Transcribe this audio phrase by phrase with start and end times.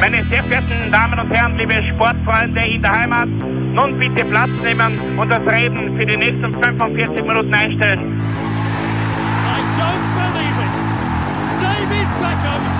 [0.00, 5.18] Meine sehr verehrten Damen und Herren, liebe Sportfreunde in der Heimat, nun bitte Platz nehmen
[5.18, 8.20] und das Reden für die nächsten 45 Minuten einstellen.
[9.48, 10.76] I don't believe it.
[11.60, 12.77] David Beckham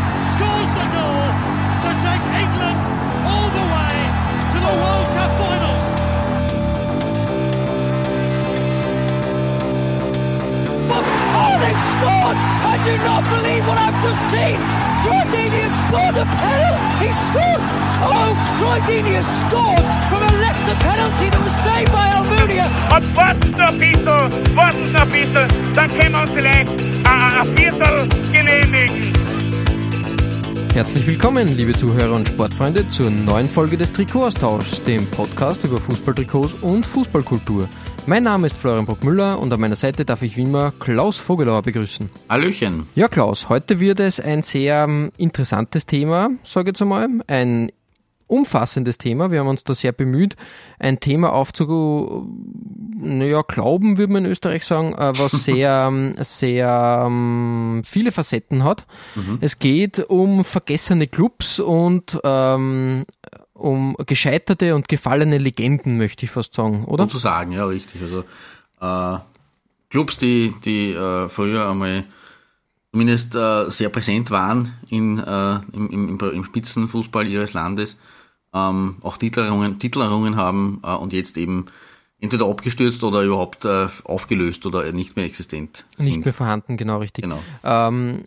[11.99, 12.37] scored!
[12.39, 14.59] I do not believe what I've just seen!
[15.03, 16.87] Troy Deeney has scored a penalty!
[17.03, 17.63] He scored!
[18.01, 22.67] Oh, Troy Deeney has scored from a Leicester penalty that was saved by Almunia!
[22.95, 26.71] Und warten noch ein bisschen, warten noch ein bisschen, dann können wir uns vielleicht
[27.05, 29.13] ein, ein Viertel genehmigen.
[30.75, 36.55] Herzlich willkommen, liebe Zuhörer und Sportfreunde, zur neuen Folge des Trikotaustauschs, dem Podcast über Fußballtrikots
[36.61, 37.69] und Fußballkultur.
[38.07, 41.63] Mein Name ist Florian Bruckmüller und an meiner Seite darf ich wie immer Klaus Vogelauer
[41.63, 42.09] begrüßen.
[42.29, 42.89] Hallöchen.
[42.95, 47.71] Ja, Klaus, heute wird es ein sehr ähm, interessantes Thema, sage ich jetzt einmal, ein
[48.29, 49.33] umfassendes Thema.
[49.33, 50.37] Wir haben uns da sehr bemüht,
[50.79, 52.29] ein Thema aufzu,
[53.01, 58.65] naja, glauben würde man in Österreich sagen, äh, was sehr, ähm, sehr ähm, viele Facetten
[58.65, 58.87] hat.
[59.41, 63.05] Es geht um vergessene Clubs und ähm,
[63.59, 67.05] um gescheiterte und gefallene Legenden, möchte ich fast sagen, oder?
[67.05, 68.01] Sozusagen, ja, richtig.
[68.03, 68.25] Also
[68.81, 69.21] äh,
[69.91, 72.05] Clubs, die, die äh, früher einmal
[72.93, 77.97] zumindest äh, sehr präsent waren in, äh, im, im, im Spitzenfußball ihres Landes,
[78.55, 81.67] ähm, auch Titelerungen, Titelerungen haben äh, und jetzt eben
[82.21, 86.07] entweder abgestürzt oder überhaupt äh, aufgelöst oder nicht mehr existent sind.
[86.07, 87.23] Nicht mehr vorhanden, genau richtig.
[87.23, 87.41] Genau.
[87.63, 88.25] Ähm,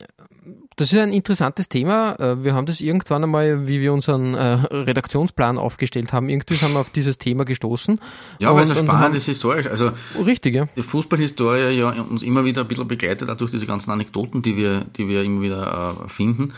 [0.82, 2.16] das ist ein interessantes Thema.
[2.20, 6.73] Äh, Wir haben das irgendwann einmal, wie wir unseren äh, Redaktionsplan aufgestellt haben, irgendwie sind
[6.73, 8.00] wir auf dieses Thema gestoßen.
[8.40, 9.68] Ja, weil es ein spannendes historisch.
[9.68, 9.92] Also
[10.26, 10.68] Richtig, ja.
[10.76, 14.58] die Fußballhistorie ja uns immer wieder ein bisschen begleitet, auch durch diese ganzen Anekdoten, die
[14.58, 16.54] wir, die wir immer wieder äh, finden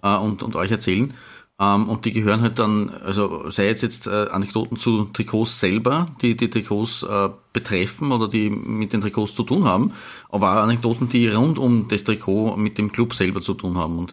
[0.00, 1.12] und, und euch erzählen.
[1.60, 6.06] Ähm, und die gehören halt dann, also sei jetzt jetzt äh, Anekdoten zu Trikots selber,
[6.22, 9.92] die die Trikots äh, betreffen oder die mit den Trikots zu tun haben,
[10.28, 13.98] aber auch Anekdoten, die rund um das Trikot mit dem Club selber zu tun haben.
[13.98, 14.12] Und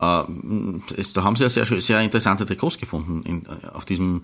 [0.00, 4.22] äh, es, da haben sie ja sehr, sehr interessante Trikots gefunden in, äh, auf diesem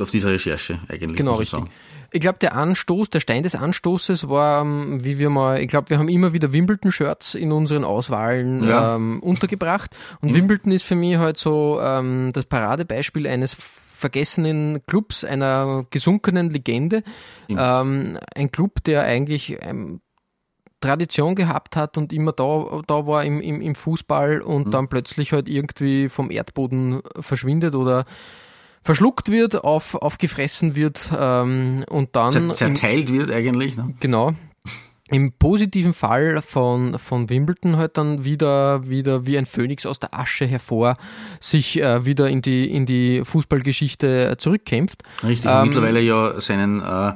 [0.00, 1.16] auf dieser Recherche eigentlich.
[1.16, 1.58] Genau, richtig.
[1.58, 1.68] sagen.
[2.12, 5.90] Ich glaube, der Anstoß, der Stein des Anstoßes war, ähm, wie wir mal, ich glaube,
[5.90, 8.94] wir haben immer wieder Wimbledon-Shirts in unseren Auswahlen Ja.
[8.94, 9.90] ähm, untergebracht.
[10.20, 16.50] Und Wimbledon ist für mich halt so ähm, das Paradebeispiel eines vergessenen Clubs, einer gesunkenen
[16.50, 17.02] Legende.
[17.48, 20.00] Ähm, ein Club, der eigentlich ähm,
[20.80, 25.32] Tradition gehabt hat und immer da, da war im, im, im Fußball und dann plötzlich
[25.32, 28.04] halt irgendwie vom Erdboden verschwindet oder
[28.86, 33.76] verschluckt wird, auf, aufgefressen wird ähm, und dann Zer im, zerteilt wird eigentlich.
[33.76, 33.94] Ne?
[34.00, 34.32] genau
[35.08, 40.18] im positiven Fall von, von Wimbledon halt dann wieder, wieder wie ein Phönix aus der
[40.18, 40.96] Asche hervor
[41.38, 45.04] sich äh, wieder in die, in die Fußballgeschichte zurückkämpft.
[45.22, 47.12] Richtig, Ähm, mittlerweile ja seinen äh,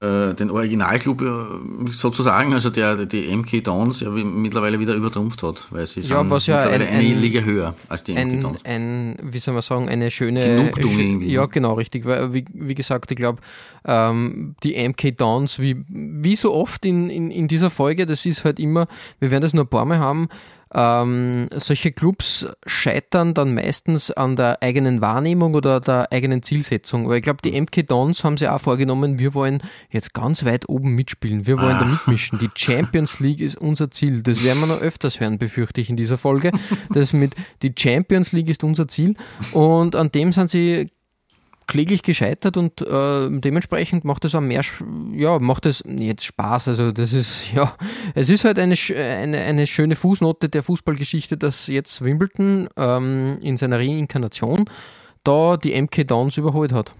[0.00, 5.66] äh, den Originalclub äh, sozusagen, also der die MK Dons ja mittlerweile wieder übertrumpft hat,
[5.70, 8.20] weil sie sind Ja, was ja mittlerweile ein- eine ein- Liga höher als die MK
[8.20, 8.64] ein, Dons.
[8.64, 11.48] ein, wie soll man sagen, eine schöne Genugtuung irgendwie, Ja, ne?
[11.48, 12.04] genau, richtig.
[12.04, 13.40] Weil, wie, wie gesagt, ich glaube,
[13.84, 18.44] ähm, die MK Dons, wie, wie so oft in, in, in dieser Folge, das ist
[18.44, 18.86] halt immer,
[19.18, 20.28] wir werden das nur ein paar Mal haben,
[20.74, 27.08] ähm, solche Clubs scheitern dann meistens an der eigenen Wahrnehmung oder der eigenen Zielsetzung.
[27.08, 30.68] Weil ich glaube, die MK Dons haben sich auch vorgenommen, wir wollen jetzt ganz weit
[30.68, 32.38] oben mitspielen, wir wollen da mitmischen.
[32.38, 34.22] Die Champions League ist unser Ziel.
[34.22, 36.52] Das werden wir noch öfters hören, befürchte ich in dieser Folge.
[36.90, 39.14] Das mit die Champions League ist unser Ziel.
[39.52, 40.90] Und an dem sind sie
[41.68, 44.62] kläglich gescheitert und äh, dementsprechend macht es auch mehr,
[45.12, 46.68] ja, macht es jetzt Spaß.
[46.68, 47.76] Also das ist, ja,
[48.14, 53.56] es ist halt eine, eine, eine schöne Fußnote der Fußballgeschichte, dass jetzt Wimbledon ähm, in
[53.56, 54.64] seiner Reinkarnation
[55.22, 56.90] da die MK Dons überholt hat.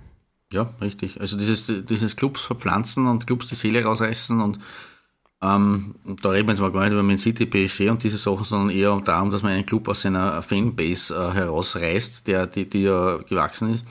[0.53, 1.21] Ja, richtig.
[1.21, 4.59] Also dieses, dieses Clubs verpflanzen und Clubs die Seele rausreißen und
[5.41, 8.45] ähm, da reden wir jetzt mal gar nicht über Man City, PSG und diese Sachen,
[8.45, 12.83] sondern eher darum, dass man einen Club aus seiner Fanbase äh, herausreißt, der, die, die
[12.83, 13.85] ja gewachsen ist.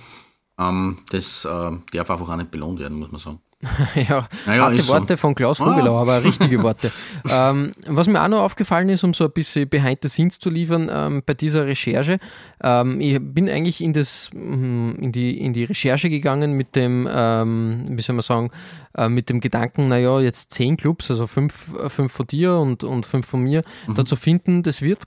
[0.59, 1.49] Ähm, das äh,
[1.93, 3.39] darf einfach auch nicht belohnt werden, muss man sagen.
[3.95, 4.93] ja, Naja, harte ist so.
[4.93, 6.91] Worte von Klaus Vogelauer, aber richtige Worte.
[7.29, 10.51] ähm, was mir auch noch aufgefallen ist, um so ein bisschen Behind the Scenes zu
[10.51, 12.17] liefern ähm, bei dieser Recherche,
[12.61, 17.09] ähm, ich bin eigentlich in, das, mm, in, die, in die Recherche gegangen mit dem,
[17.11, 18.51] ähm, wie soll man sagen,
[18.95, 22.83] äh, mit dem Gedanken, naja, jetzt zehn Clubs, also fünf, äh, fünf von dir und,
[22.83, 23.95] und fünf von mir, Mhm.
[23.95, 25.03] da zu finden, das wird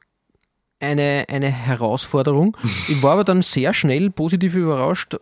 [0.81, 2.57] eine, eine Herausforderung.
[2.89, 5.17] Ich war aber dann sehr schnell positiv überrascht,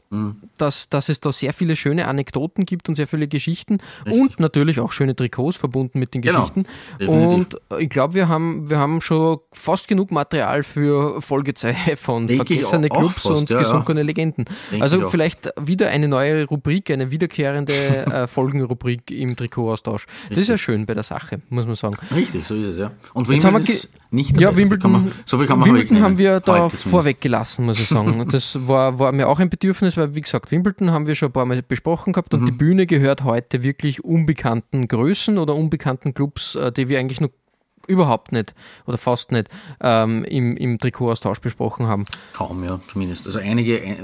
[0.56, 3.78] dass, dass es da sehr viele schöne Anekdoten gibt und sehr viele Geschichten
[4.08, 6.66] und natürlich auch schöne Trikots verbunden mit den Genau, Geschichten.
[7.00, 7.32] definitiv.
[7.34, 12.28] und ich glaube, wir haben, wir haben schon fast genug Material für Folge 2 von
[12.28, 13.62] Denke ich vergessene Clubs fast, und ja, ja.
[13.64, 14.44] gesunkene Legenden.
[14.44, 17.72] Denke ich also vielleicht wieder eine neue Rubrik, eine wiederkehrende
[18.12, 20.06] äh, Folgenrubrik im Trikotaustausch.
[20.28, 21.96] Das ist ja schön bei der Sache, muss man sagen.
[22.14, 22.92] Richtig, so ist es, ja.
[23.12, 26.76] Und Wimbledon wir ist nicht ja, Wimbledon, viel kann man Wimbledon haben wir da Heute
[26.76, 26.88] zumindest.
[26.88, 28.28] vorweg gelassen, muss ich sagen.
[28.30, 31.32] Das war, war mir auch ein Bedürfnis, weil, wie gesagt, Wimbledon haben wir schon ein
[31.32, 32.58] paar Mal besprochen gehabt und die Mhm.
[32.58, 37.30] Bühne gehört heute wirklich unbekannten Größen oder unbekannten Clubs, äh, die wir eigentlich noch
[37.86, 38.54] überhaupt nicht
[38.86, 39.48] oder fast nicht
[39.80, 42.04] ähm, im, im Trikotaustausch besprochen haben.
[42.34, 43.26] Kaum, ja, zumindest.
[43.26, 43.96] Also einige, äh,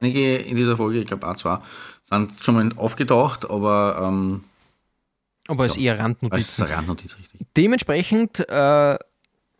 [0.00, 1.58] einige in dieser Folge, ich glaube auch zwei,
[2.02, 4.44] sind schon mal aufgetaucht, aber ähm,
[5.48, 6.64] Aber es ist eher als Randnotizen.
[6.66, 7.40] Randnotiz richtig.
[7.58, 8.96] Dementsprechend äh,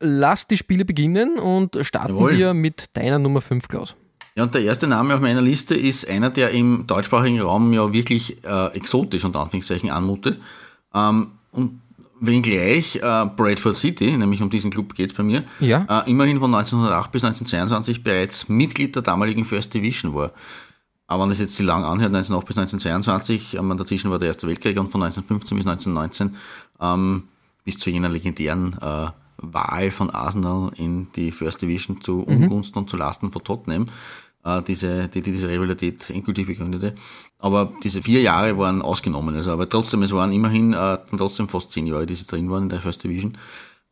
[0.00, 2.36] lass die Spiele beginnen und starten Jawohl.
[2.36, 3.94] wir mit deiner Nummer 5, Klaus.
[4.36, 7.92] Ja, und der erste Name auf meiner Liste ist einer, der im deutschsprachigen Raum ja
[7.92, 10.38] wirklich äh, exotisch unter Anführungszeichen anmutet.
[10.94, 11.80] Ähm, und
[12.20, 16.02] wenngleich äh, Bradford City, nämlich um diesen Club geht's bei mir, Ja.
[16.04, 20.32] äh, immerhin von 1908 bis 1922 bereits Mitglied der damaligen First Division war.
[21.06, 24.46] Aber wenn das jetzt so lang anhört, 1908 bis 1922, ähm, dazwischen war der Erste
[24.46, 26.36] Weltkrieg und von 1915 bis 1919
[26.80, 27.24] ähm,
[27.64, 29.06] bis zu jener legendären äh,
[29.38, 33.86] Wahl von Arsenal in die First Division zu Ungunsten und zu Lasten von Tottenham,
[34.44, 36.94] äh, diese, die, die diese Rivalität endgültig begründete.
[37.38, 39.34] Aber diese vier Jahre waren ausgenommen.
[39.36, 42.64] Also, aber trotzdem, es waren immerhin äh, trotzdem fast zehn Jahre, die sie drin waren
[42.64, 43.38] in der First Division.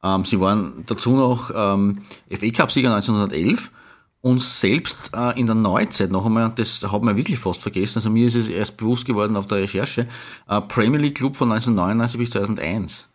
[0.02, 3.70] Ähm, sie waren dazu noch ähm, FA Cup-Sieger 1911
[4.20, 7.98] und selbst äh, in der Neuzeit noch einmal, und das hat man wirklich fast vergessen,
[7.98, 10.08] also mir ist es erst bewusst geworden auf der Recherche,
[10.48, 13.08] äh, Premier League Club von 1999 bis 2001.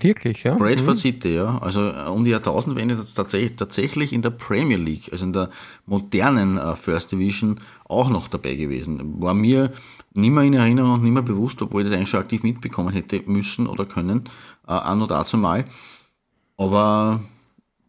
[0.00, 0.54] Wirklich, ja?
[0.54, 1.58] Bradford City, ja.
[1.58, 5.50] Also äh, um die Jahrtausendwende tats- tatsächlich, tatsächlich in der Premier League, also in der
[5.86, 9.22] modernen äh, First Division, auch noch dabei gewesen.
[9.22, 9.72] War mir
[10.12, 12.92] nicht mehr in Erinnerung und nicht mehr bewusst, obwohl ich das eigentlich schon aktiv mitbekommen
[12.92, 14.24] hätte müssen oder können,
[14.66, 15.64] äh, an und dazu mal.
[16.56, 17.20] Aber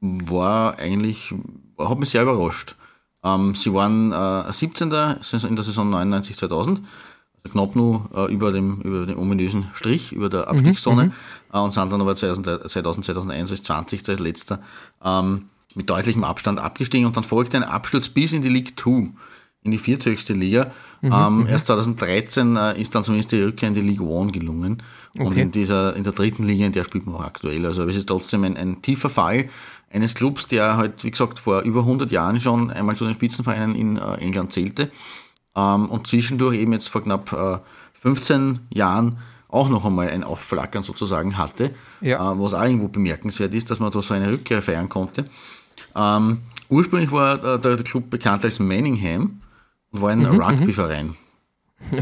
[0.01, 1.33] war eigentlich,
[1.77, 2.75] hat mich sehr überrascht.
[3.23, 4.87] Ähm, sie waren äh, 17.
[4.87, 6.85] in der Saison 99, 2000 also
[7.51, 11.11] knapp nur äh, über, dem, über dem ominösen Strich, über der Abstiegszone
[11.53, 14.09] äh, und sind dann aber 2000, 2000 2001 als 20.
[14.09, 14.59] als letzter
[15.03, 19.09] ähm, mit deutlichem Abstand abgestiegen und dann folgte ein Absturz bis in die League 2,
[19.63, 20.71] in die vierthöchste Liga.
[21.03, 24.81] ähm, erst 2013 äh, ist dann zumindest die Rückkehr in die League One gelungen
[25.17, 25.41] und Okay.
[25.41, 27.65] in dieser in der dritten Liga, in der spielt man auch aktuell.
[27.65, 29.49] Also es ist trotzdem ein, ein tiefer Fall
[29.91, 33.75] eines Clubs, der halt, wie gesagt, vor über 100 Jahren schon einmal zu den Spitzenvereinen
[33.75, 34.91] in äh, England zählte
[35.55, 37.57] ähm, und zwischendurch eben jetzt vor knapp äh,
[37.93, 39.17] 15 Jahren
[39.49, 41.71] auch noch einmal ein Aufflackern sozusagen hatte,
[42.01, 42.17] Ja.
[42.33, 45.25] äh, was auch irgendwo bemerkenswert ist, dass man da so eine Rückkehr feiern konnte.
[45.95, 49.41] Ähm, ursprünglich war äh, der, der Club bekannt als Manningham
[49.91, 51.15] und war ein Rugbyverein.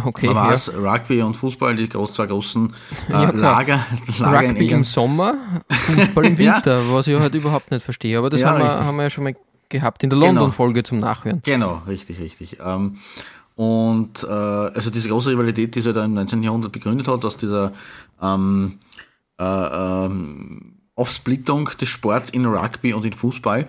[0.06, 0.48] Okay, Man ja.
[0.52, 2.74] weiß, Rugby und Fußball, die groß, zwei großen
[3.10, 3.30] äh, Ja.
[3.32, 3.86] Lager,
[4.20, 4.84] Lager in Rugby im.
[4.84, 5.36] Sommer,
[5.70, 6.56] Fußball im Ja.
[6.56, 8.18] Winter, was ich halt überhaupt nicht verstehe.
[8.18, 9.36] Aber das Ja, haben, wir, haben wir ja schon mal
[9.70, 10.28] gehabt in der Genau.
[10.32, 11.42] London-Folge zum Nachhören.
[11.44, 12.58] Genau, richtig, richtig.
[12.64, 12.98] Ähm,
[13.56, 16.42] und äh, also diese große Rivalität, die sich da im 19.
[16.44, 17.72] Jahrhundert begründet hat, aus dieser
[18.22, 18.80] ähm,
[19.40, 23.68] äh, ähm, Aufsplittung des Sports in Rugby und in Fußball,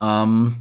[0.00, 0.56] ähm,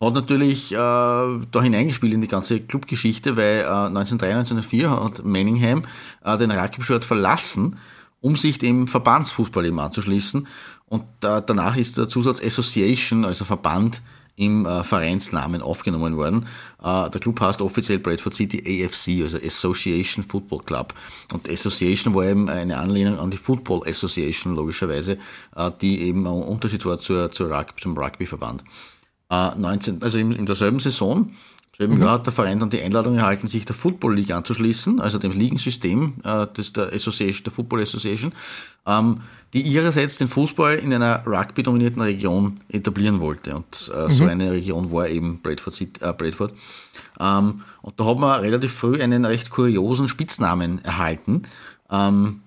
[0.00, 5.84] hat natürlich äh, da hineingespielt in die ganze Clubgeschichte, weil äh, 1903, 1904 hat Manningham
[6.24, 7.78] äh, den Rugby-Sport verlassen,
[8.20, 10.46] um sich dem Verbandsfußball eben anzuschließen.
[10.86, 14.02] Und äh, danach ist der Zusatz Association, also Verband,
[14.38, 16.46] im äh, Vereinsnamen aufgenommen worden.
[16.82, 20.94] Äh, der Club heißt offiziell Bradford City AFC, also Association Football Club.
[21.32, 25.18] Und Association war eben eine Anlehnung an die Football Association, logischerweise,
[25.56, 28.62] äh, die eben ein Unterschied war zur, zur Rugby, zum Rugbyverband.
[29.28, 31.32] Äh, 19, also in, in derselben Saison,
[31.76, 35.18] selben Jahr hat der Verein dann die Einladung erhalten, sich der Football League anzuschließen, also
[35.18, 38.32] dem Ligensystem äh, des, der Association, der Football Association,
[38.86, 39.20] ähm,
[39.54, 43.56] die ihrerseits den Fußball in einer Rugby-dominierten Region etablieren wollte.
[43.56, 45.74] Und äh, so eine Region war eben Bradford.
[45.74, 46.52] City- Äh, Bradford.
[47.18, 51.42] Ähm, und da hat man relativ früh einen recht kuriosen Spitznamen erhalten.
[51.90, 52.42] Ähm,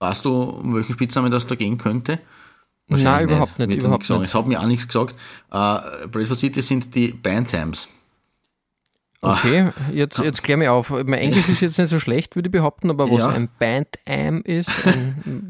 [0.00, 2.18] weißt du, um welchen Spitznamen das da gehen könnte?
[2.88, 4.22] Nein, überhaupt nicht, dir überhaupt nicht.
[4.28, 5.14] Es hat mir auch nichts gesagt.
[5.50, 7.88] Äh, Bradford City sind die Bantams.
[9.22, 10.90] Okay, jetzt, jetzt klär mich auf.
[10.90, 13.28] Mein Englisch ist jetzt nicht so schlecht, würde ich behaupten, aber was Ja.
[13.28, 14.70] ein Band-Am ist,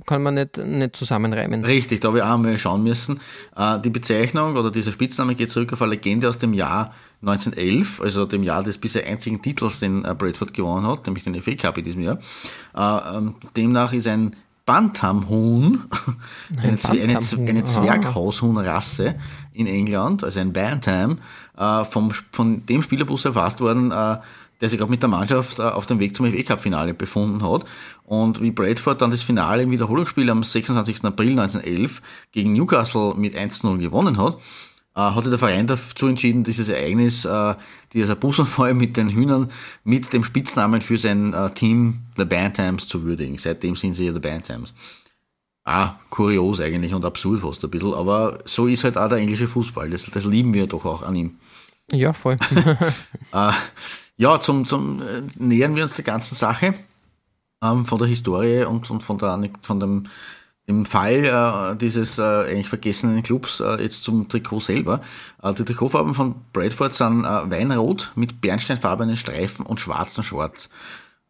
[0.06, 1.64] kann man nicht, nicht zusammenreimen.
[1.64, 3.20] Richtig, da habe ich auch mal schauen müssen.
[3.56, 8.00] Äh, die Bezeichnung oder dieser Spitzname geht zurück auf eine Legende aus dem Jahr 1911,
[8.00, 11.54] also dem Jahr des bisher einzigen Titels, den äh, Bradford gewonnen hat, nämlich den FA
[11.56, 12.18] Cup in diesem Jahr.
[12.76, 15.84] Äh, ähm, demnach ist ein Bantamhuhn,
[16.62, 17.64] eine, Zwe- eine, eine ah.
[17.64, 19.14] Zwerghaushuhnrasse
[19.52, 21.18] in England, also ein Bantam,
[21.56, 24.18] äh, vom, von dem Spielerbus erfasst worden, äh,
[24.60, 27.42] der sich gerade mit der Mannschaft äh, auf dem Weg zum FA Cup Finale befunden
[27.42, 27.64] hat.
[28.04, 31.04] Und wie Bradford dann das Finale im Wiederholungsspiel am 26.
[31.04, 34.38] April 1911 gegen Newcastle mit 1-0 gewonnen hat,
[34.94, 37.54] äh, hatte der Verein dazu entschieden, dieses Ereignis, äh,
[37.92, 39.50] dieser Busunfall mit den Hühnern,
[39.84, 43.38] mit dem Spitznamen für sein äh, Team The Bantams zu würdigen.
[43.38, 44.74] Seitdem sind sie ja The Bantams.
[45.68, 49.48] Ah, kurios eigentlich und absurd fast ein bisschen, aber so ist halt auch der englische
[49.48, 49.90] Fußball.
[49.90, 51.38] Das, das lieben wir doch auch an ihm.
[51.92, 52.36] Ja, voll.
[53.32, 53.52] Äh,
[54.16, 56.74] ja, zum, zum äh, nähern wir uns der ganzen Sache
[57.62, 60.04] ähm, von der Historie und, und von, der, von dem,
[60.68, 65.00] dem Fall äh, dieses äh, eigentlich vergessenen Clubs äh, jetzt zum Trikot selber.
[65.42, 70.70] Äh, die Trikotfarben von Bradford sind äh, weinrot mit bernsteinfarbenen Streifen und schwarzen Shorts.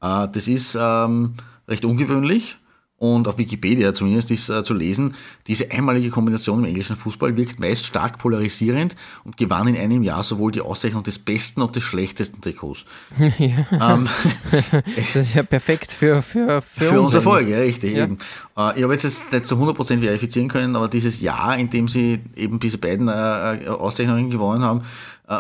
[0.01, 1.35] Äh, das ist ähm,
[1.67, 2.59] recht ungewöhnlich.
[2.99, 5.15] Und auf Wikipedia zumindest ist äh, zu lesen,
[5.47, 10.23] diese einmalige Kombination im englischen Fußball wirkt meist stark polarisierend und gewann in einem Jahr
[10.23, 12.85] sowohl die Auszeichnung des besten und des schlechtesten Trikots.
[13.39, 14.09] Ähm,
[14.97, 17.17] Das ist ja perfekt für, für, für, für uns.
[17.17, 17.93] Folge, ja, richtig.
[17.93, 18.05] Ja.
[18.05, 18.19] Eben.
[18.57, 21.89] Äh, Ich habe jetzt das nicht zu 100% verifizieren können, aber dieses Jahr, in dem
[21.89, 24.83] sie eben diese beiden äh, äh, Auszeichnungen gewonnen haben,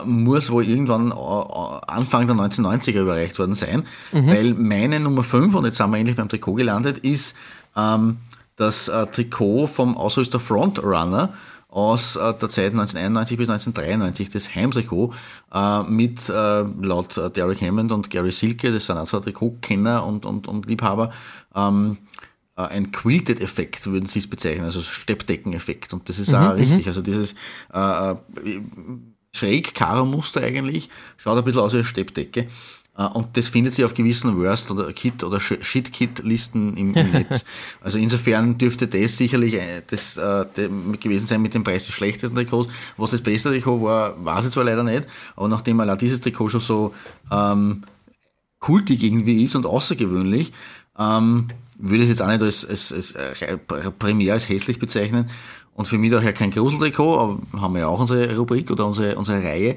[0.04, 5.54] muss wohl irgendwann äh, äh, Anfang der 1990er überreicht worden sein, weil meine Nummer 5,
[5.54, 7.36] und jetzt sind wir endlich beim Trikot gelandet, ist
[7.76, 8.18] ähm,
[8.56, 11.34] das äh, Trikot vom Ausrüster Frontrunner
[11.68, 15.12] aus äh, der Zeit 1991 bis 1993, das Heimtrikot
[15.52, 20.24] äh, mit äh, laut äh, Derek Hammond und Gary Silke, das sind also Trikotkenner und,
[20.24, 21.12] und, und Liebhaber,
[21.54, 21.98] ähm,
[22.56, 25.92] äh, ein Quilted-Effekt, würden sie es bezeichnen, also Steppdecken-Effekt.
[25.92, 26.88] Und das ist auch richtig.
[26.88, 27.34] Also dieses
[27.74, 28.16] äh, äh,
[29.36, 32.46] schräg Karo-Muster eigentlich, schaut ein bisschen aus wie eine Steppdecke.
[32.98, 37.10] Äh, Und das findet sich auf gewissen Worst- oder Kit- oder Sh- Shit-Kit-Listen im, im
[37.12, 37.44] Netz.
[37.80, 40.44] Also insofern dürfte das sicherlich äh, das äh,
[41.00, 42.70] gewesen sein mit dem Preis des schlechtesten Trikots.
[42.96, 46.48] Was das beste Trikot war, weiß ich zwar leider nicht, aber nachdem allein dieses Trikot
[46.48, 46.94] schon so
[47.30, 47.82] ähm,
[48.60, 50.52] kultig irgendwie ist und außergewöhnlich,
[50.98, 53.58] ähm, würde ich es jetzt auch nicht als, als, als äh,
[53.98, 55.28] primär als hässlich bezeichnen.
[55.76, 59.16] Und für mich daher kein Gruseltrikot, aber haben wir ja auch unsere Rubrik oder unsere,
[59.16, 59.76] unsere Reihe,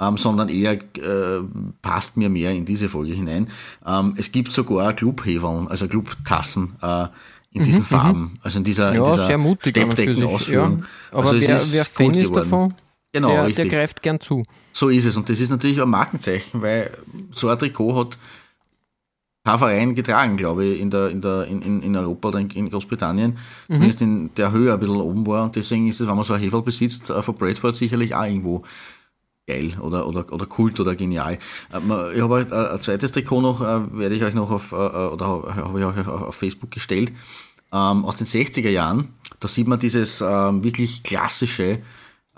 [0.00, 1.42] ähm, sondern eher äh,
[1.82, 3.48] passt mir mehr in diese Folge hinein.
[3.86, 7.06] Ähm, es gibt sogar Clubhefeln, also Clubtassen äh,
[7.52, 10.78] in diesen Farben, also in dieser, in Mhm, Ja, dieser sehr mutig Steppdeckenausführung.
[10.80, 11.18] Ja.
[11.18, 12.50] Aber also wer, wer Fan ist geworden.
[12.50, 12.74] davon,
[13.12, 14.44] Genau, der, der greift gern zu.
[14.74, 15.16] So ist es.
[15.16, 16.90] Und das ist natürlich ein Markenzeichen, weil
[17.30, 18.18] so ein Trikot hat
[19.46, 23.38] Verein getragen, glaube ich, in, der, in, der, in, in Europa oder in, in Großbritannien.
[23.68, 25.44] Zumindest in der Höhe ein bisschen oben war.
[25.44, 28.24] Und deswegen ist es, wenn man so ein Heferl besitzt, äh, von Bradford sicherlich auch
[28.24, 28.62] irgendwo
[29.46, 31.34] geil oder, oder, oder kult oder genial.
[31.72, 35.26] Äh, Ich habe halt, äh, ein zweites Trikot noch, werde ich euch noch auf, oder
[35.56, 37.12] habe ich euch auf Facebook gestellt,
[37.72, 39.08] ähm, aus den 60er Jahren.
[39.38, 41.80] Da sieht man dieses ähm, wirklich klassische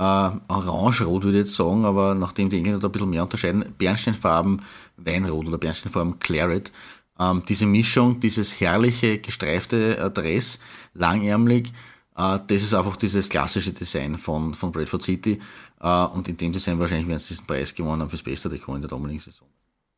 [0.01, 4.63] Orange-Rot, würde ich jetzt sagen, aber nachdem die Engländer da ein bisschen mehr unterscheiden, Bernsteinfarben
[4.97, 6.73] Weinrot oder Bernsteinfarben Claret.
[7.19, 10.59] Ähm, diese Mischung, dieses herrliche gestreifte Dress,
[10.95, 11.73] langärmlich,
[12.19, 15.39] äh, das ist einfach dieses klassische Design von, von Bradford City.
[15.81, 18.75] Äh, und in dem Design wahrscheinlich werden sie diesen Preis gewonnen haben fürs beste Trikot
[18.75, 19.47] in der damaligen Saison.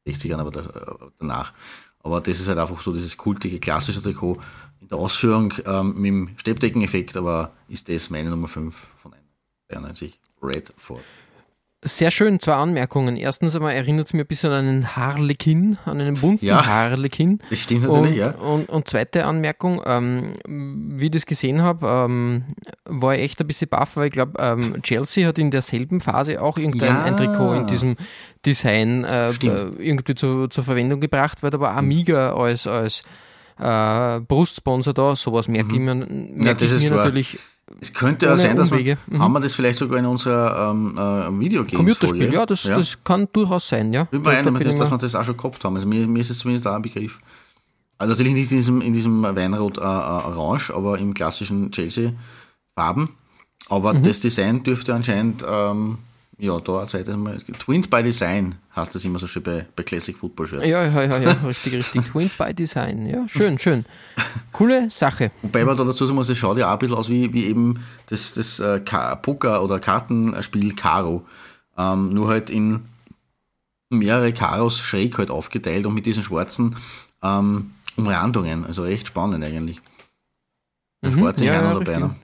[0.06, 1.52] 60ern, aber da, äh, danach.
[2.02, 4.40] Aber das ist halt einfach so dieses kultige, klassische Trikot
[4.80, 9.14] in der Ausführung ähm, mit dem Steppdeckeneffekt, aber ist das meine Nummer 5 von
[9.68, 10.18] 91.
[10.42, 11.02] Redford.
[11.82, 13.16] Sehr schön, zwei Anmerkungen.
[13.16, 16.66] Erstens einmal erinnert es mir ein bisschen an einen Harlekin, an einen bunten Ja.
[16.66, 17.38] Harlekin.
[17.49, 18.30] Das stimmt natürlich, und, ja.
[18.32, 22.44] Und, und zweite Anmerkung, ähm, wie ich das gesehen habe, ähm,
[22.84, 26.42] war ich echt ein bisschen baff, weil ich glaube, ähm, Chelsea hat in derselben Phase
[26.42, 27.02] auch irgendein Ja.
[27.04, 27.96] ein Trikot in diesem
[28.44, 29.30] Design äh,
[29.78, 33.02] irgendwie zu, zur Verwendung gebracht, weil da war Amiga als, als
[33.58, 37.38] äh, Brustsponsor da, sowas merke ich mir, merke das ich ist mir natürlich.
[37.82, 38.99] Es könnte ja sein, dass wir.
[39.06, 39.22] Mhm.
[39.22, 41.76] haben wir das vielleicht sogar in unserer ähm, äh, Videogames-Folge.
[41.76, 44.04] Computerspiel, ja, das, das kann durchaus sein, ja.
[44.04, 45.76] Bin mir ein, dass, wir das auch schon gehabt haben.
[45.76, 47.20] Also mir, mir ist es zumindest auch ein Begriff.
[47.96, 53.10] Also natürlich nicht in diesem, in diesem Weinrot äh, äh, Orange, aber im klassischen Chelsea-Farben.
[53.68, 54.02] Aber Mhm.
[54.02, 55.99] das Design dürfte anscheinend, ähm,
[56.40, 57.38] ja, da Zeit einmal.
[57.38, 60.66] Twinned by Design heißt das immer so schön bei, bei Classic Football Shirts.
[60.66, 62.02] Ja, ja, ja, ja, richtig, richtig.
[62.12, 63.85] Twinned by Design, ja, schön, schön.
[64.52, 65.30] Coole Sache.
[65.42, 67.47] Wobei man da dazu sagen muss, es schaut ja auch ein bisschen aus wie, wie
[67.47, 71.26] eben das, das äh, Poker- oder Kartenspiel Karo.
[71.76, 72.80] Ähm, nur halt in
[73.90, 76.76] mehrere Karos schräg halt aufgeteilt und mit diesen schwarzen
[77.23, 78.64] ähm, Umrandungen.
[78.64, 79.78] Also recht spannend eigentlich.
[81.02, 81.47] Ein schwarzer Mhm.
[81.47, 81.99] ja, Hahn ja, dabei.
[81.99, 82.14] Ne?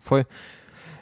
[0.00, 0.26] Voll.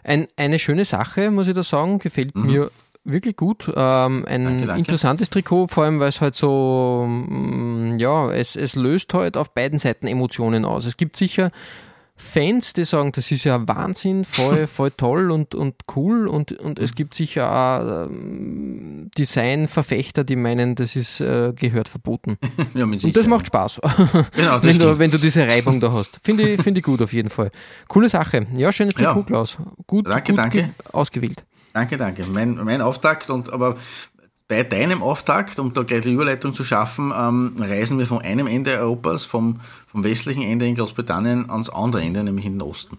[0.08, 2.46] Ein, eine schöne Sache, muss ich da sagen, gefällt Mhm.
[2.46, 2.70] mir
[3.04, 3.70] wirklich gut.
[3.74, 4.78] Ähm, ein Danke, danke.
[4.80, 9.52] interessantes Trikot, vor allem weil es halt so, mm, ja, es, es löst halt auf
[9.54, 10.84] beiden Seiten Emotionen aus.
[10.86, 11.50] Es gibt sicher
[12.20, 16.26] Fans, die sagen, das ist ja Wahnsinn, voll, voll toll und, und cool.
[16.26, 22.36] Und, und es gibt sicher auch ähm, Designverfechter, die meinen, das ist äh, gehört verboten.
[22.74, 23.80] Ja, Und das macht Spaß,
[24.34, 26.20] Genau, das wenn, du, wenn du diese Reibung da hast.
[26.22, 27.50] Finde ich, finde ich gut auf jeden Fall.
[27.88, 28.46] Coole Sache.
[28.56, 29.12] Ja, schönes Ja.
[29.12, 29.56] Trikot, Klaus.
[29.86, 30.58] Gut, Danke, gut danke.
[30.62, 31.44] ge- ausgewählt.
[31.72, 32.24] Danke, danke.
[32.26, 33.76] Mein, mein Auftakt und aber
[34.48, 38.46] bei deinem Auftakt, um da gleich die Überleitung zu schaffen, ähm, reisen wir von einem
[38.46, 42.96] Ende Europas, vom, vom westlichen Ende in Großbritannien ans andere Ende, nämlich in den Osten.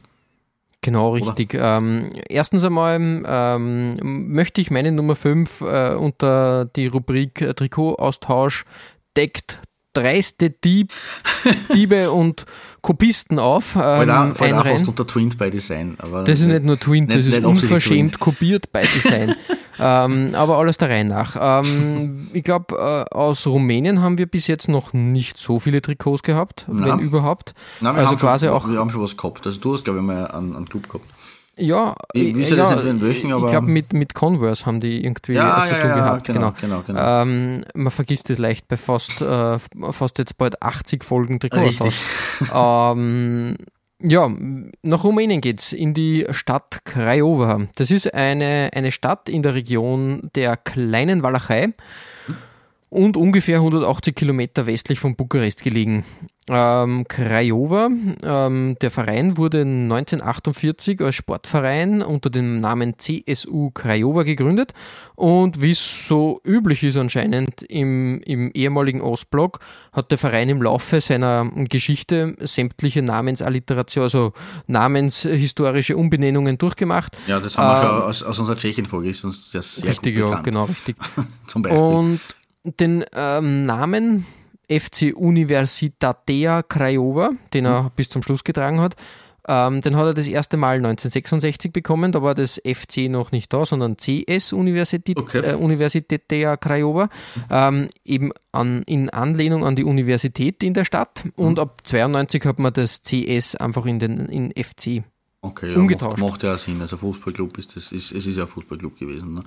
[0.81, 1.55] Genau, richtig.
[1.55, 3.97] Ähm, erstens einmal ähm,
[4.31, 8.63] möchte ich meine Nummer 5 äh, unter die Rubrik äh, Trikotaustausch
[9.17, 9.59] deckt
[9.93, 10.93] dreiste Dieb,
[11.73, 12.45] Diebe und
[12.81, 13.75] Kopisten auf.
[13.75, 14.63] Ähm, auch einreihen.
[14.63, 15.95] fast unter Twint by Design.
[15.99, 19.35] Aber Das ist nicht nur Twint, das nicht- ist nicht absichtlich unverschämt kopiert bei Design.
[19.79, 21.35] ähm, aber alles der Reihe nach.
[21.39, 26.23] Ähm, ich glaube, äh, aus Rumänien haben wir bis jetzt noch nicht so viele Trikots
[26.23, 26.87] gehabt, Na.
[26.87, 27.53] wenn überhaupt.
[27.81, 29.45] Nein, wir also haben quasi schon, auch, Wir haben schon was gehabt.
[29.45, 31.05] Also du hast, glaube ich, mal einen, einen Club gehabt.
[31.59, 32.69] Ja, Ich wüsste ja,
[33.01, 36.27] welchen, ich glaube mit, mit Converse haben die irgendwie Ja, zu ja, tun ja, gehabt.
[36.27, 37.21] genau, genau, genau.
[37.21, 39.59] Ähm, man vergisst es leicht bei fast, äh,
[39.91, 41.99] fast jetzt bald 80 Folgen Trikotaustausch.
[42.53, 43.57] ähm,
[44.01, 44.31] ja,
[44.81, 47.67] nach Rumänien geht's in die Stadt Craiova.
[47.75, 51.73] Das ist eine, eine Stadt in der Region der kleinen Walachei
[52.89, 56.03] und ungefähr 180 Kilometer westlich von Bukarest gelegen.
[56.51, 57.89] Ähm, Craiova,
[58.23, 64.73] ähm, der Verein wurde 1948 als Sportverein unter dem Namen CSU Craiova gegründet
[65.15, 69.59] und wie es so üblich ist anscheinend im, im ehemaligen Ostblock,
[69.91, 74.33] hat der Verein im Laufe seiner Geschichte sämtliche Namensalliteration, also
[74.65, 77.15] namenshistorische Umbenennungen durchgemacht.
[77.27, 80.15] Ja, das haben wir Ähm, schon aus, aus unserer Tschechien-Folge, ist uns ja sehr richtig,
[80.15, 80.45] gut ja, bekannt.
[80.45, 80.95] genau, richtig.
[81.47, 81.79] Zum Beispiel.
[81.79, 82.19] Und
[82.77, 84.25] den ähm, Namen
[84.69, 88.95] FC Universitatea Craiova, den er bis zum Schluss getragen hat,
[89.47, 92.11] ähm, den hat er das erste Mal 1966 bekommen.
[92.11, 95.39] Da war das FC noch nicht da, sondern CS Universität, Okay.
[95.39, 97.09] äh, Universitatea Craiova,
[97.49, 101.23] ähm, eben an, in Anlehnung an die Universität in der Stadt.
[101.35, 101.59] Und Mhm.
[101.59, 105.03] ab 92 hat man das CS einfach in den in FC.
[105.41, 106.19] Okay, ja, umgetauscht.
[106.19, 106.81] Macht, macht ja auch Sinn.
[106.81, 109.33] Also Fußballclub ist das, ist, es ist ja ein Fußballclub gewesen.
[109.35, 109.43] Ne?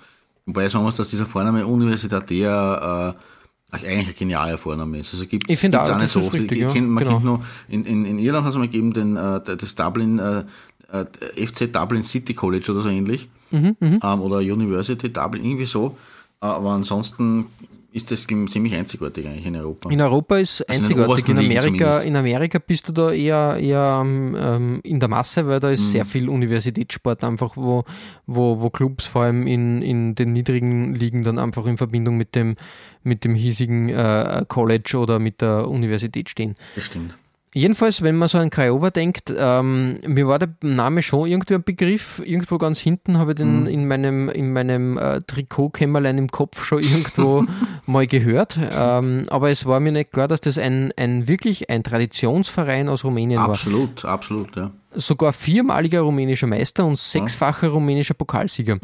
[0.47, 5.15] Wobei sagen muss, dass dieser Vorname Universität der äh, eigentlich ein genialer Vorname ist.
[5.15, 6.35] Also gibt Ich es auch nicht so oft.
[6.35, 7.17] richtig, ich, ja, kenn, man genau.
[7.17, 10.45] kennt nur, in, in, in Irland hat es mal gegeben, den, äh, das Dublin, äh,
[10.93, 13.29] äh, FC Dublin City College oder so ähnlich.
[13.51, 15.97] Mhm, ähm, oder University Dublin, irgendwie so.
[16.41, 17.47] Äh, aber ansonsten
[17.93, 19.91] ist das ziemlich einzigartig eigentlich in Europa.
[19.91, 21.29] In Europa ist Also in einzigartig.
[21.29, 25.47] In Ligen Amerika, in Amerika bist du da eher, eher ähm, ähm, in der Masse,
[25.47, 25.87] weil da ist Mhm.
[25.93, 27.85] sehr viel Universitätssport einfach, wo,
[28.27, 32.35] wo, wo Clubs vor allem in, in den niedrigen Ligen dann einfach in Verbindung mit
[32.35, 32.57] dem,
[33.03, 36.57] mit dem hiesigen äh, College oder mit der Universität stehen.
[36.75, 37.15] das stimmt.
[37.55, 41.63] Jedenfalls, wenn man so an Craiova denkt, ähm, mir war der Name schon irgendwie ein
[41.63, 42.23] Begriff.
[42.25, 46.79] Irgendwo ganz hinten habe ich den in meinem, in meinem äh, Trikotkämmerlein im Kopf schon
[46.83, 47.45] irgendwo
[47.85, 48.59] mal gehört.
[48.75, 53.05] Ähm, aber es war mir nicht klar, dass das ein, ein wirklich ein Traditionsverein aus
[53.05, 53.51] Rumänien war.
[53.51, 54.71] Absolut, absolut, ja.
[54.95, 58.77] Sogar viermaliger rumänischer Meister und sechsfacher rumänischer Pokalsieger.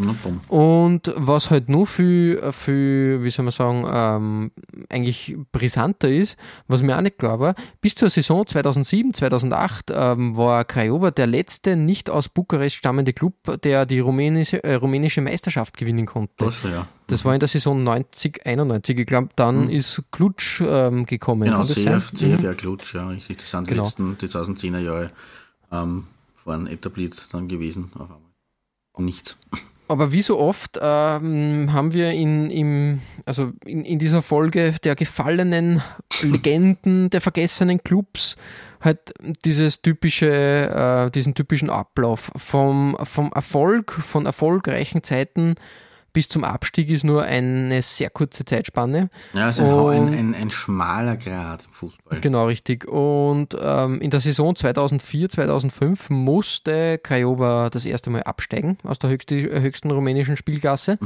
[0.48, 4.50] Und was halt nur viel, viel wie soll man sagen, ähm,
[4.88, 10.36] eigentlich brisanter ist, was mir auch nicht klar war, bis zur Saison 2007, 2008 ähm,
[10.36, 15.76] war Craiova der letzte nicht aus Bukarest stammende Club, der die rumänische, äh, rumänische Meisterschaft
[15.76, 16.32] gewinnen konnte.
[16.44, 16.86] Das ja.
[17.08, 18.98] Das war in der Saison 90, 91.
[18.98, 21.44] Ich glaube, dann ist Klutsch ähm, gekommen.
[21.44, 22.30] Genau, CF, sein?
[22.30, 22.36] Mhm.
[22.36, 23.38] CFR Klutsch, ja, richtig.
[23.38, 23.84] Das sind die Genau.
[23.84, 25.10] letzten, die 2010er Jahre
[25.72, 26.06] ähm,
[26.44, 27.90] waren etabliert dann gewesen.
[27.94, 28.20] Auf einmal.
[28.98, 29.36] Nichts.
[29.90, 34.94] Aber wie so oft ähm, haben wir in, im, also in, in dieser Folge der
[34.94, 35.82] gefallenen
[36.22, 38.36] Legenden der vergessenen Clubs
[38.80, 45.54] halt dieses typische, äh, diesen typischen Ablauf vom, vom Erfolg, von erfolgreichen Zeiten
[46.18, 49.08] bis zum Abstieg ist nur eine sehr kurze Zeitspanne.
[49.34, 52.18] Ja, also ein, ein, ein, schmaler Grad im Fußball.
[52.20, 52.88] Genau, richtig.
[52.88, 59.10] Und ähm, in der Saison 2004, 2005 musste Craiova das erste Mal absteigen aus der
[59.10, 60.98] höchste, höchsten rumänischen Spielklasse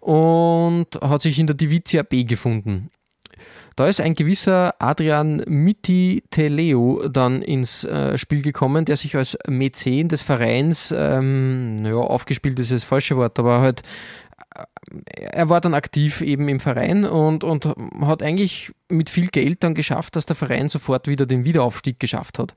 [0.00, 2.90] und hat sich in der Divizia B gefunden.
[3.76, 10.08] Da ist ein gewisser Adrian Mititeleu dann ins äh, Spiel gekommen, der sich als Mäzen
[10.08, 13.82] des Vereins, ähm, ja, aufgespielt ist das falsche Wort, aber halt
[15.06, 17.66] er war dann aktiv eben im Verein und, und
[18.00, 22.38] hat eigentlich mit viel Geld dann geschafft, dass der Verein sofort wieder den Wiederaufstieg geschafft
[22.38, 22.54] hat.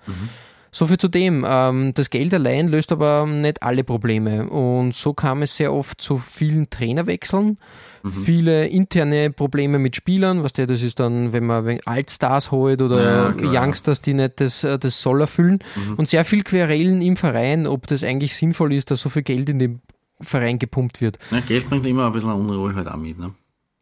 [0.76, 1.46] So viel zu dem.
[1.48, 4.50] Ähm, das Geld allein löst aber nicht alle Probleme.
[4.50, 7.58] Und so kam es sehr oft zu vielen Trainerwechseln,
[8.04, 8.12] mhm.
[8.12, 10.44] viele interne Probleme mit Spielern.
[10.44, 14.66] Was der, das ist dann, wenn man Altstars holt oder ja, Youngsters, die nicht das,
[14.66, 15.60] äh, das Soll erfüllen.
[15.78, 15.94] Mhm.
[15.94, 19.48] Und sehr viel Querelen im Verein, ob das eigentlich sinnvoll ist, dass so viel Geld
[19.48, 19.82] in den
[20.22, 21.20] Verein gepumpt wird.
[21.32, 23.20] Ja, Geld bringt immer ein bisschen Unruhe halt auch mit.
[23.20, 23.34] Ne?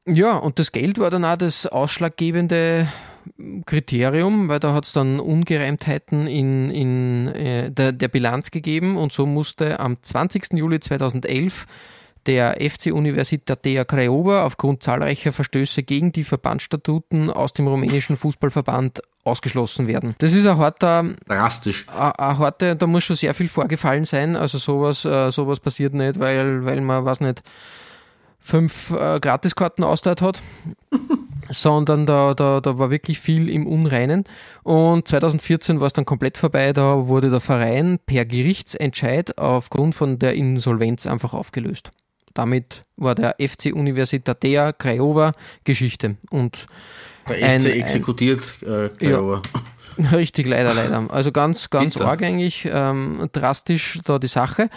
[0.08, 2.88] Ja, und das Geld war dann auch das ausschlaggebende
[3.66, 9.14] Kriterium, weil da hat es dann Ungereimtheiten in, in äh, der, der Bilanz gegeben und
[9.14, 10.54] so musste am 20.
[10.54, 11.66] Juli 2011
[12.26, 19.88] der FC Universitatea Craiova aufgrund zahlreicher Verstöße gegen die Verbandsstatuten aus dem rumänischen Fußballverband ausgeschlossen
[19.88, 20.16] werden.
[20.18, 21.06] Das ist ein harter.
[21.28, 21.86] Drastisch.
[21.90, 24.36] Ein, harter, da muss schon sehr viel vorgefallen sein.
[24.36, 27.42] Also sowas, äh, sowas passiert nicht, weil, weil man, weiß nicht,
[28.44, 30.42] fünf äh, Gratiskarten austeilt hat,
[31.50, 34.26] sondern da, da, da war wirklich viel im Unreinen.
[34.64, 40.20] Und 2014 war es dann komplett vorbei, da wurde der Verein per Gerichtsentscheid aufgrund von
[40.20, 41.92] der Insolvenz einfach aufgelöst.
[42.34, 45.32] Damit war der FC Universitatea Craiova
[45.64, 46.18] Geschichte.
[46.30, 46.68] Und
[47.28, 49.42] der FC ein, exekutiert äh, Craiova.
[49.98, 51.06] Ja, richtig, leider, leider.
[51.10, 52.08] Also ganz, ganz Bitter.
[52.08, 54.70] arg eigentlich, ähm, drastisch da die Sache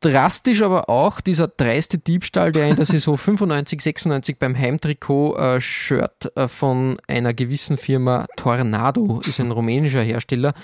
[0.00, 6.48] drastisch aber auch dieser dreiste Diebstahl, der in der Saison 95, 96 beim Heimtrikot-Shirt äh,
[6.48, 10.54] von einer gewissen Firma Tornado, ist ein rumänischer Hersteller,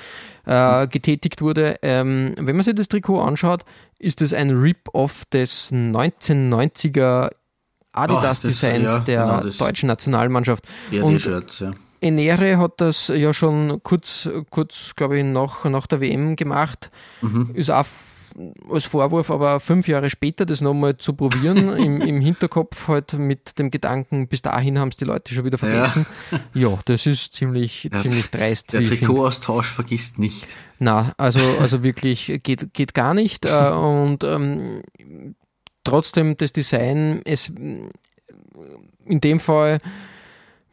[0.46, 1.76] äh, getätigt wurde.
[1.82, 3.64] Ähm, wenn man sich das Trikot anschaut,
[3.98, 7.30] ist es ein Rip-Off des 1990er
[7.92, 10.64] Adidas-Designs ja, der genau, deutschen Nationalmannschaft.
[10.90, 11.72] Ja, Und Shirts, ja.
[12.00, 16.90] Enere hat das ja schon kurz, kurz glaube ich, nach, nach der WM gemacht.
[17.22, 17.50] Mhm.
[17.54, 17.86] Ist auch
[18.70, 23.58] als Vorwurf, aber fünf Jahre später das nochmal zu probieren, im, im Hinterkopf halt mit
[23.58, 26.06] dem Gedanken, bis dahin haben es die Leute schon wieder vergessen.
[26.30, 26.38] Ja,
[26.70, 28.72] ja das ist ziemlich, der, ziemlich dreist.
[28.72, 30.46] Der Trikotaustausch vergisst nicht.
[30.78, 33.46] Na, also, also wirklich geht, geht gar nicht.
[33.46, 34.82] Äh, und ähm,
[35.84, 39.78] trotzdem das Design, es in dem Fall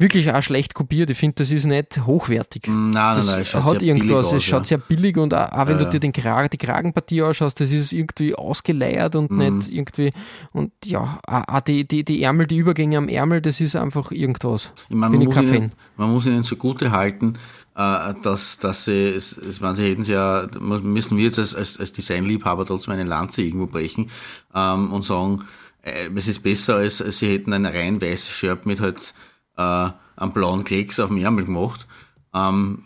[0.04, 1.10] wirklich auch schlecht kopiert.
[1.10, 2.68] Ich finde, das ist nicht hochwertig.
[2.68, 4.28] Nein, nein, das nein, es schaut hat sehr irgendwas.
[4.28, 4.66] Aus, es schaut ja.
[4.66, 7.72] sehr billig und auch, auch wenn ja, du dir den Kragen, die Kragenpartie anschaust, das
[7.72, 9.58] ist irgendwie ausgeleiert und mhm.
[9.58, 10.12] nicht irgendwie.
[10.52, 14.72] Und ja, auch die, die, die Ärmel, die Übergänge am Ärmel, das ist einfach irgendwas.
[14.90, 17.34] Ich meine, man, muss ihnen, man muss ihnen zugute halten,
[17.76, 21.56] äh, dass, dass sie, es, es, man, sie hätten sie ja, müssen wir jetzt als,
[21.56, 24.12] als, als Designliebhaber trotzdem eine Lanze irgendwo brechen
[24.54, 25.46] ähm, und sagen,
[25.82, 29.14] äh, es ist besser, als, als sie hätten ein rein weißes Shirt mit halt
[29.58, 31.88] äh, einen blauen Klecks auf dem Ärmel gemacht.
[32.34, 32.84] Ähm,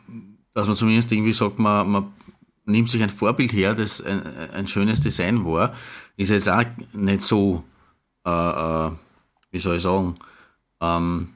[0.54, 2.12] dass man zumindest irgendwie sagt, man, man
[2.66, 4.22] nimmt sich ein Vorbild her, das ein,
[4.54, 5.74] ein schönes Design war,
[6.18, 7.64] ist jetzt auch nicht so,
[8.26, 8.92] äh, äh,
[9.52, 10.16] wie soll ich sagen,
[10.82, 11.30] ähm,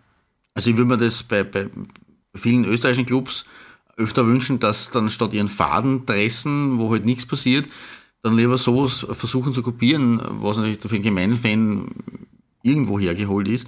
[0.54, 1.70] also ich würde mir das bei, bei
[2.36, 3.46] vielen österreichischen Clubs
[3.96, 7.70] öfter wünschen, dass dann statt ihren Fadendressen, wo halt nichts passiert,
[8.24, 11.88] dann lieber sowas versuchen zu kopieren, was natürlich für den gemeinen Fan
[12.64, 13.68] irgendwo hergeholt ist.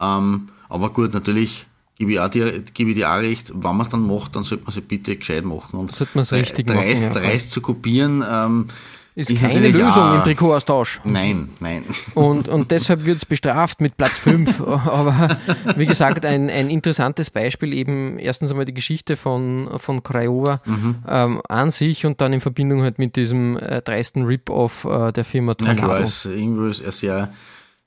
[0.00, 3.82] Ähm, aber gut, natürlich gebe ich, auch dir, gebe ich dir auch recht, wenn man
[3.82, 5.78] es dann macht, dann sollte man es bitte gescheit machen.
[5.78, 7.00] Und sollte man es richtig machen.
[7.00, 7.10] Ja.
[7.10, 8.66] Dreist zu kopieren, ähm,
[9.14, 11.00] ist, ist keine Lösung auch, im Trikotaustausch.
[11.04, 11.84] Nein, nein.
[12.14, 14.60] Und, und deshalb wird es bestraft mit Platz 5.
[14.66, 15.38] Aber
[15.76, 20.96] wie gesagt, ein, ein interessantes Beispiel eben erstens einmal die Geschichte von, von Craiova mhm.
[21.06, 25.24] ähm, an sich und dann in Verbindung halt mit diesem äh, dreisten Rip-Off äh, der
[25.24, 25.80] Firma Tornado.
[25.80, 27.32] Ja klar, es ist irgendwo eine sehr,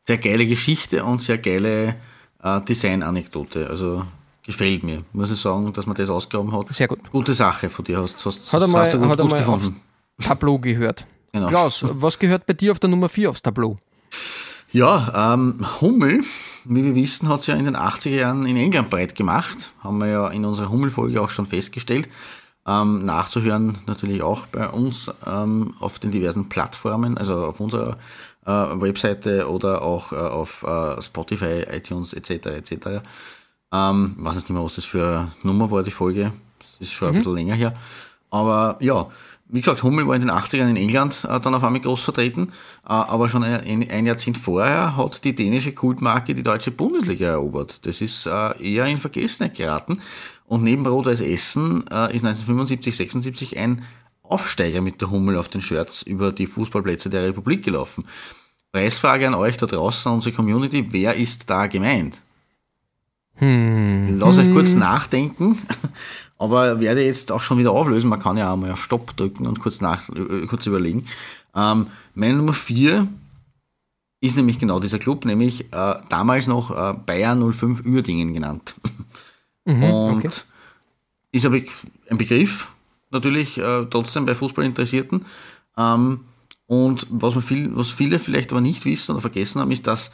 [0.06, 1.96] sehr geile Geschichte und sehr geile
[2.44, 3.68] äh, Design-Anekdote.
[3.70, 4.04] Also
[4.44, 6.74] gefällt mir, muss ich sagen, dass man das ausgegraben hat.
[6.74, 7.00] Sehr gut.
[7.12, 8.02] Gute Sache von dir.
[8.02, 9.74] Hast, hast, hat er mal, gut, hat er mal aufs
[10.24, 11.06] Tableau gehört.
[11.34, 11.50] Genau.
[11.50, 13.78] Klaus, was gehört bei dir auf der Nummer 4 aufs Tableau?
[14.72, 16.24] Ja, ähm, Hummel,
[16.66, 19.72] wie wir wissen, hat es ja in den 80er Jahren in England breit gemacht.
[19.82, 22.10] Haben wir ja in unserer Hummel-Folge auch schon festgestellt.
[22.66, 27.98] Ähm, nachzuhören natürlich auch bei uns ähm, auf den diversen Plattformen, also auf unserer
[28.52, 32.48] Webseite oder auch äh, auf äh, Spotify, iTunes etc.
[32.48, 32.88] etc.
[33.74, 36.32] Ähm, weiß jetzt nicht mehr, was das für Nummer war, die Folge.
[36.60, 37.16] Das ist schon mhm.
[37.16, 37.74] ein bisschen länger her.
[38.30, 39.08] Aber ja,
[39.50, 42.52] wie gesagt, Hummel war in den 80ern in England äh, dann auf einmal groß vertreten,
[42.86, 47.86] äh, aber schon ein, ein, Jahrzehnt vorher hat die dänische Kultmarke die deutsche Bundesliga erobert.
[47.86, 50.02] Das ist äh, eher in Vergessenheit geraten.
[50.46, 53.84] Und neben Rot-Weiß Essen äh, ist 1975, 76 ein
[54.24, 58.06] Aufsteiger mit der Hummel auf den Shirts über die Fußballplätze der Republik gelaufen.
[58.78, 62.22] Preisfrage an euch da draußen, unsere Community, wer ist da gemeint?
[63.38, 64.20] Hm.
[64.20, 65.58] Lass euch kurz nachdenken,
[66.38, 68.08] aber werde jetzt auch schon wieder auflösen.
[68.08, 71.08] Man kann ja auch mal auf Stopp drücken und kurz, nach, äh, kurz überlegen.
[71.56, 73.08] Ähm, meine Nummer vier
[74.22, 78.76] ist nämlich genau dieser Club, nämlich äh, damals noch äh, Bayern 05 Uerdingen genannt.
[79.66, 80.30] Mhm, und okay.
[81.32, 81.58] ist aber
[82.12, 82.68] ein Begriff,
[83.10, 85.26] natürlich äh, trotzdem bei Fußballinteressierten.
[85.78, 86.20] Ähm,
[86.68, 90.12] und was, man viel, was viele vielleicht aber nicht wissen oder vergessen haben, ist, dass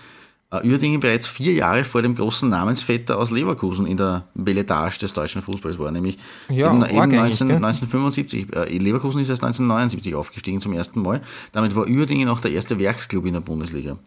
[0.53, 5.13] äh, Uerdingen bereits vier Jahre vor dem großen Namensvetter aus Leverkusen in der Belletage des
[5.13, 6.17] deutschen Fußballs war, nämlich
[6.49, 7.55] Ja, eben, eben arg 19, eigentlich, gell?
[7.55, 8.55] 1975.
[8.55, 11.21] Äh, Leverkusen ist erst 1979 aufgestiegen zum ersten Mal.
[11.51, 13.97] Damit war Uerdingen auch der erste Werksclub in der Bundesliga.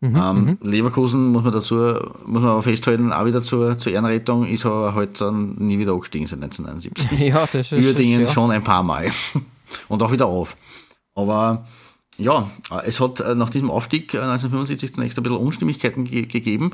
[0.00, 1.76] Mhm, ähm, Leverkusen muss man dazu,
[2.26, 5.92] muss man aber festhalten, auch wieder zur, zur Ehrenrettung, ist aber halt dann nie wieder
[5.92, 7.18] abgestiegen seit 1979.
[7.28, 7.72] Ja, das ist.
[7.72, 8.28] Uerdingen ja.
[8.28, 9.10] schon ein paar Mal.
[9.88, 10.56] Und auch wieder auf.
[11.14, 11.66] Aber
[12.18, 16.26] ja, äh, es hat äh, nach diesem Aufstieg äh, 1975 zunächst ein bisschen Unstimmigkeiten ge
[16.26, 16.72] gegeben,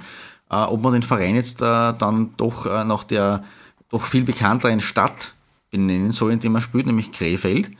[0.51, 3.45] äh, ob man den Verein jetzt äh, dann doch äh, nach der
[3.91, 5.33] doch viel bekannteren Stadt
[5.71, 7.71] benennen soll, in der man spielt, nämlich Krefeld.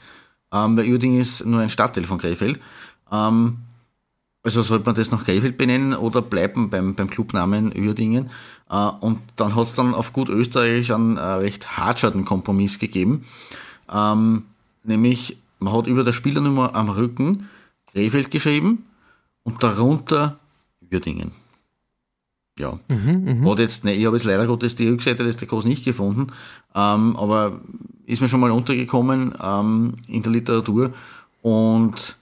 [0.51, 2.59] Ähm, weil Uerdingen ist nur ein Stadtteil von Krefeld.
[3.11, 3.57] Ähm,
[4.43, 8.29] also sollte man das nach Krefeld benennen oder bleiben beim, beim Clubnamen Uerdingen.
[8.69, 13.25] Äh, und dann hat es dann auf gut Österreichisch einen äh, recht hartschatten Kompromiss gegeben.
[13.91, 14.43] Ähm,
[14.83, 17.49] nämlich, man hat über der Spielernummer am Rücken
[17.93, 18.85] Krefeld geschrieben
[19.43, 20.39] und darunter
[20.91, 21.31] Uerdingen.
[22.59, 22.79] Ja.
[23.49, 26.27] Hat jetzt, ne, ich habe jetzt leider Gottes die Rückseite des Trikots nicht gefunden,
[26.75, 27.59] ähm, aber
[28.05, 30.93] ist mir schon mal untergekommen ähm, in der Literatur
[31.41, 32.17] und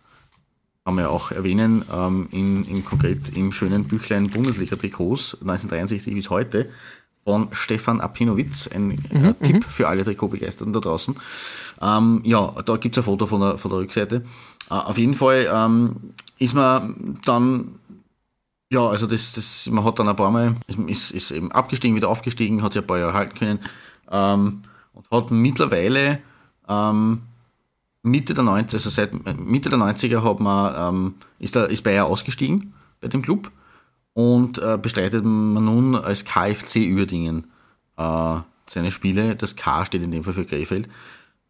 [0.86, 6.30] kann man ja auch erwähnen, ähm, in, in konkret im schönen Büchlein Bundesliga-Trikots 1963 bis
[6.30, 6.70] heute
[7.24, 11.16] von Stefan Apinowitz, ein äh, Tipp für alle Trikotbegeisterten da draußen.
[11.82, 14.24] Ähm, ja, da gibt's ein Foto von der, von der Rückseite.
[14.72, 17.76] Äh, auf jeden Fall ähm, ist man dann,
[18.72, 20.56] ja, also das, das, man hat dann ein paar Mal,
[20.88, 23.60] ist, ist eben abgestiegen, wieder aufgestiegen, hat sich ein paar Jahre halten können
[24.10, 24.62] ähm,
[24.94, 26.20] und hat mittlerweile
[26.70, 27.24] ähm,
[28.04, 32.06] Mitte der 90 also seit Mitte der 90er hat man, ähm, ist, da, ist Bayer
[32.06, 33.52] ausgestiegen bei dem Club
[34.14, 37.52] und äh, bestreitet man nun als KFC Uerdingen
[37.98, 39.36] äh, seine Spiele.
[39.36, 40.88] Das K steht in dem Fall für Krefeld.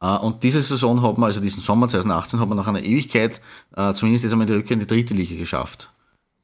[0.02, 3.42] Äh, und diese Saison hat man, also diesen Sommer 2018, hat man nach einer Ewigkeit
[3.76, 5.92] äh, zumindest jetzt einmal die Rückkehr in die dritte Liga geschafft.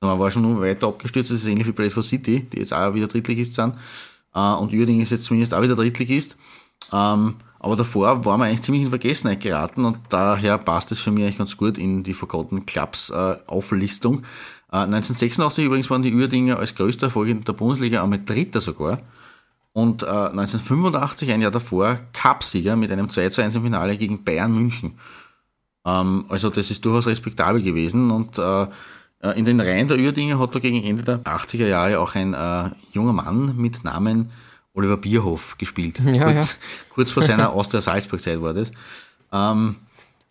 [0.02, 2.93] Man war schon nur weiter abgestürzt, das ist ähnlich wie Bradford City, die jetzt auch
[2.93, 3.76] wieder Drittligist sind.
[4.34, 6.38] Äh, und Uerdingen ist jetzt zumindest auch wieder Drittligist.
[6.93, 11.10] Ähm, aber davor war man eigentlich ziemlich in Vergessenheit geraten und daher passt es für
[11.10, 14.24] mich eigentlich ganz gut in die Forgotten Clubs Auflistung.
[14.72, 19.00] Äh, 1986 übrigens waren die Uerdinger als größter Erfolg in der Bundesliga einmal Dritter sogar.
[19.73, 24.23] Und äh, 1985, ein Jahr davor, Cupsieger mit einem 2 zu 1 im Finale gegen
[24.23, 24.99] Bayern München.
[25.86, 28.67] Ähm, also das ist durchaus respektabel gewesen und äh,
[29.36, 32.69] in den Reihen der Uerdinger hat da gegen Ende der 80er Jahre auch ein äh,
[32.91, 34.30] junger Mann mit Namen
[34.73, 35.99] Oliver Bierhoff gespielt.
[36.06, 36.58] Ja, kurz, ja.
[36.89, 38.71] kurz vor seiner Austria-Salzburg-Zeit war das.
[39.32, 39.75] Ähm,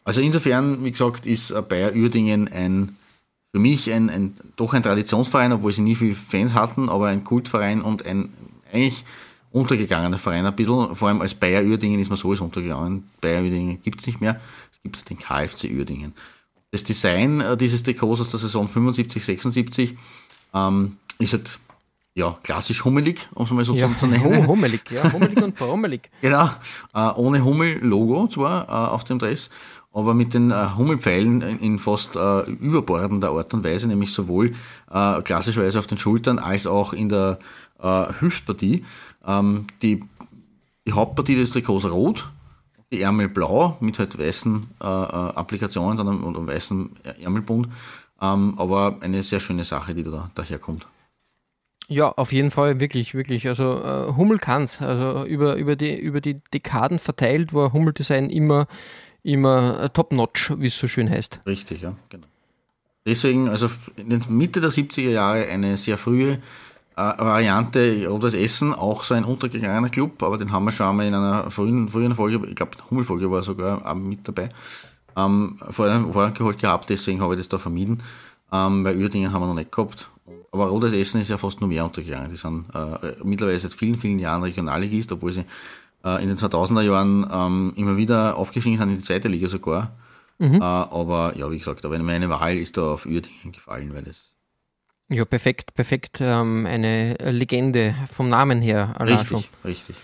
[0.04, 2.96] also insofern, wie gesagt, ist äh, Bayer Uerdingen ein,
[3.52, 7.24] für mich ein, ein, doch ein Traditionsverein, obwohl sie nie viele Fans hatten, aber ein
[7.24, 8.32] Kultverein und ein
[8.72, 9.04] eigentlich
[9.56, 10.94] untergegangener Verein ein bisschen.
[10.94, 13.08] Vor allem als Bayer Uerdingen ist man sowieso untergegangen.
[13.20, 14.40] Bayer Uerdingen gibt's nicht mehr.
[14.70, 16.14] Es gibt den KFC Uerdingen.
[16.70, 19.96] Das Design äh, dieses Trikots aus der Saison 75, 76
[20.54, 21.58] ähm, ist halt
[22.14, 24.24] ja, klassisch hummelig, um es mal so Ja, zu nennen.
[24.24, 26.10] oh, hummelig, ja, hummelig und brummelig.
[26.22, 26.48] Genau,
[26.94, 29.50] äh, ohne Hummel-Logo zwar äh, auf dem Dress,
[29.96, 34.52] aber mit den äh, Hummelpfeilen in, fast äh, überbordender Art und Weise, nämlich sowohl
[34.92, 37.38] äh, klassischerweise auf den Schultern als auch in der
[37.82, 38.84] äh, Hüftpartie.
[39.26, 40.04] Ähm, die,
[40.86, 42.30] die Hauptpartie des Trikots rot,
[42.92, 46.90] die Ärmel blau mit halt weißen äh, äh, Applikationen und, und weißem
[47.22, 47.68] Ärmelbund.
[48.20, 50.86] Ähm, aber eine sehr schöne Sache, die da daherkommt.
[51.88, 53.46] Ja, auf jeden Fall, wirklich, wirklich.
[53.46, 54.82] Also äh, Hummel kann's.
[54.82, 58.66] Also über, über, die, über die Dekaden verteilt war Hummeldesign immer,
[59.26, 61.40] immer äh, top-notch, wie es so schön heißt.
[61.46, 62.26] Richtig, ja, genau.
[63.04, 66.38] Deswegen, also in der Mitte der 70er Jahre eine sehr frühe äh,
[66.96, 71.14] Variante Rotes Essen, auch so ein untergegangener Club, aber den haben wir schon einmal in
[71.14, 74.48] einer frühen, frühen Folge, ich glaube, Hummelfolge war sogar auch mit dabei,
[75.16, 78.02] ähm, vorher, vorher geholt gehabt, deswegen habe ich das da vermieden,
[78.52, 80.08] ähm, weil Uerdingen haben wir noch nicht gehabt.
[80.52, 82.30] Aber Rotes Essen ist ja fast nur mehr untergegangen.
[82.30, 85.44] Die sind äh, mittlerweile seit vielen, vielen Jahren Regionalligist, obwohl sie
[86.06, 89.96] äh, in den 2000er Jahren ähm, immer wieder aufgestiegen sind in die zweite Liga sogar.
[90.38, 94.36] Äh, aber ja, wie gesagt, aber meine Wahl ist da auf Uerdingen gefallen, weil das
[95.08, 96.18] Ja, perfekt, perfekt.
[96.20, 99.96] Ähm, eine Legende vom Namen her allein richtig, richtig.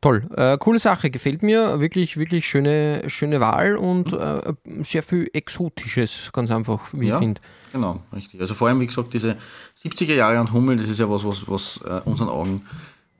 [0.00, 0.26] Toll.
[0.34, 1.78] Äh, coole Sache, gefällt mir.
[1.80, 7.16] Wirklich, wirklich schöne, schöne Wahl und äh, sehr viel Exotisches, ganz einfach, wie Ja.
[7.16, 7.40] ich finde.
[7.72, 8.40] Genau, richtig.
[8.40, 9.36] Also vor allem, wie gesagt, diese
[9.76, 12.62] 70er Jahre an Hummel, das ist ja was, was, was äh, unseren Augen,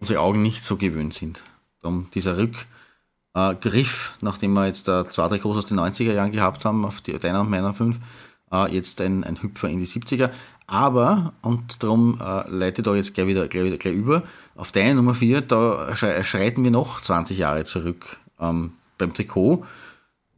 [0.00, 1.42] unsere Augen nicht so gewöhnt sind.
[1.82, 6.32] Darum dieser Rückgriff, äh, nachdem wir jetzt äh, zwei, drei Groß aus den 90er Jahren
[6.32, 7.98] gehabt haben, auf die, deiner und meiner fünf,
[8.52, 10.30] äh, jetzt ein, ein Hüpfer in die 70er.
[10.66, 14.22] Aber, und darum äh, leite da jetzt gleich wieder, gleich wieder gleich über,
[14.54, 19.64] auf deine Nummer vier, da schrei- schreiten wir noch 20 Jahre zurück, ähm, beim Trikot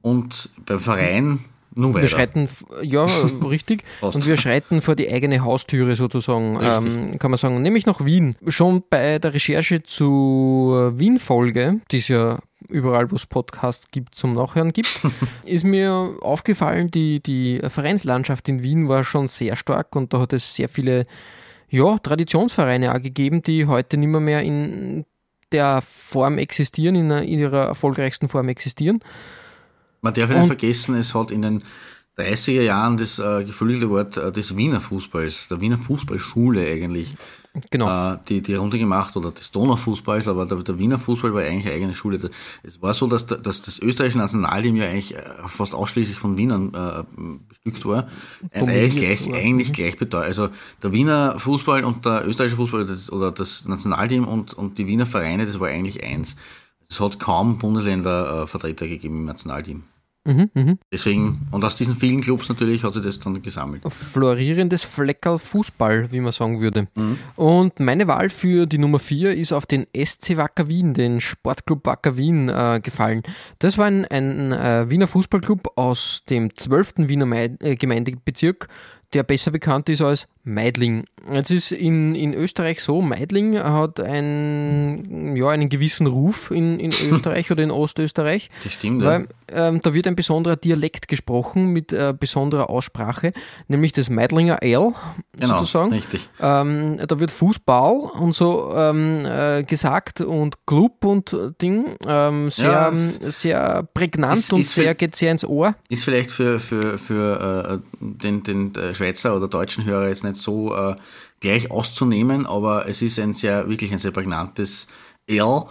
[0.00, 1.44] und beim Verein
[1.74, 2.02] weiter.
[2.02, 2.48] Wir schreiten,
[2.82, 3.06] ja,
[3.48, 3.84] richtig.
[4.00, 7.60] Und wir schreiten vor die eigene Haustüre sozusagen, ähm, kann man sagen.
[7.62, 8.36] Nämlich nach Wien.
[8.48, 14.34] Schon bei der Recherche zur Wien-Folge, die es ja überall, wo es Podcasts gibt, zum
[14.34, 15.00] Nachhören gibt,
[15.44, 20.32] ist mir aufgefallen, die, die Vereinslandschaft in Wien war schon sehr stark und da hat
[20.32, 21.06] es sehr viele
[21.68, 25.04] ja, Traditionsvereine auch gegeben, die heute nicht mehr, mehr in
[25.52, 29.00] der Form existieren, in, in ihrer erfolgreichsten Form existieren.
[30.02, 31.62] Man darf ja nicht vergessen, es hat in den
[32.18, 37.14] 30er Jahren das äh, geflügelte Wort äh, des Wiener Fußballs, der Wiener Fußballschule eigentlich,
[37.70, 38.14] Genau.
[38.14, 41.66] äh, die, die Runde gemacht oder des Donaufußballs, aber der, der Wiener Fußball war eigentlich
[41.66, 42.30] eine eigene Schule.
[42.62, 46.72] Es war so, dass, dass das österreichische Nationalteam ja eigentlich äh, fast ausschließlich von Wienern
[46.74, 47.02] äh,
[47.48, 48.08] bestückt war.
[48.50, 49.38] Äh, eigentlich gleich, war.
[49.38, 50.28] eigentlich gleich bedeutend.
[50.28, 50.48] Also
[50.82, 55.06] der Wiener Fußball und der österreichische Fußball das, oder das Nationalteam und, und die Wiener
[55.06, 56.36] Vereine, das war eigentlich eins.
[56.88, 59.82] Es hat kaum Bundesländer äh, Vertreter gegeben im Nationalteam.
[60.92, 63.82] Deswegen, und aus diesen vielen Clubs natürlich hat sich das dann gesammelt.
[63.88, 66.86] florierendes Fleckerl Fußball, wie man sagen würde.
[67.36, 71.84] Und meine Wahl für die Nummer 4 ist auf den SC Wacker Wien, den Sportclub
[71.86, 73.22] Wacker Wien, äh, gefallen.
[73.58, 77.08] Das war ein, ein äh, Wiener Fußballclub aus dem 12.
[77.08, 78.68] Wiener äh, Gemeindebezirk,
[79.12, 81.04] der besser bekannt ist als Meidling.
[81.30, 86.90] Es ist in, in Österreich so, Meidling hat ein, ja, einen gewissen Ruf in, in
[87.10, 88.50] Österreich oder in Ostösterreich.
[88.64, 89.08] Das stimmt, ja.
[89.08, 93.32] Weil ähm, da wird ein besonderer Dialekt gesprochen mit äh, besonderer Aussprache,
[93.68, 94.92] nämlich das Meidlinger L
[95.38, 95.92] Genau, sozusagen.
[95.92, 96.28] richtig.
[96.40, 102.64] Ähm, da wird Fußball und so ähm, äh, gesagt und Club und Ding ähm, sehr,
[102.64, 105.74] Ja, sehr prägnant es und ist sehr geht sehr ins Ohr.
[105.88, 110.31] Ist vielleicht für, für, für äh, den, den äh, Schweizer oder deutschen Hörer jetzt nicht
[110.34, 110.96] so äh,
[111.40, 114.86] gleich auszunehmen, aber es ist ein sehr, wirklich ein sehr prägnantes
[115.26, 115.62] L.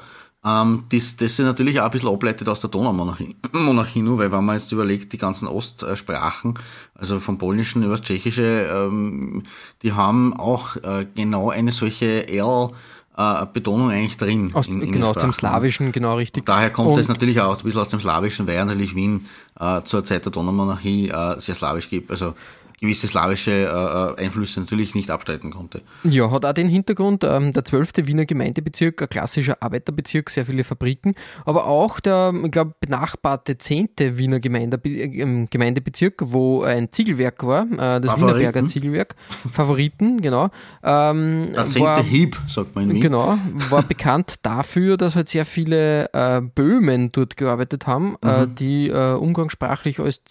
[0.44, 4.32] Ähm, das, das sich natürlich auch ein bisschen ableitet aus der Donaumonarchie, Monarchie nur, weil
[4.32, 6.58] wenn man jetzt überlegt, die ganzen Ostsprachen,
[6.96, 9.44] also vom Polnischen über das Tschechische, ähm,
[9.84, 12.70] die haben auch äh, genau eine solche L
[13.18, 14.50] äh, Betonung eigentlich drin.
[14.54, 15.32] Aus, in- in genau, aus dem.
[15.34, 16.46] Slawischen, genau richtig.
[16.46, 19.28] Daher kommt Und- es natürlich auch ein bisschen aus dem Slawischen, weil ja natürlich Wien
[19.60, 22.34] äh, zur Zeit der Donaumonarchie äh, sehr slawisch gibt, also
[22.82, 25.84] gewisse slawische äh, äh, Einflüsse natürlich nicht abstreiten konnte.
[26.04, 28.08] Ja, hat auch den Hintergrund, ähm, der 12.
[28.08, 31.14] Wiener Gemeindebezirk, ein klassischer Arbeiterbezirk, sehr viele Fabriken,
[31.46, 33.90] aber auch der, ich glaube, benachbarte 10.
[33.98, 38.40] Wiener Gemeinde, ähm, Gemeindebezirk, wo ein Ziegelwerk war, äh, das Favoriten.
[38.40, 39.16] Wienerberger Ziegelwerk,
[39.52, 40.50] Favoriten, genau.
[40.84, 43.02] Ähm, Der zehnte war- Hieb, sagt man in Wien.
[43.02, 43.38] Genau,
[43.70, 48.56] war bekannt dafür, dass halt sehr viele äh, Böhmen dort gearbeitet haben, Mhm.
[48.56, 50.24] die umgangssprachlich als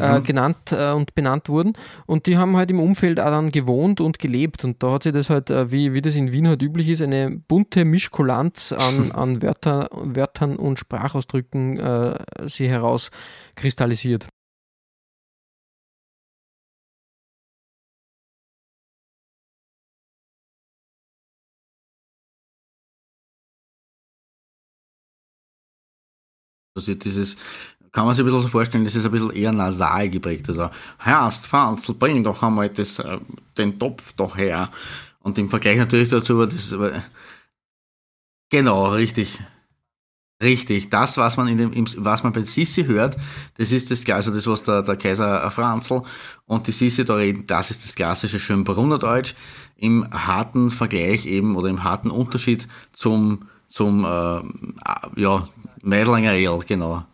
[0.00, 0.24] Äh, Mhm.
[0.24, 1.74] genannt äh, und benannt wurden.
[2.06, 4.64] Und die haben halt im Umfeld auch dann gewohnt und gelebt.
[4.64, 7.02] Und da hat sich das halt, äh, wie, wie das in Wien halt üblich ist,
[7.02, 14.28] eine bunte Mischkulanz an, an Wörter, Wörtern und Sprachausdrücken äh, sie herauskristallisiert.
[26.74, 27.36] Also dieses,
[27.92, 30.48] kann man sich ein bisschen so vorstellen, das ist ein bisschen eher nasal geprägt.
[30.48, 33.18] Also, Herrst, Franzl, bring doch einmal das, äh,
[33.58, 34.70] den Topf doch her.
[35.20, 37.00] Und im Vergleich natürlich dazu war das, äh,
[38.50, 39.38] genau, richtig.
[40.42, 43.16] Richtig, das, was man in dem, im, was man bei Sissi hört,
[43.58, 46.02] das ist das, also das, was der, der Kaiser Franzl
[46.46, 49.36] und die Sissi da reden, das ist das klassische Schönbrunner Deutsch
[49.76, 55.48] im harten Vergleich eben oder im harten Unterschied zum, zum, äh, ja,
[55.82, 57.04] Meidlinger Ale, genau.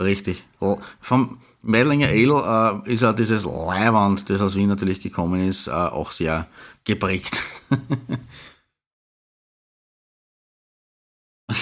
[0.00, 0.44] Richtig.
[0.60, 5.68] Oh, Vom Meidlinger Ale äh, ist auch dieses Leiwand, das aus Wien natürlich gekommen ist,
[5.68, 6.48] äh, auch sehr
[6.84, 7.42] geprägt.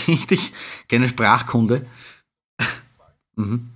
[0.08, 0.52] Richtig,
[0.88, 1.86] keine Sprachkunde.
[3.36, 3.71] mhm.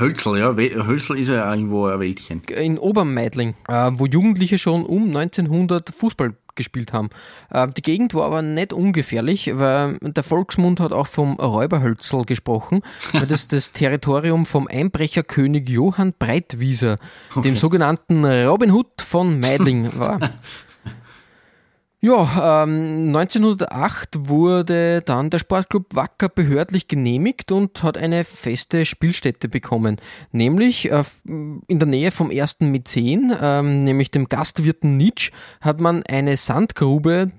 [0.00, 2.42] Hölzl, ja, Hölzl ist ja irgendwo ein Wäldchen.
[2.56, 7.10] in Obermeidling, äh, wo Jugendliche schon um 1900 Fußball gespielt haben.
[7.50, 12.82] Äh, die Gegend war aber nicht ungefährlich, weil der Volksmund hat auch vom Räuberhölzl gesprochen,
[13.12, 16.96] weil das das Territorium vom Einbrecherkönig Johann Breitwieser,
[17.36, 20.18] dem sogenannten Robin Hood von Meidling war.
[22.04, 29.48] Ja, ähm, 1908 wurde dann der Sportclub Wacker behördlich genehmigt und hat eine feste Spielstätte
[29.48, 29.96] bekommen.
[30.30, 35.30] Nämlich äh, in der Nähe vom ersten Mäzen, ähm, nämlich dem Gastwirten Nitsch,
[35.62, 37.30] hat man eine Sandgrube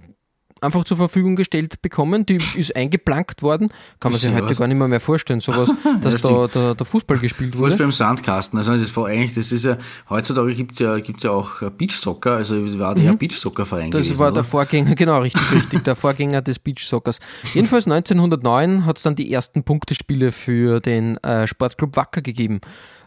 [0.66, 2.26] einfach zur Verfügung gestellt bekommen.
[2.26, 3.70] Die ist eingeplankt worden.
[4.00, 4.58] Kann man sich heute was?
[4.58, 5.70] gar nicht mehr, mehr vorstellen, sowas,
[6.02, 7.72] dass ja, da der, der, Fußball gespielt wurde.
[7.72, 8.60] Fußball im Sandkasten.
[8.60, 9.78] Also das war eigentlich, das ist ja,
[10.10, 13.18] heutzutage gibt's ja, gibt's ja auch Beachsoccer, also war der mhm.
[13.18, 14.36] Beachsoccer-Verein Das gewesen, war oder?
[14.36, 17.20] der Vorgänger, genau, richtig, richtig, der Vorgänger des Beachsockers.
[17.54, 22.62] Jedenfalls 1909 hat es dann die ersten Punktespiele für den äh, Sportclub Wacker gegeben.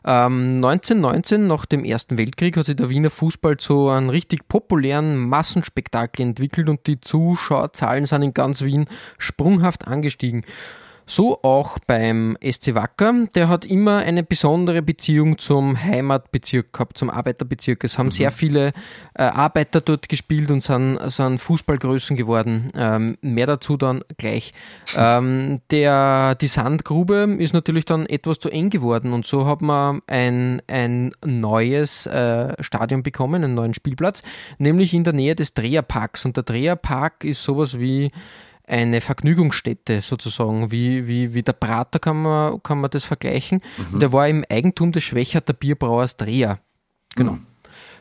[0.05, 5.17] Ähm, 1919, nach dem Ersten Weltkrieg, hat sich der Wiener Fußball zu einem richtig populären
[5.17, 8.87] Massenspektakel entwickelt und die Zuschauerzahlen sind in ganz Wien
[9.19, 10.45] sprunghaft angestiegen.
[11.11, 13.15] So auch beim SC Wacker.
[13.35, 17.83] Der hat immer eine besondere Beziehung zum Heimatbezirk gehabt, zum Arbeiterbezirk.
[17.83, 18.11] Es haben mhm.
[18.13, 18.73] sehr viele
[19.15, 22.71] äh, Arbeiter dort gespielt und sind, sind Fußballgrößen geworden.
[22.77, 24.53] Ähm, mehr dazu dann gleich.
[24.97, 30.01] Ähm, der, die Sandgrube ist natürlich dann etwas zu eng geworden und so hat man
[30.07, 34.23] ein, ein neues äh, Stadion bekommen, einen neuen Spielplatz,
[34.59, 36.25] nämlich in der Nähe des Dreherparks.
[36.25, 38.11] Und der Dreherpark ist sowas wie
[38.69, 43.63] eine Vergnügungsstätte sozusagen, wie, wie, wie der Prater kann man, kann man das vergleichen.
[43.93, 44.01] Mhm.
[44.01, 46.59] Der war im Eigentum des Schwächerter Bierbrauers Dreher.
[47.17, 47.33] Genau.
[47.33, 47.47] Mhm.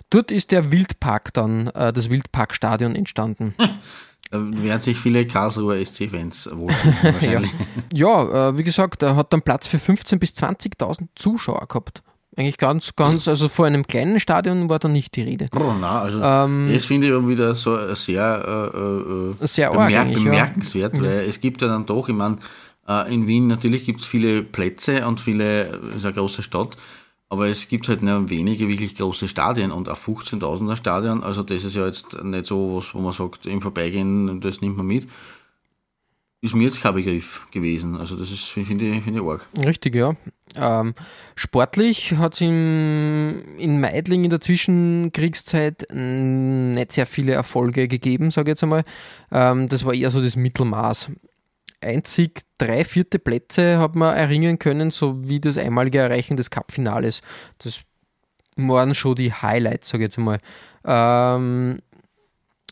[0.09, 3.53] Dort ist der Wildpark dann, äh, das Wildparkstadion entstanden.
[4.32, 7.51] Werden sich viele Karlsruher SC-Fans wohl wahrscheinlich.
[7.93, 12.03] ja, ja äh, wie gesagt, er hat dann Platz für 15.000 bis 20.000 Zuschauer gehabt.
[12.38, 15.47] Eigentlich ganz, ganz, also vor einem kleinen Stadion war da nicht die Rede.
[15.55, 20.97] Oh, nein, also ähm, das finde ich wieder so sehr, äh, äh sehr bemerk bemerkenswert,
[20.97, 21.01] ja.
[21.01, 22.38] weil es gibt ja dann doch, ich meine,
[22.88, 25.63] äh, in Wien natürlich gibt es viele Plätze und viele,
[25.95, 26.77] ist eine große Stadt,
[27.27, 31.63] aber es gibt halt nur wenige wirklich große Stadien und auch 15.000er Stadion, also das
[31.63, 35.07] ist ja jetzt nicht so was, wo man sagt, im Vorbeigehen, das nimmt man mit
[36.47, 37.97] ist mir jetzt kein Begriff gewesen.
[37.97, 39.47] Also das ist, finde ich, find ich arg.
[39.65, 40.15] Richtig, ja.
[40.55, 40.95] Ähm,
[41.35, 48.53] sportlich hat es in Meidling in der Zwischenkriegszeit nicht sehr viele Erfolge gegeben, sage ich
[48.53, 48.83] jetzt einmal.
[49.31, 51.11] Ähm, das war eher so das Mittelmaß.
[51.79, 57.21] Einzig drei vierte Plätze hat man erringen können, sowie das einmalige Erreichen des Cup-Finales.
[57.59, 57.81] Das
[58.55, 60.39] waren schon die Highlights, sage ich jetzt einmal.
[60.85, 61.79] Ähm,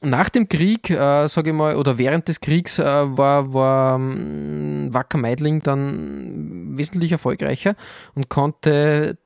[0.06, 4.90] nach dem Krieg, äh, sage ich mal, oder während des Kriegs äh, war, war ähm,
[4.92, 7.76] Wacker Meidling dann wesentlich erfolgreicher
[8.14, 9.18] und konnte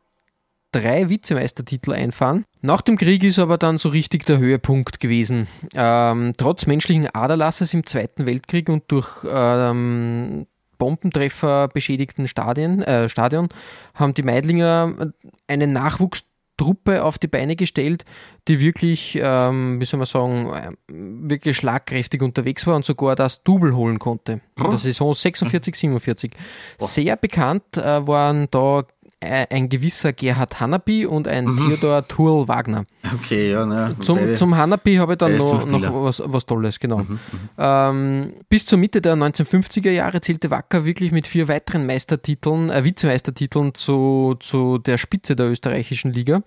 [0.72, 2.46] drei Vizemeistertitel einfahren.
[2.62, 5.48] Nach dem Krieg ist aber dann so richtig der Höhepunkt gewesen.
[5.74, 10.46] Ähm, trotz menschlichen Aderlasses im Zweiten Weltkrieg und durch ähm,
[10.78, 13.50] Bombentreffer beschädigten Stadien, äh, Stadion
[13.94, 15.12] haben die Meidlinger
[15.48, 16.24] einen Nachwuchs
[16.60, 18.04] Truppe auf die Beine gestellt,
[18.50, 23.44] die wirklich, ähm, wie soll man sagen, äh, wirklich schlagkräftig unterwegs war und sogar das
[23.44, 24.42] Double holen konnte.
[24.58, 26.32] In der Saison 46, 47.
[26.78, 28.84] Sehr bekannt äh, waren da
[29.22, 31.58] ein gewisser Gerhard Hanapi und ein mhm.
[31.58, 32.86] Theodor Turl Wagner.
[33.16, 33.96] Okay, ja, ne.
[34.02, 37.00] Zum, zum Hanapi habe ich dann noch, noch was, was Tolles, genau.
[37.00, 37.20] Mhm, mhm,
[37.58, 42.86] ähm, bis zur Mitte der 1950er Jahre zählte Wacker wirklich mit vier weiteren Meistertiteln, äh,
[42.86, 46.42] Vizemeistertiteln zu, zu der Spitze der österreichischen Liga.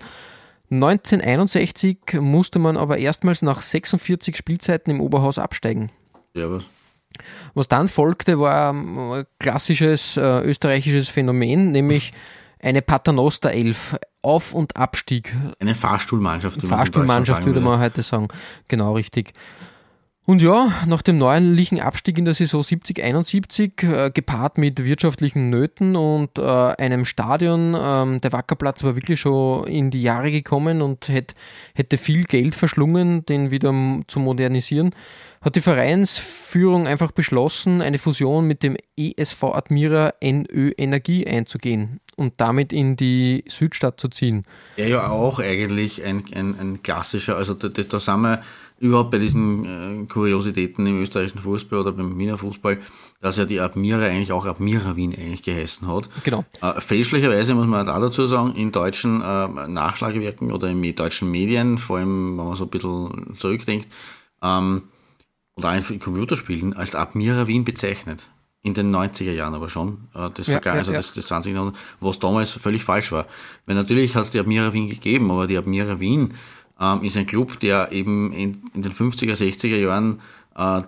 [0.70, 5.90] 1961 musste man aber erstmals nach 46 Spielzeiten im Oberhaus absteigen.
[6.34, 6.64] Ja, was?
[7.52, 12.14] Was dann folgte, war ein klassisches äh, österreichisches Phänomen, nämlich
[12.62, 15.34] eine Paternoster 11, Auf- und Abstieg.
[15.58, 16.62] Eine Fahrstuhlmannschaft.
[16.62, 18.28] Fahrstuhlmannschaft würde man heute sagen.
[18.68, 19.32] Genau, richtig.
[20.24, 25.96] Und ja, nach dem neuerlichen Abstieg in der Saison 70-71, äh, gepaart mit wirtschaftlichen Nöten
[25.96, 31.08] und äh, einem Stadion, ähm, der Wackerplatz war wirklich schon in die Jahre gekommen und
[31.08, 31.34] hätte,
[31.74, 33.72] hätte viel Geld verschlungen, den wieder
[34.06, 34.94] zu modernisieren,
[35.40, 42.34] hat die Vereinsführung einfach beschlossen, eine Fusion mit dem ESV Admira NÖ Energie einzugehen und
[42.38, 44.44] damit in die Südstadt zu ziehen.
[44.76, 48.42] Ja, ja, auch eigentlich ein, ein, ein klassischer, also da, da sind wir
[48.82, 52.80] überhaupt bei diesen äh, Kuriositäten im österreichischen Fußball oder beim Wiener Fußball,
[53.20, 56.08] dass ja die Admira eigentlich auch Admira Wien eigentlich geheißen hat.
[56.24, 56.44] Genau.
[56.60, 61.78] Äh, fälschlicherweise muss man auch dazu sagen, in deutschen äh, Nachschlagewerken oder in deutschen Medien,
[61.78, 63.86] vor allem wenn man so ein bisschen zurückdenkt,
[64.42, 64.82] ähm,
[65.54, 68.28] oder einfach in Computerspielen als Admira Wien bezeichnet.
[68.64, 71.52] In den 90er Jahren aber schon, äh, das, ja, ja, also das, das 20.
[71.52, 73.26] Jahrhundert, was damals völlig falsch war.
[73.66, 76.34] Weil natürlich hat es die Admira Wien gegeben, aber die Admira Wien
[76.80, 80.20] ähm, ist ein Club, der eben in, in den 50er, 60er Jahren
[80.56, 80.82] äh,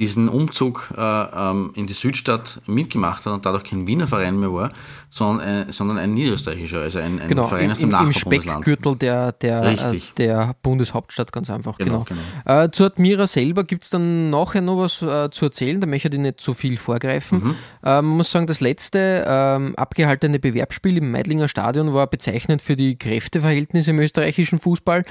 [0.00, 4.52] diesen Umzug äh, ähm, in die Südstadt mitgemacht hat und dadurch kein Wiener Verein mehr
[4.52, 4.68] war,
[5.10, 8.58] sondern, äh, sondern ein niederösterreichischer, also ein, ein genau, Verein aus dem Nachbarbundesland.
[8.58, 11.78] Im Speckgürtel der, der, äh, der Bundeshauptstadt, ganz einfach.
[11.78, 12.04] Genau.
[12.08, 12.20] genau.
[12.44, 12.62] genau.
[12.64, 16.08] Äh, zu Admira selber gibt es dann nachher noch was äh, zu erzählen, da möchte
[16.08, 17.42] ich nicht zu viel vorgreifen.
[17.42, 17.50] Mhm.
[17.82, 22.76] Äh, man muss sagen, das letzte ähm, abgehaltene Bewerbsspiel im Meidlinger Stadion war bezeichnend für
[22.76, 25.02] die Kräfteverhältnisse im österreichischen Fußball.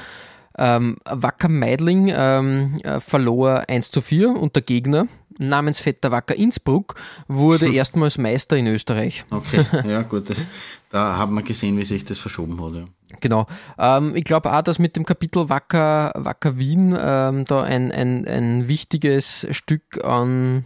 [0.58, 6.95] Ähm, Wacker Meidling ähm, äh, verlor 1 zu 4 und der Gegner, namensvetter Wacker Innsbruck,
[7.28, 9.26] wurde erstmals Meister in Österreich.
[9.30, 10.47] Okay, ja gut, das,
[10.89, 12.74] da haben wir gesehen, wie sich das verschoben hat.
[12.74, 12.86] Ja.
[13.20, 13.47] Genau.
[13.78, 18.28] Ähm, ich glaube auch, dass mit dem Kapitel Wacker, Wacker Wien ähm, da ein, ein,
[18.28, 20.66] ein wichtiges Stück an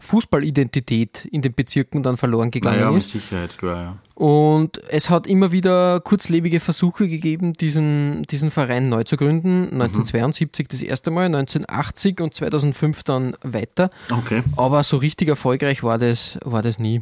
[0.00, 3.10] Fußballidentität in den Bezirken dann verloren gegangen Naja, mit ist.
[3.10, 3.96] Sicherheit, klar, ja.
[4.14, 9.64] Und es hat immer wieder kurzlebige Versuche gegeben, diesen, diesen Verein neu zu gründen.
[9.64, 13.90] 1972 das erste Mal, 1980 und 2005 dann weiter.
[14.10, 14.42] Okay.
[14.56, 17.00] Aber so richtig erfolgreich war das, war das nie.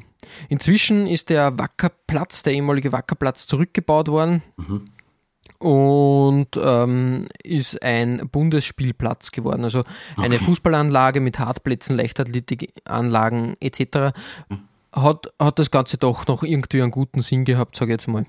[0.48, 4.42] Inzwischen ist der Wackerplatz, der ehemalige Wackerplatz, zurückgebaut worden
[5.58, 9.64] und ähm, ist ein Bundesspielplatz geworden.
[9.64, 9.82] Also
[10.16, 14.12] eine Fußballanlage mit Hartplätzen, Leichtathletikanlagen etc.
[14.92, 18.26] Hat, hat das Ganze doch noch irgendwie einen guten Sinn gehabt, sage ich jetzt mal.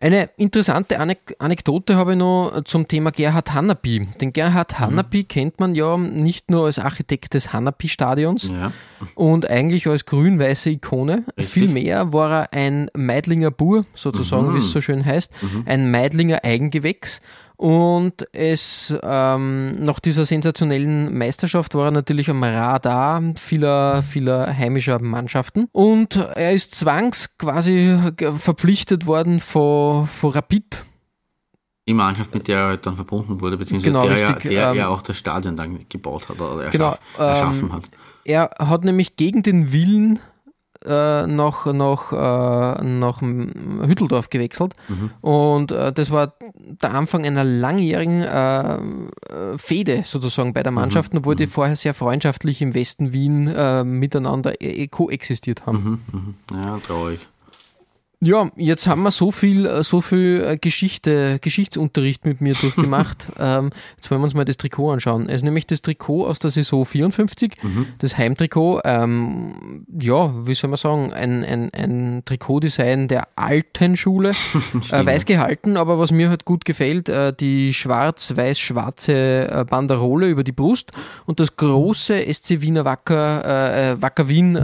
[0.00, 4.06] Eine interessante Anek Anekdote habe ich noch zum Thema Gerhard Hanapi.
[4.20, 8.72] Den Gerhard Hanapi kennt man ja nicht nur als Architekt des Hanapi-Stadions Ja.
[9.14, 11.24] und eigentlich als grün-weiße Ikone.
[11.38, 11.46] Richtig.
[11.48, 15.32] Vielmehr war er ein Meidlinger Bur, sozusagen, wie es so schön heißt,
[15.64, 17.20] ein Meidlinger Eigengewächs.
[17.56, 25.00] Und es ähm, nach dieser sensationellen Meisterschaft war er natürlich am Radar vieler, vieler heimischer
[25.00, 25.68] Mannschaften.
[25.72, 27.98] Und er ist zwangs quasi
[28.36, 30.84] verpflichtet worden von, von Rapid.
[31.88, 34.70] Die Mannschaft, mit der er halt dann verbunden wurde, beziehungsweise Genau, der, richtig, ja, der
[34.72, 37.84] ähm, ja auch das Stadion dann gebaut hat oder Genau, erschaff, erschaffen hat.
[38.24, 40.18] Er hat nämlich gegen den Willen
[40.86, 44.74] äh, nach, nach, äh, nach Hütteldorf gewechselt.
[45.20, 46.34] Und äh, das war
[46.82, 48.80] der Anfang einer langjährigen äh, äh,
[49.58, 54.60] Fehde sozusagen bei der Mannschaft, obwohl die vorher sehr freundschaftlich im Westen Wien äh, miteinander
[54.60, 56.04] äh, koexistiert haben.
[56.52, 57.28] Ja, traurig.
[58.20, 63.26] Ja, jetzt haben wir so viel, äh, so viel äh, Geschichte, Geschichtsunterricht mit mir durchgemacht.
[63.38, 65.28] ähm, jetzt wollen wir uns mal das Trikot anschauen.
[65.28, 67.56] Es ist nämlich das Trikot aus der Saison 54,
[67.98, 68.80] das Heimtrikot.
[68.84, 74.30] Ähm, ja, wie soll man sagen, ein, ein, ein Trikotdesign der alten Schule.
[74.92, 80.42] äh, weiß gehalten, aber was mir halt gut gefällt, äh, die schwarz-weiß-schwarze äh, Banderole über
[80.42, 80.90] die Brust
[81.26, 84.56] und das große SC Wiener Wacker, äh, Wacker Wien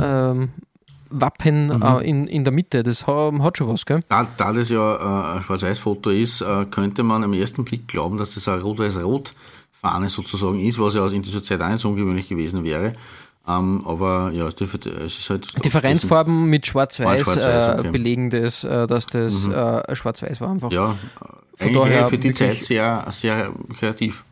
[1.12, 2.82] Wappen äh, in, in der Mitte.
[2.82, 4.02] Das ha- hat schon was, gell?
[4.08, 4.96] Da, da das ja
[5.34, 10.08] äh, ein Schwarz-Weiß-Foto ist, äh, könnte man am ersten Blick glauben, dass es eine Rot-Weiß-Rot-Fahne
[10.08, 12.92] sozusagen ist, was ja in dieser Zeit auch nicht so ungewöhnlich gewesen wäre.
[13.46, 15.64] Ähm, aber ja, die, es ist halt.
[15.64, 17.88] Die Vereinsfarben mit Schwarz-Weiß, Schwarz-Weiß, äh, okay.
[17.88, 17.92] Mhm.
[17.92, 20.70] belegen das, äh, dass das äh, Schwarz-Weiß war einfach.
[20.70, 20.96] Ja,
[21.56, 24.24] Von eigentlich daher für die Zeit sehr, sehr kreativ.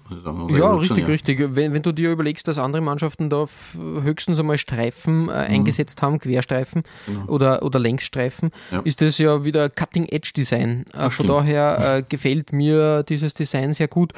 [0.51, 1.39] Ja, richtig, richtig.
[1.55, 6.19] Wenn, wenn du dir überlegst, dass andere Mannschaften da höchstens einmal Streifen äh, eingesetzt haben,
[6.19, 6.83] Querstreifen
[7.27, 8.81] oder, oder Längsstreifen, Ja.
[8.81, 10.85] ist das ja wieder Cutting-Edge-Design.
[10.93, 14.13] Äh, von daher äh, gefällt mir dieses Design sehr gut.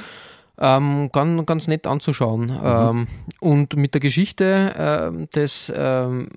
[0.59, 2.53] Ähm, ganz, ganz nett anzuschauen.
[2.63, 3.07] Ähm,
[3.41, 6.29] und mit der Geschichte ähm, des ähm,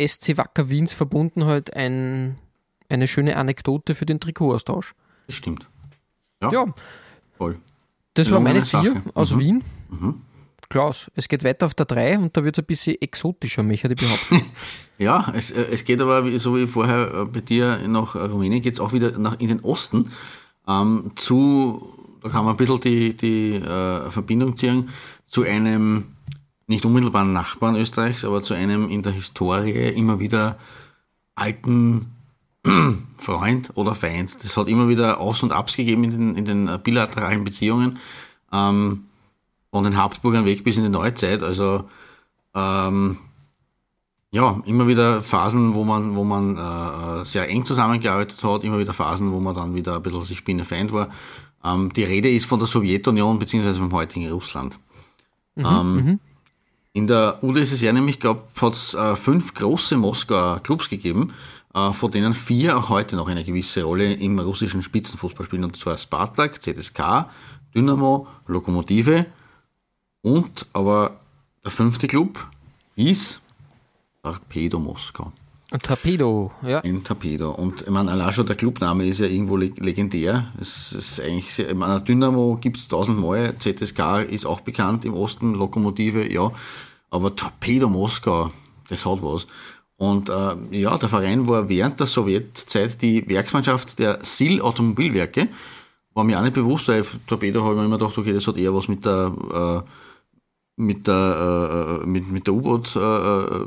[0.00, 2.36] SC Wacker Wiens verbunden halt ein,
[2.88, 4.94] eine schöne Anekdote für den Trikotaustausch.
[5.26, 5.68] Das stimmt.
[6.42, 6.66] Ja, Ja,
[7.36, 7.58] voll.
[8.14, 9.38] Das war meine vier aus Mhm.
[9.38, 9.62] Wien.
[10.68, 13.88] Klaus, es geht weiter auf der 3 und da wird es ein bisschen exotischer, möchte
[13.88, 14.42] ich behaupten.
[14.98, 18.74] Ja, es, äh, es geht aber, so wie vorher äh, bei dir nach Rumänien, geht
[18.74, 20.10] es auch wieder nach, in den Osten.
[20.68, 21.92] Ähm, zu,
[22.22, 24.90] da kann man ein bisschen die, die äh, Verbindung ziehen
[25.26, 26.04] zu einem
[26.68, 30.56] nicht unmittelbaren Nachbarn Österreichs, aber zu einem in der Historie immer wieder
[31.34, 32.11] alten
[33.16, 34.42] Freund oder Feind.
[34.42, 37.98] Das hat immer wieder Aufs und Abs gegeben in den, in den bilateralen Beziehungen.
[38.52, 39.04] Ähm,
[39.70, 41.42] von den Habsburgern weg bis in die Neuzeit.
[41.42, 41.88] Also
[42.54, 43.16] ähm,
[44.30, 48.92] ja, immer wieder Phasen, wo man, wo man äh, sehr eng zusammengearbeitet hat, immer wieder
[48.92, 51.08] Phasen, wo man dann wieder ein bisschen sich Spinnefeind war.
[51.64, 54.78] Ähm, die Rede ist von der Sowjetunion beziehungsweise vom heutigen Russland.
[55.56, 56.20] ähm,
[56.94, 61.32] In der UdSSR nämlich, glaube hat es äh, fünf große Moskauer Clubs gegeben,
[61.72, 65.96] von denen vier auch heute noch eine gewisse Rolle im russischen Spitzenfußball spielen, und zwar
[65.96, 67.26] Spartak, ZSK,
[67.74, 69.26] Dynamo, Lokomotive
[70.22, 71.20] und aber
[71.64, 72.46] der fünfte Club
[72.96, 73.40] hieß
[74.22, 75.32] Torpedo Moskau.
[75.70, 76.80] Ein Torpedo, ja.
[76.80, 77.50] Ein Torpedo.
[77.50, 80.52] Und ich meine, allein schon der Clubname ist ja irgendwo leg legendär.
[80.60, 85.14] Es ist eigentlich sehr, ich meine, Dynamo gibt es tausendmal, ZSK ist auch bekannt im
[85.14, 86.52] Osten, Lokomotive, ja.
[87.08, 88.50] Aber Torpedo Moskau,
[88.90, 89.46] das hat was.
[90.02, 95.46] Und äh, ja, der Verein war während der Sowjetzeit die Werksmannschaft der SIL Automobilwerke.
[96.12, 98.56] War mir auch nicht bewusst, weil Torpedo habe ich mir immer gedacht, okay, das hat
[98.56, 103.66] eher was mit der äh, mit der äh, mit, mit der U-Boot äh, äh,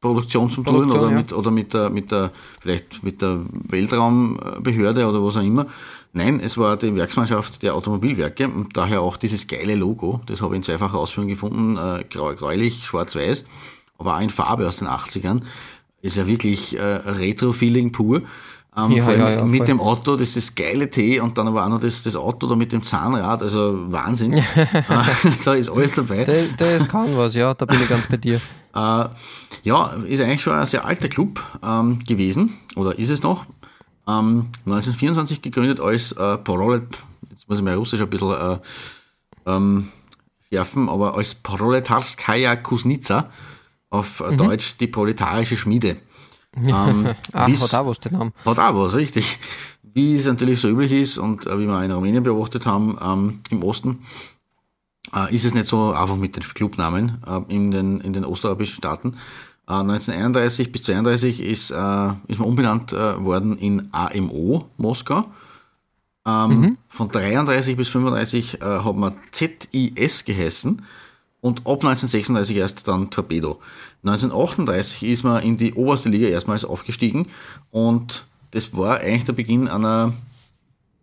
[0.00, 1.16] Produktion zu tun oder ja.
[1.16, 5.66] mit oder mit der mit der vielleicht mit der Weltraumbehörde oder was auch immer.
[6.12, 10.22] Nein, es war die Werksmannschaft der Automobilwerke und daher auch dieses geile Logo.
[10.26, 13.44] Das habe ich in zweifacher Ausführung gefunden, äh, grau, gräulich, schwarz-weiß,
[14.02, 15.40] aber auch in Farbe aus den 80ern.
[16.02, 18.22] Ist ja wirklich äh, Retro-Feeling pur.
[18.76, 19.66] Ähm, Ja, vor allem ja, ja, mit voll.
[19.66, 22.56] dem Auto, das ist geile T und dann aber auch noch das, das Auto da
[22.56, 24.32] mit dem Zahnrad, also Wahnsinn.
[25.44, 26.24] Da ist alles dabei.
[26.24, 28.40] Der, der ist kann was, ja, da bin ich ganz bei dir.
[28.74, 29.04] Äh,
[29.64, 33.44] ja, ist eigentlich schon ein sehr alter Club ähm, gewesen, oder ist es noch.
[34.08, 36.84] Ähm, 1924 gegründet als äh, Prolet,
[37.28, 38.58] jetzt muss ich mal Russisch ein bisschen äh,
[39.44, 39.88] ähm,
[40.48, 43.28] schärfen, aber als Proletarskaya Kuznitsa,
[43.92, 45.96] auf äh, Deutsch die proletarische Schmiede.
[46.54, 48.32] Ähm, Ah, wie's- hat auch was den Namen.
[48.44, 49.38] hat auch was, richtig.
[49.94, 53.40] Wie es natürlich so üblich ist und äh, wie wir in Rumänien beobachtet haben, ähm,
[53.48, 54.00] im Osten,
[55.14, 58.76] äh, ist es nicht so einfach mit den Clubnamen äh, in, den, in den osteuropäischen
[58.76, 59.14] Staaten.
[59.66, 65.24] Äh, 1931 bis 32 ist, äh, ist man umbenannt äh, worden in AMO Moskau.
[66.26, 70.82] Ähm, Von 33 bis 35 äh, hat man ZIS geheißen
[71.42, 73.60] und ab 1936 erst dann Torpedo.
[74.04, 77.26] 1938 ist man in die oberste Liga erstmals aufgestiegen
[77.70, 80.14] und das war eigentlich der Beginn einer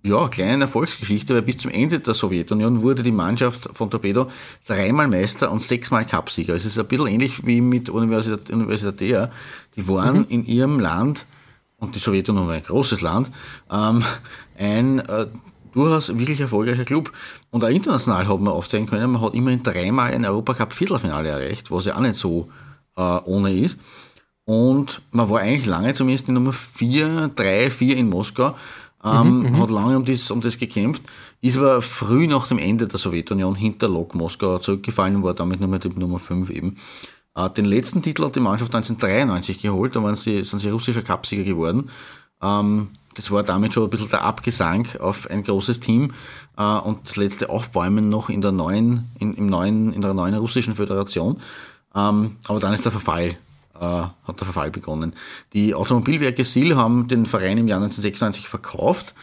[0.01, 4.31] ja, kleinen Erfolgsgeschichte, weil bis zum Ende der Sowjetunion wurde die Mannschaft von Torpedo
[4.65, 6.55] dreimal Meister und sechsmal Cupsieger.
[6.55, 9.29] Es ist ein bisschen ähnlich wie mit Universität, Universitäter.
[9.75, 11.25] Die waren in ihrem Land,
[11.79, 13.29] und die Sowjetunion war ein großes Land,
[13.69, 14.03] ähm,
[14.57, 15.27] ein äh,
[15.73, 17.11] durchaus wirklich erfolgreicher Club.
[17.51, 21.85] Und auch international hat man aufzeigen können, man hat immerhin dreimal ein Europacup-Viertelfinale erreicht, was
[21.85, 22.49] ja auch nicht so
[22.95, 23.79] äh, ohne ist.
[24.45, 28.55] Und man war eigentlich lange zumindest die Nummer 4, 3, 4 in Moskau,
[29.03, 31.03] ähm, hat lange um das, um das gekämpft,
[31.39, 35.59] ist aber früh nach dem Ende der Sowjetunion hinter Lok Moskau zurückgefallen und war damit
[35.59, 36.77] nur mehr die Nummer 5 eben.
[37.35, 41.03] Äh, den letzten Titel hat die Mannschaft 1993 geholt, da waren sie, sind sie russischer
[41.03, 41.89] Cupsieger geworden.
[42.41, 42.87] Ähm,
[43.19, 46.13] das war damit schon ein bisschen der Abgesang auf ein großes Team
[46.57, 50.35] äh, und das letzte Aufbäumen noch in der neuen, in, im neuen, in der neuen
[50.35, 51.41] russischen Föderation.
[51.93, 53.35] Ähm, aber dann ist der Verfall,
[53.75, 55.13] äh, hat der Verfall begonnen.
[55.51, 59.13] Die Automobilwerke Sil haben den Verein im Jahr 1996 verkauft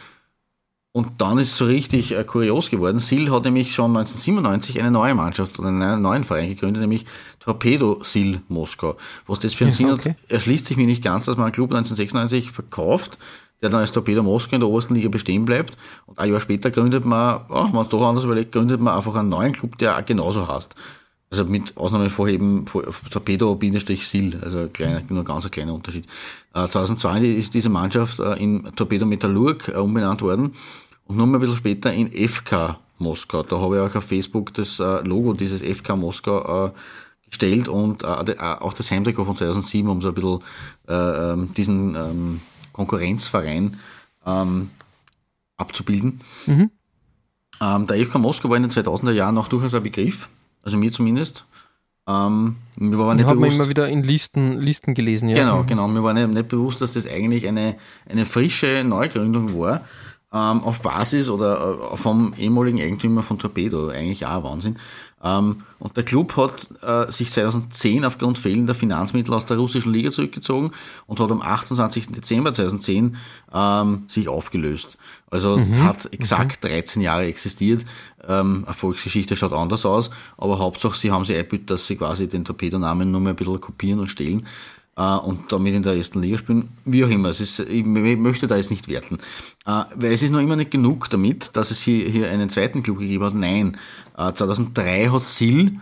[0.91, 2.99] und dann ist es so richtig äh, kurios geworden.
[3.01, 7.05] Sil hat nämlich schon 1997 eine neue Mannschaft oder einen neuen Verein gegründet, nämlich
[7.39, 8.97] Torpedo Sil Moskau.
[9.25, 10.09] Was das für einen Ja, Sinn okay.
[10.09, 13.17] hat, erschließt sich mir nicht ganz, dass man einen Club 1996 verkauft,
[13.61, 15.77] der dann als Torpedo Moskau in der obersten Liga bestehen bleibt.
[16.05, 18.95] Und ein Jahr später gründet man, oh, wenn man es doch anders überlegt, gründet man
[18.95, 20.75] einfach einen neuen Club, der auch genauso heißt.
[21.29, 26.05] Also mit Ausnahme vor eben vor- Torpedo-Sil, also ein kleiner, nur ganz ein kleiner Unterschied.
[26.53, 30.53] Äh, 2002 ist diese Mannschaft äh, in Torpedo Metallurg äh, umbenannt worden
[31.05, 33.43] und nur mal ein bisschen später in FK Moskau.
[33.43, 36.71] Da habe ich auch auf Facebook das äh, Logo dieses FK Moskau äh,
[37.27, 40.39] gestellt und äh, äh, auch das Heimtrikot von 2007, um so ein bisschen
[40.87, 40.93] äh,
[41.33, 42.41] ähm, diesen ähm,
[42.77, 43.79] Konkurrenzverein
[44.25, 44.69] ähm,
[45.57, 46.21] abzubilden.
[47.59, 50.29] Ähm, der FK Moskau war in den 2000er Jahren auch durchaus ein Begriff,
[50.61, 51.43] also mir zumindest.
[52.07, 55.35] Ähm, mir war nicht habe mir bewusst, immer wieder in Listen, Listen gelesen, ja.
[55.35, 55.87] Genau, genau.
[55.87, 57.75] Mir war nicht, nicht bewusst, dass das eigentlich eine,
[58.07, 59.81] eine frische Neugründung war,
[60.31, 63.89] ähm, auf Basis oder äh, vom ehemaligen Eigentümer von Torpedo.
[63.89, 64.77] Eigentlich auch Wahnsinn.
[65.23, 70.11] Ähm, und der Club hat äh, sich 2010 aufgrund fehlender Finanzmittel aus der russischen Liga
[70.11, 70.71] zurückgezogen
[71.07, 72.07] und hat am 28.
[72.07, 73.17] Dezember 2010
[73.53, 74.97] ähm, sich aufgelöst.
[75.29, 77.85] Also hat exakt 13 Jahre existiert.
[78.27, 82.45] Ähm, Erfolgsgeschichte schaut anders aus, aber Hauptsache sie haben sich eingebildet, dass sie quasi den
[82.45, 84.45] Torpedo-Namen nur mehr ein bisschen kopieren und stehlen
[84.97, 86.69] äh, und damit in der ersten Liga spielen.
[86.83, 89.19] Wie auch immer, es ist, ich möchte da jetzt nicht werten.
[89.65, 92.83] Äh, weil es ist noch immer nicht genug damit, dass es hier, hier einen zweiten
[92.83, 93.35] Club gegeben hat.
[93.35, 93.77] Nein,
[94.17, 95.79] 2003 hat Sil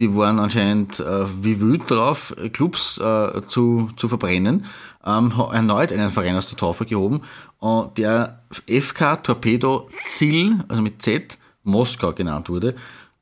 [0.00, 4.66] die waren anscheinend äh, wie wild drauf, äh, Clubs äh, zu, zu verbrennen,
[5.04, 7.22] ähm, erneut einen Verein aus der Taufe gehoben,
[7.62, 12.74] äh, der FK Torpedo Zil, also mit Z, Moskau genannt wurde.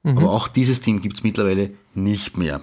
[0.05, 2.61] Aber auch dieses Team gibt's mittlerweile nicht mehr.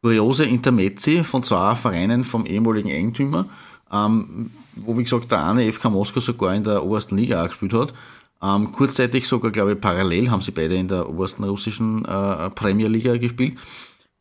[0.00, 3.46] Kuriose Intermezzi von zwei Vereinen vom ehemaligen Eigentümer,
[3.90, 7.92] ähm, wo wie gesagt der eine FK Moskau sogar in der obersten Liga gespielt hat.
[8.42, 12.88] Ähm, kurzzeitig sogar, glaube ich, parallel haben sie beide in der obersten russischen äh, Premier
[12.88, 13.56] Liga gespielt.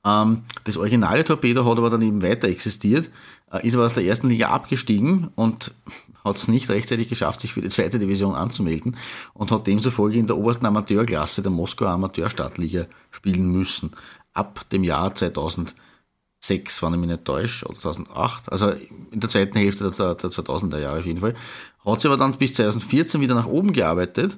[0.06, 3.10] Ähm, das originale Torpedo hat aber dann eben weiter existiert,
[3.52, 5.74] äh, ist aber aus der ersten Liga abgestiegen und
[6.24, 8.96] hat es nicht rechtzeitig geschafft, sich für die zweite Division anzumelden
[9.34, 13.92] und hat demzufolge in der obersten Amateurklasse der Moskauer Amateurstadtliga spielen müssen.
[14.34, 15.74] Ab dem Jahr 2006,
[16.84, 21.00] wenn ich mich nicht täusche, oder 2008, also in der zweiten Hälfte der 2000er Jahre
[21.00, 21.36] auf jeden Fall.
[21.86, 24.38] Hat sie aber dann bis 2014 wieder nach oben gearbeitet,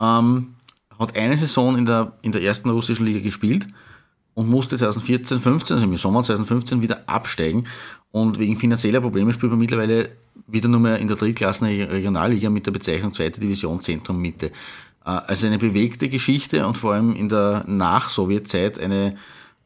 [0.00, 0.54] ähm,
[0.98, 3.66] hat eine Saison in der, in der ersten russischen Liga gespielt
[4.34, 7.66] und musste 2014, 15, also im Sommer 2015 wieder absteigen.
[8.10, 10.10] Und wegen finanzieller Probleme spielt man mittlerweile
[10.46, 14.46] wieder nur mehr in der drittklassen Regionalliga mit der Bezeichnung zweite Division Zentrum Mitte.
[15.04, 19.16] Äh, also eine bewegte Geschichte und vor allem in der Nach-Sowjetzeit eine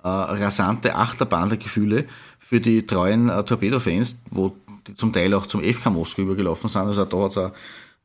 [0.02, 2.06] äh, rasante Achterbahn der Gefühle
[2.38, 4.56] für die treuen äh, Torpedo-Fans, wo
[4.86, 6.82] die zum Teil auch zum FK Moskau übergelaufen sind.
[6.82, 7.36] Also da hat es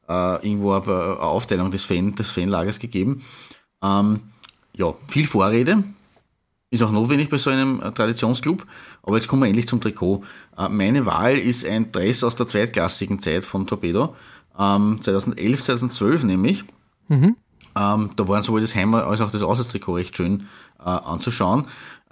[0.07, 3.23] äh, irgendwo eine Aufteilung des, Fan, des Fanlagers gegeben.
[3.83, 4.21] Ähm,
[4.73, 5.83] ja, viel Vorrede,
[6.69, 8.65] ist auch notwendig bei so einem äh, Traditionsclub.
[9.03, 10.23] Aber jetzt kommen wir endlich zum Trikot.
[10.57, 14.15] Äh, meine Wahl ist ein Dress aus der zweitklassigen Zeit von Torpedo.
[14.55, 16.63] 2011, ähm, 2012 nämlich.
[17.07, 17.35] Mhm.
[17.75, 20.47] Ähm, da waren sowohl das Heim- als auch das Auswärtstrikot recht schön
[20.79, 21.65] äh, anzuschauen.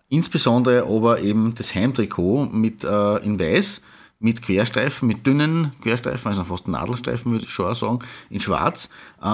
[0.09, 3.81] Insbesondere aber eben das Heimtrikot mit in weiß
[4.19, 7.99] mit Querstreifen, mit dünnen Querstreifen, also fast Nadelstreifen würde ich schon auch sagen,
[8.29, 8.89] in schwarz.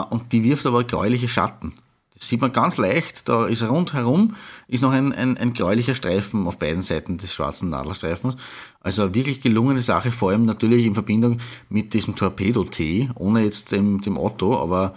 [0.09, 1.73] Und die wirft aber gräuliche Schatten
[2.23, 4.35] sieht man ganz leicht, da ist rundherum
[4.67, 8.35] ist noch ein, ein, ein gräulicher Streifen auf beiden Seiten des schwarzen Nadelstreifens.
[8.79, 14.01] Also wirklich gelungene Sache, vor allem natürlich in Verbindung mit diesem Torpedo-T, ohne jetzt dem,
[14.01, 14.95] dem Otto, aber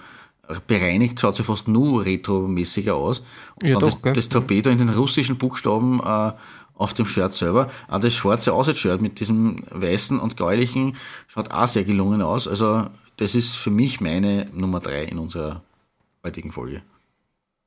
[0.67, 3.23] bereinigt schaut sie fast nur retromäßiger aus.
[3.57, 6.33] Und ja, doch, das, das, Torpedo in den russischen Buchstaben äh,
[6.75, 7.71] auf dem Shirt selber.
[7.89, 10.97] Auch das schwarze Aussatz-Shirt mit diesem weißen und gräulichen
[11.27, 12.49] schaut auch sehr gelungen aus.
[12.49, 15.63] Also das ist für mich meine Nummer drei in unserer
[16.25, 16.83] heutigen Folge.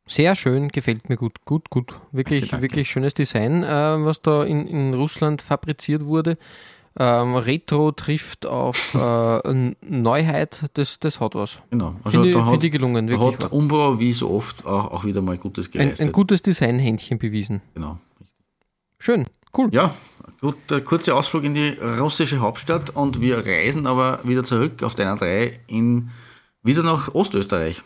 [0.09, 1.93] Sehr schön, gefällt mir gut, gut, gut.
[2.11, 2.63] Wirklich, danke, danke.
[2.63, 6.35] wirklich schönes Design, äh, was da in, in Russland fabriziert wurde.
[6.99, 11.59] Ähm, Retro trifft auf äh, Neuheit, das, das hat was.
[11.69, 13.07] Genau, also finde, da hat, finde gelungen.
[13.07, 16.01] Wirklich hat Umbro wie so oft auch, auch wieder mal Gutes geleistet.
[16.01, 17.61] Ein, ein gutes Designhändchen bewiesen.
[17.75, 17.99] Genau.
[18.99, 19.25] Schön,
[19.57, 19.69] cool.
[19.71, 19.93] Ja,
[20.41, 21.69] gut, der kurze Ausflug in die
[21.99, 26.09] russische Hauptstadt und wir reisen aber wieder zurück auf deiner 3 in,
[26.63, 27.83] wieder nach Ostösterreich.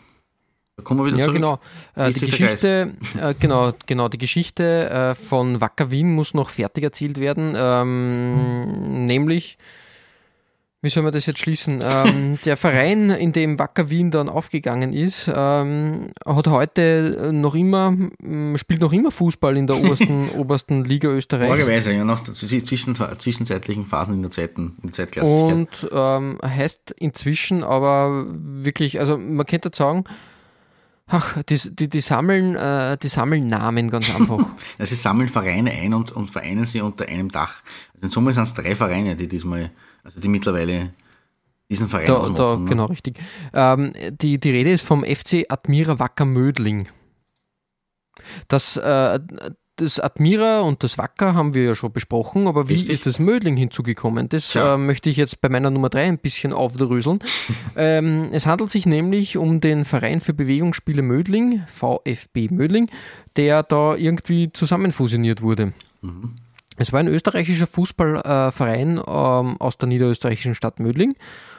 [0.76, 1.36] Da kommen wir wieder ja, zurück.
[1.36, 1.58] Genau.
[1.94, 6.84] Äh, die Geschichte, äh, genau, genau, die Geschichte äh, von Wacker Wien muss noch fertig
[6.84, 7.54] erzählt werden.
[7.56, 9.58] Ähm, nämlich,
[10.82, 11.82] wie soll man das jetzt schließen?
[11.82, 17.96] Ähm, der Verein, in dem Wacker Wien dann aufgegangen ist, ähm, hat heute noch immer,
[18.56, 21.48] spielt noch immer Fußball in der obersten, obersten Liga Österreichs.
[21.48, 25.54] Morgenweise, ja, noch zwischen, zwischenzeitlichen Phasen in der zweiten, in der Zweitklassigkeit.
[25.54, 30.04] Und ähm, heißt inzwischen aber wirklich, also man könnte sagen,
[31.14, 34.38] Ach, die, die, die, sammeln, äh, die sammeln Namen ganz einfach.
[34.78, 37.62] ja, sie sammeln Vereine ein und, und vereinen sie unter einem Dach.
[37.94, 39.70] Also in Summe sind es drei Vereine, die diesmal,
[40.04, 40.92] also die mittlerweile
[41.70, 42.68] diesen Verein da, da ne?
[42.68, 43.18] Genau, richtig.
[43.54, 46.88] Ähm, die, die Rede ist vom FC Admira Wacker Mödling.
[48.48, 49.20] Das, äh,
[49.76, 52.92] das Admira und das Wacker haben wir ja schon besprochen, aber wie Richtig.
[52.92, 54.28] ist das Mödling hinzugekommen?
[54.28, 57.20] Das äh, möchte ich jetzt bei meiner Nummer 3 ein bisschen aufdröseln.
[57.76, 62.90] ähm, es handelt sich nämlich um den Verein für Bewegungsspiele Mödling, VfB Mödling,
[63.36, 65.72] der da irgendwie zusammenfusioniert wurde.
[66.02, 66.34] Mhm.
[66.82, 71.14] Es war ein österreichischer Fußballverein äh, ähm, aus der niederösterreichischen Stadt Mödling.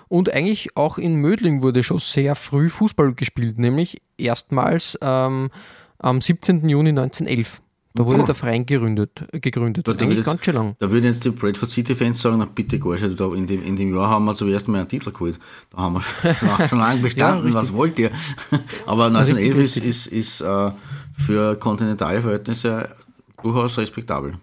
[0.09, 5.49] Und eigentlich auch in Mödling wurde schon sehr früh Fußball gespielt, nämlich erstmals ähm,
[5.97, 6.67] am 17.
[6.67, 7.61] Juni 1911.
[7.95, 9.24] Da wurde der Verein gegründet.
[9.32, 9.88] gegründet.
[9.88, 10.76] Da, Eigentlich ganz schön lang.
[10.80, 14.09] Da würden jetzt die Bradford City-Fans sagen, na bitte Gorsche, in dem, in dem Jahr
[14.09, 15.39] haben wir zum ersten Mal einen Titel geholt.
[15.71, 18.11] Da haben wir schon, schon lange bestanden, ja, was wollt ihr?
[18.88, 20.71] Aber 1911 ist, ist, ist äh,
[21.13, 22.89] für kontinentale Verhältnisse
[23.41, 24.34] durchaus respektabel.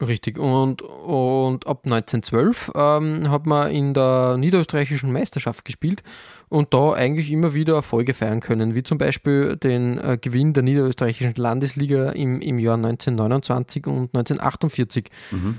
[0.00, 0.38] Richtig.
[0.38, 6.04] Und, und ab 1912 ähm, hat man in der niederösterreichischen Meisterschaft gespielt
[6.48, 10.62] und da eigentlich immer wieder Erfolge feiern können, wie zum Beispiel den äh, Gewinn der
[10.62, 15.10] niederösterreichischen Landesliga im, im Jahr 1929 und 1948.
[15.32, 15.58] Mhm.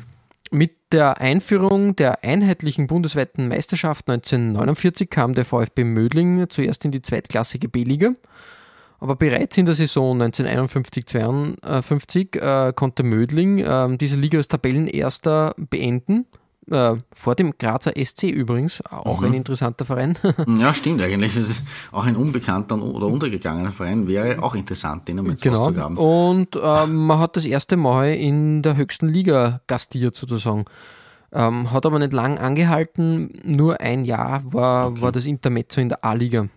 [0.51, 7.01] Mit der Einführung der einheitlichen bundesweiten Meisterschaft 1949 kam der VfB Mödling zuerst in die
[7.01, 8.11] zweitklassige B-Liga.
[8.99, 16.25] Aber bereits in der Saison 1951-52 äh, konnte Mödling äh, diese Liga als Tabellenerster beenden
[16.71, 19.27] äh, vor dem Grazer SC übrigens, auch mhm.
[19.27, 20.17] ein interessanter Verein.
[20.59, 21.35] ja, stimmt eigentlich.
[21.35, 25.71] Das ist auch ein unbekannter oder untergegangener Verein, wäre auch interessant, den einmal genau.
[25.71, 25.97] zu haben.
[25.97, 30.65] Und äh, man hat das erste Mal in der höchsten Liga gastiert sozusagen.
[31.31, 35.01] Ähm, hat aber nicht lang angehalten, nur ein Jahr war, okay.
[35.01, 36.47] war das Intermezzo in der A-Liga.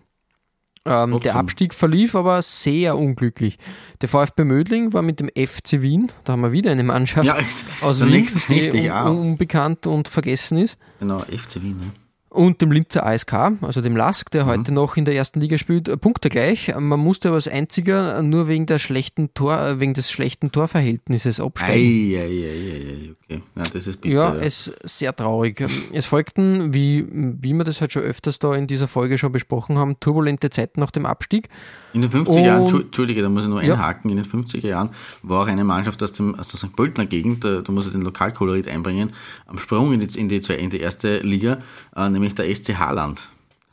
[0.85, 3.57] Ähm, der Abstieg verlief aber sehr unglücklich.
[4.01, 7.37] Der VfB Mödling war mit dem FC Wien, da haben wir wieder eine Mannschaft ja,
[7.81, 10.77] aus Wien, die un unbekannt und vergessen ist.
[10.99, 11.79] Genau, FC Wien.
[11.79, 12.02] Ja.
[12.33, 14.49] Und dem Linzer ASK, also dem Lask, der mhm.
[14.49, 16.73] heute noch in der ersten Liga spielt, Punkte gleich.
[16.77, 21.39] Man musste aber als einziger nur wegen, der schlechten Tor, äh, wegen des schlechten Torverhältnisses
[21.39, 22.15] absteigen.
[22.15, 24.15] Ei, ei, ei, Okay, ja, das ist bitter.
[24.15, 25.63] Ja, es ist sehr traurig.
[25.93, 29.77] Es folgten, wie, wie wir das halt schon öfters da in dieser Folge schon besprochen
[29.77, 31.49] haben, turbulente Zeiten nach dem Abstieg.
[31.93, 33.75] In den 50er Jahren, Und- Entschu- Entschuldige, da muss ich nur Ja.
[33.75, 34.89] einhaken, in den 50er Jahren
[35.21, 36.75] war auch eine Mannschaft aus, dem, aus der St.
[36.75, 39.11] Pöltener Gegend, da, da muss ich den Lokalkolorit einbringen,
[39.45, 41.59] am Sprung in die, in die, in die erste Liga,
[41.95, 43.27] äh, nämlich der SC Haaland.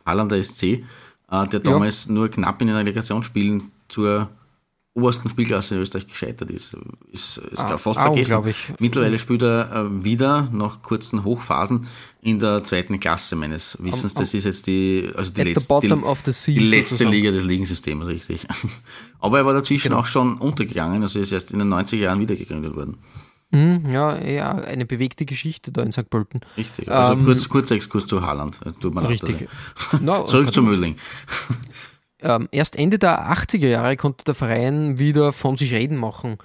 [0.05, 4.29] Haalander SC, äh, der damals nur knapp in den Relegationsspielen zur
[4.93, 6.77] obersten Spielklasse in Österreich gescheitert ist.
[7.13, 8.55] Ist, ist Ah, fast ah, vergessen.
[8.81, 11.87] Mittlerweile spielt er äh, wieder nach kurzen Hochphasen
[12.23, 14.17] in der zweiten Klasse meines Wissens.
[14.17, 17.05] Am- das ist jetzt die, also die letzte, die, sea die letzte.
[17.05, 18.47] Liga des Ligensystems, richtig.
[19.21, 20.01] Aber er war dazwischen Genau.
[20.01, 22.97] auch schon untergegangen, also ist erst in den 90er Jahren wieder gegründet worden.
[23.53, 26.09] Mhm, ja, ja, eine bewegte Geschichte da in St.
[26.09, 26.41] Pölten.
[26.57, 26.91] Richtig.
[26.91, 28.61] Also Ähm, kurz, kurzer Exkurs zu Haaland.
[28.65, 29.49] Äh, Tut mir Richtig.
[29.91, 30.05] also.
[30.05, 30.97] Na, Zurück zu Mödling.
[32.23, 36.37] Ähm, erst Ende der 80er Jahre konnte der Verein wieder von sich reden machen.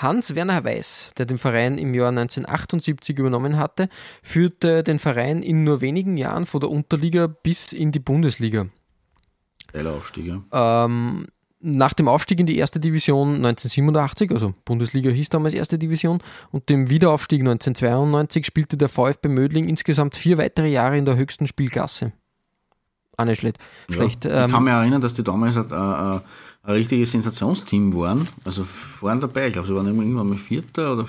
[0.00, 3.88] Hans-Werner Weiß, der den Verein im Jahr 1978 übernommen hatte,
[4.22, 8.66] führte den Verein in nur wenigen Jahren von der Unterliga bis in die Bundesliga.
[9.72, 10.84] Geiler Aufstieg, ja.
[10.84, 11.26] Ähm,
[11.64, 16.68] nach dem Aufstieg in die erste Division 1987, also Bundesliga hieß damals erste Division, und
[16.68, 22.12] dem Wiederaufstieg 1992 spielte der VfB Mödling insgesamt vier weitere Jahre in der höchsten Spielklasse.
[23.16, 23.58] Auch nicht schlecht.
[23.90, 24.24] schlecht.
[24.24, 24.44] Ja.
[24.44, 26.20] Ähm, Ich kann mich erinnern, dass die damals ein, ein,
[26.62, 28.28] ein richtiges Sensationsteam waren.
[28.44, 29.46] Also vorne dabei.
[29.46, 31.06] Ich glaube, sie waren irgendwann mal Vierter oder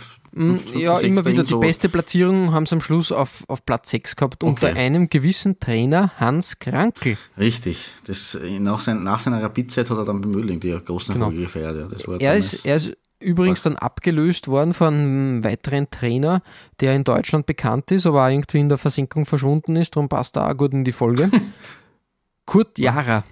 [0.75, 1.59] Ja, immer wieder die so.
[1.59, 4.77] beste Platzierung haben sie am Schluss auf, auf Platz 6 gehabt, unter Okay.
[4.79, 7.17] einem gewissen Trainer Hans Krankel.
[7.37, 7.91] Richtig.
[8.05, 11.27] Das, äh, nach, sein, nach seiner Rapidzeit hat er dann bei Mödling die großen Genau.
[11.27, 11.77] Erfolge gefeiert.
[11.77, 11.87] Ja.
[11.87, 16.41] Das war Er damals- ist, er ist übrigens dann abgelöst worden von einem weiteren Trainer,
[16.81, 20.35] der in Deutschland bekannt ist, aber auch irgendwie in der Versenkung verschwunden ist, darum passt
[20.35, 21.31] er auch gut in die Folge.
[22.45, 23.23] Kurt Jara,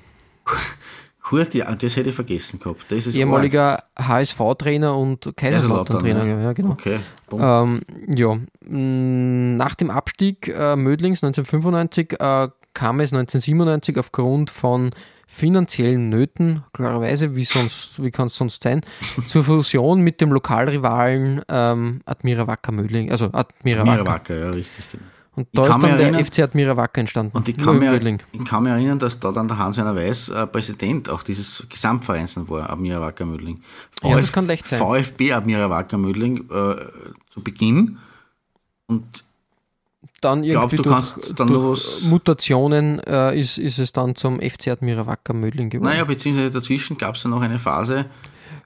[1.34, 2.92] Kurt, ja, das hätte ich vergessen gehabt.
[2.92, 5.36] Ehemaliger HSV-Trainer und.
[5.36, 6.20] Kaiserslautern-Trainer.
[6.20, 6.72] Kaiserslautern, Ja, genau.
[6.72, 7.00] Okay.
[7.32, 14.92] Ähm, ja, mh, nach dem Abstieg äh, Mödlings 1995 äh, kam es 1997 aufgrund von
[15.26, 18.82] finanziellen Nöten, klarerweise, wie, sonst, wie kann es sonst sein,
[19.28, 23.92] zur Fusion mit dem Lokalrivalen ähm, Admira Wacker Mödling, also Admira Wacker.
[23.92, 24.86] Mirawacker, ja, richtig.
[24.92, 25.04] Genau.
[25.36, 27.36] Und Ich da ist dann der erinnern- FC Admira Wacker entstanden.
[27.36, 27.94] Und ich kann, mir,
[28.32, 32.38] ich kann mich erinnern, dass da dann der Hans-Werner Weiß äh, Präsident auch dieses Gesamtvereins
[32.48, 33.60] war, Admira Wacker Mödling.
[34.04, 34.78] Ja, das kann leicht sein.
[34.80, 36.76] VfB Admira Wacker Mödling äh,
[37.32, 37.98] zu Beginn.
[38.86, 39.24] Und
[40.22, 44.40] Dann glaub, irgendwie du durch, dann durch was- Mutationen äh, ist, ist es dann zum
[44.40, 45.90] FC Admira Wacker Mödling geworden.
[45.90, 48.06] naja, beziehungsweise dazwischen gab es ja noch eine Phase,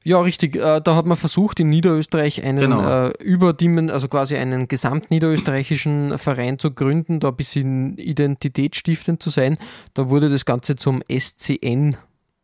[0.07, 0.55] Ja, richtig.
[0.55, 3.07] Äh, Da hat man versucht, in Niederösterreich einen Genau.
[3.07, 9.57] äh, überdimen, also quasi einen gesamtniederösterreichischen Verein zu gründen, da ein bisschen identitätsstiftend zu sein.
[9.93, 11.97] Da wurde das Ganze zum SCN,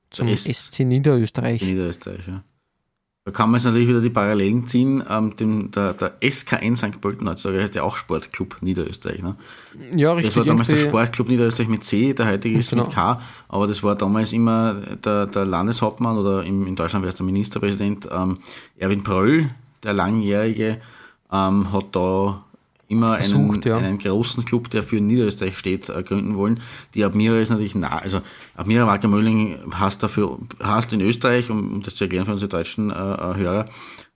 [0.09, 1.61] zum S- SC Niederösterreich.
[1.61, 2.27] Niederösterreich.
[2.27, 2.43] Ja.
[3.25, 5.01] Da kann man jetzt natürlich wieder die Parallelen ziehen.
[5.09, 6.99] Ähm, dem, der, der SKN St.
[6.99, 9.21] Pölten heutzutage heißt ja auch Sportclub Niederösterreich.
[9.21, 9.35] Ne?
[9.95, 10.33] Ja, richtig.
[10.33, 12.83] Das war damals der Sportclub Niederösterreich mit C, der heutige ist Genau.
[12.83, 14.73] mit K, aber das war damals immer
[15.05, 18.39] der, der Landeshauptmann oder im, in Deutschland wäre es der Ministerpräsident ähm,
[18.77, 19.49] Erwin Pröll,
[19.83, 20.81] der langjährige,
[21.31, 22.43] ähm, hat da
[22.93, 23.77] immer einen, Versucht, ja.
[23.77, 26.61] einen großen Club, der für Niederösterreich steht, äh, gründen wollen.
[26.93, 28.21] Die Admira ist natürlich nah, also
[28.55, 32.49] Admira Wacker Möllling hast dafür, hast in Österreich, um, um das zu erklären für unsere
[32.49, 33.65] deutschen äh, äh, Hörer,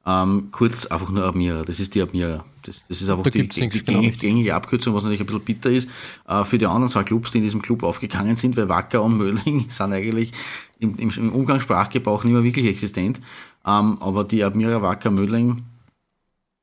[0.06, 1.64] ähm, kurz einfach nur Admira.
[1.64, 2.46] Das ist die Admira.
[2.64, 5.26] Das, das ist einfach Da die, die, die genau, gängige, gängige Abkürzung, was natürlich ein
[5.26, 5.90] bisschen bitter ist,
[6.28, 9.18] äh, für die anderen zwei Clubs, die in diesem Club aufgegangen sind, weil Wacker und
[9.18, 10.32] Mödling sind eigentlich
[10.80, 13.20] im, im, Umgangssprachgebrauch nicht mehr wirklich existent.
[13.66, 15.64] Ähm, aber die Admira Wacker Mödling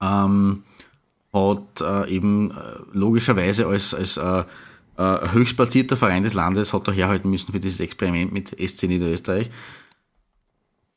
[0.01, 0.63] ähm,
[1.35, 2.55] hat äh, eben äh,
[2.93, 4.45] logischerweise als, als äh,
[4.97, 9.51] äh, höchstplatzierter Verein des Landes hat er herhalten müssen für dieses Experiment mit SC Niederösterreich.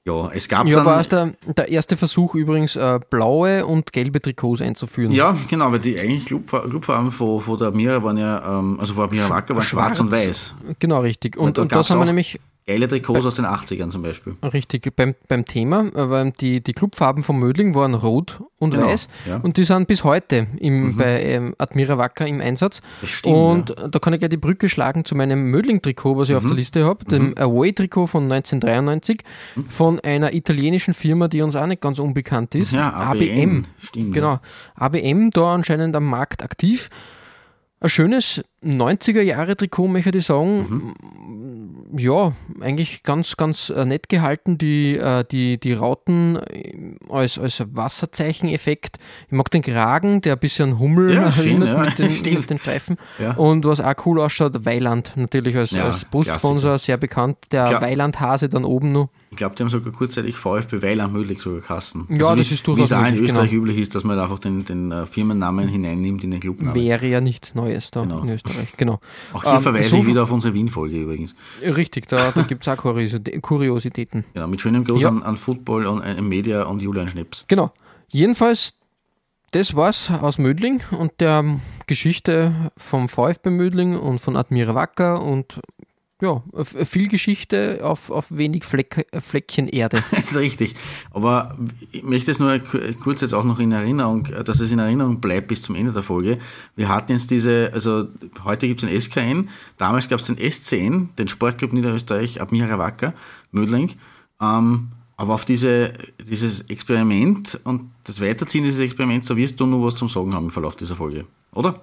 [0.05, 0.85] Ja, es gab Ja, dann...
[0.85, 5.11] war es der, der erste Versuch übrigens, äh, blaue und gelbe Trikots einzuführen.
[5.11, 8.93] Ja, genau, weil die eigentlich Club, Clubfarben von, von der Admira waren ja, ähm, also
[8.93, 10.53] von Admira Wacker waren schwarz, und weiß.
[10.79, 11.35] Genau, richtig.
[11.35, 14.35] Und, da und das haben wir nämlich Geile Trikots aus den 80ern zum Beispiel.
[14.43, 18.87] Richtig, beim, beim Thema, äh, weil die, die Clubfarben von Mödling waren rot und Genau,
[18.87, 19.37] weiß ja.
[19.37, 22.81] und die sind bis heute im, bei ähm, Admira Wacker im Einsatz.
[22.99, 23.35] Das stimmt,
[23.71, 26.47] und da kann ich gleich die Brücke schlagen zu meinem Mödling-Trikot, was ich auf Mhm.
[26.49, 29.21] der Liste habe, dem Away-Trikot von 1993
[29.69, 32.73] von einer italienischen Firma, die uns auch nicht ganz unbekannt ist.
[32.73, 33.63] Ja, ABM.
[33.79, 34.39] Stimmt, Genau,
[34.75, 36.89] ABM da anscheinend am Markt aktiv.
[37.79, 40.95] Ein schönes 90er-Jahre-Trikot, möchte ich sagen.
[41.89, 41.97] Mhm.
[41.97, 44.57] Ja, eigentlich ganz, ganz äh, nett gehalten.
[44.57, 48.97] Die, äh, die, die Rauten äh, als, als Wasserzeicheneffekt.
[49.27, 51.83] Ich mag den Kragen, der ein bisschen Hummel Ja, erinnert ja.
[51.83, 52.97] mit, den, mit den Streifen.
[53.19, 53.33] Ja.
[53.33, 57.37] Und was auch cool ausschaut, Weiland natürlich als, als Brustsponsor, sehr bekannt.
[57.51, 57.79] Der.
[57.81, 59.09] Weiland-Hase dann oben noch.
[59.29, 62.05] Ich glaube, die haben sogar kurzzeitig VfB Weiland Mödlich sogar Kassen.
[62.09, 63.63] Ja, wie, das ist durchaus Wie es auch in Österreich genau.
[63.63, 66.73] üblich ist, dass man einfach den, den äh, Firmennamen hineinnimmt in den Clubnamen.
[66.73, 68.21] Wäre ja nichts Neues da Genau.
[68.23, 68.69] in Österreich.
[68.77, 68.99] Genau.
[69.33, 71.35] Auch hier Ähm, verweise so- ich wieder auf unsere Wien-Folge übrigens.
[71.61, 74.23] Richtig, da, da gibt es auch Kuriositä- Kuriositäten.
[74.33, 75.09] Genau, mit schönem Gruß Ja.
[75.09, 77.43] an, an Football und äh, Media und Julian Schneps.
[77.49, 77.71] Genau.
[78.09, 78.75] Jedenfalls,
[79.51, 85.21] das war's aus Mödling und der ähm, Geschichte vom VfB Mödling und von Admira Wacker
[85.21, 85.59] und
[86.21, 90.01] ja, viel Geschichte auf, auf wenig Fleck, Fleckchen Erde.
[90.11, 90.73] Das ist richtig.
[91.11, 91.55] Aber
[91.91, 95.19] ich möchte es nur ku- kurz jetzt auch noch in Erinnerung, dass es in Erinnerung
[95.21, 96.39] bleibt bis zum Ende der Folge.
[96.75, 98.07] Wir hatten jetzt diese, also
[98.43, 103.13] heute gibt es den SKN, damals gab es den SCN, den Sportclub Niederösterreich, Admira Wacker,
[103.51, 103.93] Mödling.
[104.41, 104.87] Ähm,
[105.17, 105.93] aber auf diese,
[106.27, 110.45] dieses Experiment und das Weiterziehen dieses Experiments, da wirst du nur was zum Sagen haben
[110.45, 111.81] im Verlauf dieser Folge, oder?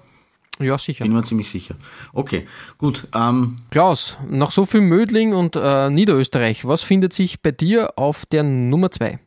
[0.59, 1.03] Ja, sicher.
[1.03, 1.75] Bin mir ziemlich sicher.
[2.13, 2.47] Okay,
[2.77, 3.07] gut.
[3.13, 8.25] Ähm, Klaus, nach so viel Mödling und äh, Niederösterreich, was findet sich bei dir auf
[8.25, 9.19] der Nummer 2?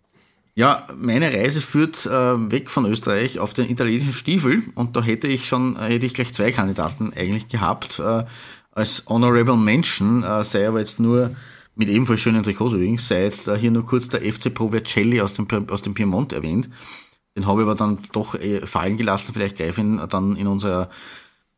[0.55, 5.29] Ja, meine Reise führt äh, weg von Österreich auf den italienischen Stiefel und da hätte
[5.29, 8.25] ich schon, äh, hätte ich gleich zwei Kandidaten eigentlich gehabt äh,
[8.73, 11.37] als Honorable Mention, äh, sei aber jetzt nur
[11.77, 15.21] mit ebenfalls schönen Trikots übrigens, sei jetzt äh, hier nur kurz der FC Pro Vercelli
[15.21, 16.69] aus dem, aus dem Piemont erwähnt.
[17.39, 20.49] Den habe ich aber dann doch äh, fallen gelassen, vielleicht greife ich ihn dann in
[20.49, 20.89] unserer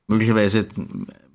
[0.08, 0.68] möglicherweise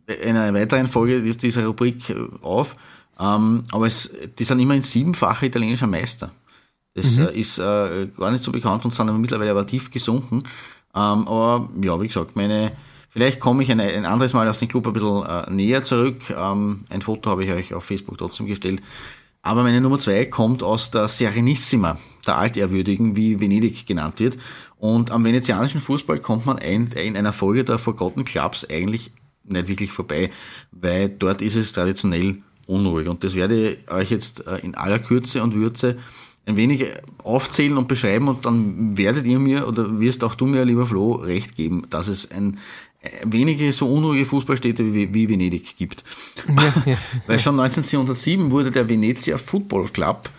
[0.06, 2.76] in einer weiteren Folge dieser Rubrik äh, auf.
[3.20, 6.30] Ähm, aber es, die sind immerhin siebenfache italienischer Meister.
[6.94, 10.44] Das äh, ist äh, gar nicht so bekannt und sind aber mittlerweile aber tief gesunken.
[10.94, 12.74] Ähm, aber ja, wie gesagt, meine,
[13.10, 16.22] vielleicht komme ich ein, ein anderes Mal auf den Club ein bisschen äh, näher zurück.
[16.30, 18.84] Ähm, ein Foto habe ich euch auf Facebook trotzdem gestellt.
[19.42, 24.38] Aber meine Nummer zwei kommt aus der Serenissima, der Altehrwürdigen, wie Venedig genannt wird.
[24.78, 29.12] Und am venezianischen Fußball kommt man ein, in einer Folge der Forgotten Clubs eigentlich
[29.44, 30.32] nicht wirklich vorbei,
[30.72, 33.08] weil dort ist es traditionell unruhig.
[33.08, 35.98] Und das werde ich euch jetzt äh, in aller Kürze und Würze
[36.46, 36.86] ein wenig
[37.24, 41.14] aufzählen und beschreiben und dann werdet ihr mir oder wirst auch du mir, lieber Flo,
[41.14, 42.60] recht geben, dass es ein
[43.02, 46.04] äh, wenige so unruhige Fußballstädte wie, wie Venedig gibt.
[47.28, 50.30] Weil schon 1907 wurde der Venezia Football Club,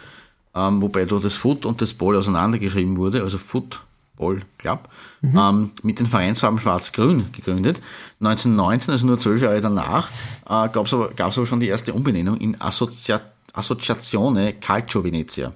[0.57, 4.89] ähm, wobei dort das Foot und das Ball auseinandergeschrieben wurde, also Football Club,
[5.23, 7.81] ähm, mit den Vereinsfarben Schwarz-Grün gegründet.
[8.21, 10.11] 1919, also nur zwölf Jahre danach,
[10.47, 13.21] äh, gab es aber, gab's aber schon die erste Umbenennung in Associa
[13.53, 15.51] Associazione Calcio Venezia.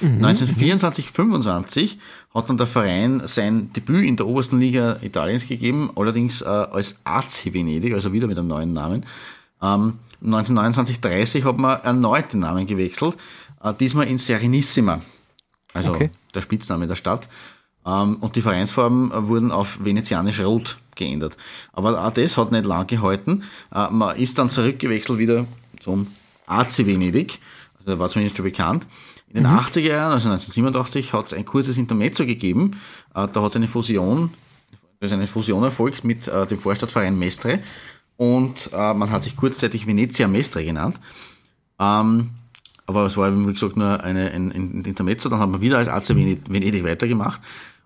[0.00, 1.98] 1924, 25
[2.34, 6.96] hat dann der Verein sein Debüt in der obersten Liga Italiens gegeben, allerdings äh, als
[7.04, 9.04] AC Venedig, also wieder mit einem neuen Namen.
[9.60, 13.16] Ähm, 1929, 30 hat man erneut den Namen gewechselt,
[13.70, 15.00] diesmal in Serenissima,
[15.74, 16.10] also Okay.
[16.34, 17.28] der Spitzname der Stadt.
[17.84, 21.36] Ähm, und die Vereinsfarben äh, wurden auf venezianisch rot geändert.
[21.72, 23.42] Aber auch das hat nicht lang gehalten.
[23.74, 25.46] Äh, man ist dann zurückgewechselt wieder
[25.80, 26.06] zum
[26.46, 27.40] AC Venedig,
[27.78, 28.86] also der war zumindest schon bekannt.
[29.28, 32.72] In den 80er Jahren, also 1987, hat es ein kurzes Intermezzo gegeben.
[33.14, 34.32] Äh, da hat es eine Fusion,
[35.00, 37.58] da ist eine Fusion erfolgt mit äh, dem Vorstadtverein Mestre
[38.16, 41.00] und äh, man hat sich kurzzeitig Venezia Mestre genannt.
[42.86, 45.28] Aber es war, wie gesagt, nur eine, ein, ein Intermezzo.
[45.28, 47.40] Dann hat man wieder als AC Venedig, weitergemacht.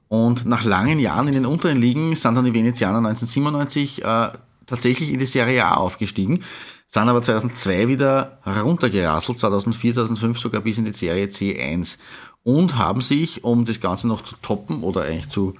[0.08, 4.28] Und nach langen Jahren in den unteren Ligen sind dann die Venezianer 1997 äh,
[4.66, 6.44] tatsächlich in die Serie A aufgestiegen,
[6.86, 11.98] sind aber 2002 wieder runtergerasselt, 2004, 2005 sogar bis in die Serie C1
[12.44, 15.54] und haben sich, um das Ganze noch zu toppen oder eigentlich zu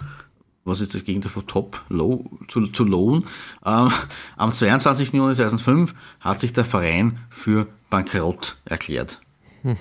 [0.66, 3.24] was ist das Gegenteil von Top, Low, zu, zu Lowen.
[3.64, 3.92] Ähm,
[4.36, 5.12] am 22.
[5.12, 9.20] Juni 2005 hat sich der Verein für bankrott erklärt.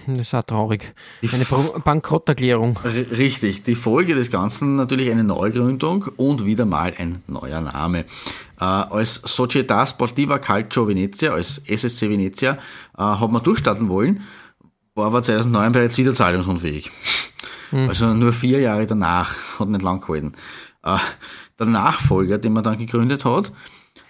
[0.07, 0.93] Das ist auch traurig.
[1.21, 1.45] Eine
[1.83, 2.79] Bankrotterklärung.
[2.83, 3.63] Richtig.
[3.63, 8.05] Die Folge des Ganzen natürlich eine Neugründung und wieder mal ein neuer Name.
[8.59, 12.57] Äh, als Società Sportiva Calcio Venezia, als SSC Venezia,
[12.97, 14.21] äh, hat man durchstarten wollen,
[14.95, 16.91] war aber 2009 bereits wieder zahlungsunfähig.
[17.71, 20.33] Also nur vier Jahre danach, hat nicht lang gehalten.
[20.83, 20.97] Äh,
[21.59, 23.51] der Nachfolger, den man dann gegründet hat,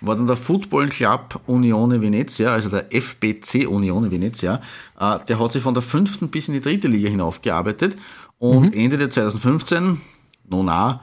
[0.01, 4.61] war dann der Football Club Unione Venezia, also der FBC Unione Venezia.
[4.99, 7.95] Äh, der hat sich von der fünften bis in die dritte Liga hinaufgearbeitet
[8.39, 10.01] und endete 2015,
[10.49, 10.99] nun auch,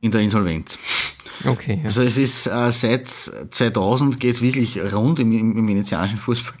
[0.00, 0.78] in der Insolvenz.
[1.44, 1.84] Okay, ja.
[1.84, 6.54] Also es ist äh, seit 2000 geht es wirklich rund im, im, venezianischen Fußball.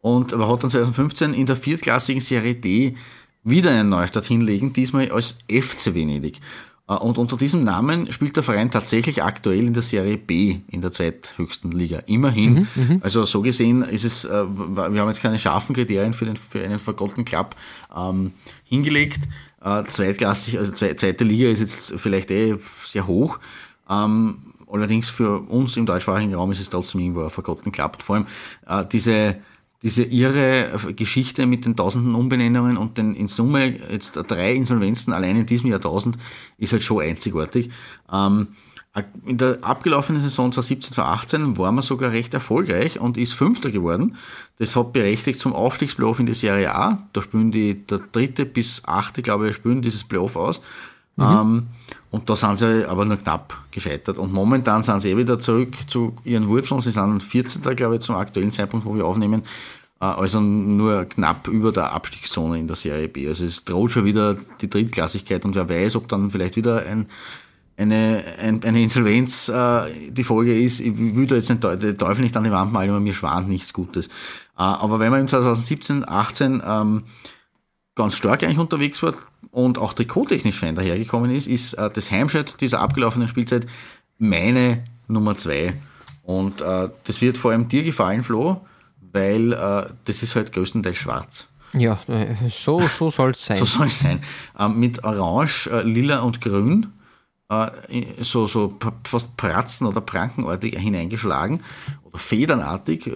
[0.00, 2.96] Und aber hat dann 2015 in der viertklassigen Serie D
[3.42, 6.40] wieder einen Neustart hinlegen, diesmal als FC Venedig.
[6.88, 10.80] Äh, und unter diesem Namen spielt der Verein tatsächlich aktuell in der Serie B in
[10.82, 12.00] der zweithöchsten Liga.
[12.06, 12.68] Immerhin.
[12.74, 16.36] Mhm, also so gesehen ist es, äh, wir haben jetzt keine scharfen Kriterien für, den,
[16.36, 17.56] für einen Forgotten Club
[17.96, 18.32] ähm,
[18.64, 19.20] hingelegt.
[19.62, 23.38] Äh, zweitklassig, also zweite Liga ist jetzt vielleicht eh sehr hoch.
[23.88, 24.38] Ähm,
[24.70, 28.02] allerdings für uns im deutschsprachigen Raum ist es trotzdem irgendwo ein Forgotten Club.
[28.02, 28.26] Vor allem
[28.66, 29.36] äh, diese
[29.84, 35.36] diese irre Geschichte mit den tausenden Umbenennungen und den in Summe jetzt drei Insolvenzen allein
[35.36, 36.16] in diesem Jahrtausend
[36.56, 37.70] ist halt schon einzigartig.
[38.10, 38.48] Ähm,
[39.26, 44.16] in der abgelaufenen Saison 2017, 2018 war man sogar recht erfolgreich und ist Fünfter geworden.
[44.58, 47.06] Das hat berechtigt zum Aufstiegsplayoff in die Serie A.
[47.12, 50.62] Da spielen die, der dritte bis achte, glaube ich, spielen dieses Playoff aus.
[51.16, 51.24] Mhm.
[51.24, 51.66] Ähm,
[52.10, 54.18] und da sind sie aber nur knapp gescheitert.
[54.18, 56.80] Und momentan sind sie eh wieder zurück zu ihren Wurzeln.
[56.80, 57.62] Sie sind 14.
[57.76, 59.42] glaube ich, zum aktuellen Zeitpunkt, wo wir aufnehmen.
[60.00, 63.28] Äh, also nur knapp über der Abstiegszone in der Serie B.
[63.28, 67.06] Also es droht schon wieder die Drittklassigkeit und wer weiß, ob dann vielleicht wieder ein,
[67.76, 70.80] eine, ein, eine Insolvenz äh, die Folge ist.
[70.80, 73.72] Ich will da jetzt den Teufel nicht an die Wand malen, aber mir schwant nichts
[73.72, 74.06] Gutes.
[74.06, 74.10] Äh,
[74.56, 77.02] aber wenn man im 2017, 18 ähm,
[77.94, 79.14] ganz stark eigentlich unterwegs war
[79.50, 83.66] und auch trikottechnisch fein dahergekommen ist, ist äh, das Heimschild dieser abgelaufenen Spielzeit
[84.18, 85.74] meine Nummer zwei.
[86.22, 88.60] Und äh, das wird vor allem dir gefallen, Flo
[89.14, 91.46] weil äh, das ist halt größtenteils schwarz.
[91.72, 93.56] Ja, äh, so, so soll es sein.
[93.56, 94.20] so soll es sein.
[94.58, 96.92] Ähm, mit Orange, äh, Lila und Grün,
[98.22, 98.74] so, so
[99.04, 101.60] fast pratzen- oder prankenartig hineingeschlagen
[102.04, 103.06] oder federnartig.
[103.06, 103.12] Äh,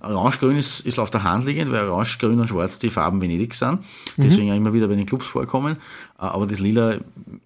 [0.00, 3.54] Orange-Grün ist, ist auf der Hand liegend, weil Orange, Grün und Schwarz die Farben Venedig
[3.54, 3.80] sind.
[4.16, 4.48] Deswegen mhm.
[4.48, 5.76] ja immer wieder bei den Clubs vorkommen.
[6.18, 6.98] Äh, aber das Lila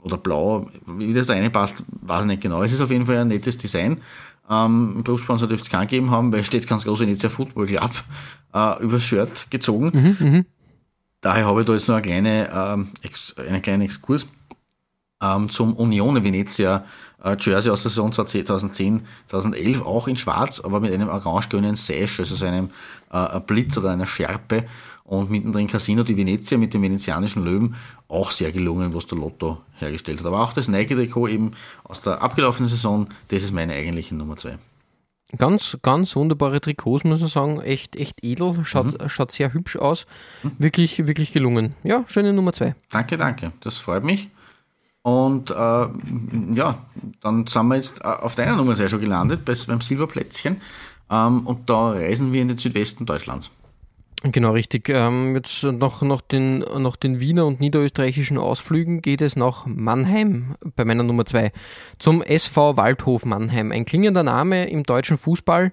[0.03, 2.62] oder Blau, wie das da reinpasst, weiß ich nicht genau.
[2.62, 4.01] Es ist auf jeden Fall ein nettes Design.
[4.51, 7.91] Ähm, Berufssponsor dürfte es keinen geben haben, weil es steht ganz groß Venezia Football Club
[8.55, 9.91] äh, übers Shirt gezogen.
[9.93, 10.47] Mhm, mhm,
[11.20, 12.89] Daher habe ich da jetzt noch eine kleine, ähm,
[13.36, 14.26] einen kleinen Exkurs
[15.23, 16.85] ähm, zum Unione Venezia
[17.23, 22.21] äh, Jersey aus der Saison 2010, 2011, auch in schwarz, aber mit einem orange-grünen Sash,
[22.21, 22.71] also so einem
[23.12, 24.64] äh, Blitz oder einer Schärpe
[25.05, 27.75] und mittendrin Casino di Venezia mit dem venezianischen Löwen
[28.09, 30.27] auch sehr gelungen, was der Lotto hergestellt hat.
[30.27, 31.53] Aber auch das Nike-Trikot eben
[31.85, 34.59] aus der abgelaufenen Saison, das ist meine eigentliche Nummer zwei.
[35.37, 37.61] Ganz, ganz wunderbare Trikots, muss man sagen.
[37.61, 38.64] Echt, echt edel.
[38.64, 39.09] Schaut, mhm.
[39.11, 40.07] schaut sehr hübsch aus.
[40.59, 41.75] Wirklich, wirklich gelungen.
[41.85, 42.75] Ja, schöne Nummer zwei.
[42.91, 43.53] Danke, danke.
[43.61, 44.31] Das freut mich.
[45.03, 46.79] Und äh, ja,
[47.23, 50.61] dann sind wir jetzt äh, auf deiner Nummer sehr schon gelandet, beim Silberplätzchen.
[51.11, 53.51] Ähm, und da reisen wir in den Südwesten Deutschlands.
[54.23, 54.89] Genau, richtig.
[54.89, 60.57] Ähm, jetzt noch, noch, den, noch den Wiener und niederösterreichischen Ausflügen geht es nach Mannheim
[60.75, 61.53] bei meiner Nummer zwei
[62.01, 63.71] zum SV Waldhof Mannheim.
[63.71, 65.71] Ein klingender Name im deutschen Fußball,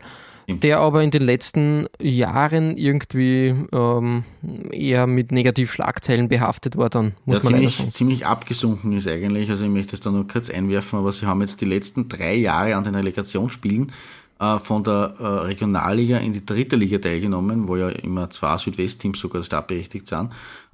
[0.48, 4.24] der aber in den letzten Jahren irgendwie ähm,
[4.72, 9.50] eher mit Negativschlagzeilen behaftet war, dann muss ja, man ziemlich, ziemlich abgesunken ist eigentlich.
[9.50, 12.36] Also ich möchte es da nur kurz einwerfen, aber sie haben jetzt die letzten drei
[12.36, 13.92] Jahre an den Relegationsspielen
[14.40, 19.20] äh, von der äh, Regionalliga in die dritte Liga teilgenommen, wo ja immer zwei Südwestteams
[19.20, 20.30] sogar startberechtigt sind.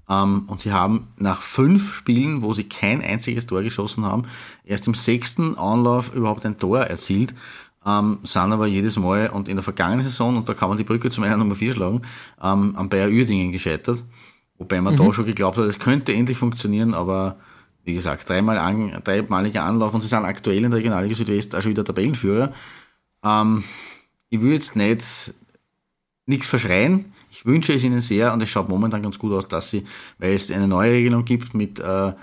[0.10, 4.24] Ähm, und sie haben nach fünf Spielen, wo sie kein einziges Tor geschossen haben,
[4.66, 7.34] erst im sechsten Anlauf überhaupt ein Tor erzielt.
[7.86, 10.84] Ähm, sind aber jedes Mal und in der vergangenen Saison, und da kann man die
[10.84, 12.02] Brücke zum einen Nummer 4 schlagen,
[12.42, 14.04] ähm, am Bayer Uerdingen gescheitert.
[14.58, 15.00] Wobei man mhm.
[15.00, 17.38] da schon geglaubt hat, es könnte endlich funktionieren, aber
[17.84, 21.62] wie gesagt, dreimal an, dreimaliger Anlauf und sie sind aktuell in der Regionalliga Südwest auch
[21.62, 22.54] schon wieder Tabellenführer.
[23.24, 23.64] Ähm,
[24.30, 25.34] ich will jetzt nicht
[26.28, 27.14] nichts verschreien.
[27.32, 29.86] Ich wünsche es Ihnen sehr und es schaut momentan ganz gut aus, dass Sie,
[30.20, 32.14] weil es eine neue Regelung gibt mit äh, äh,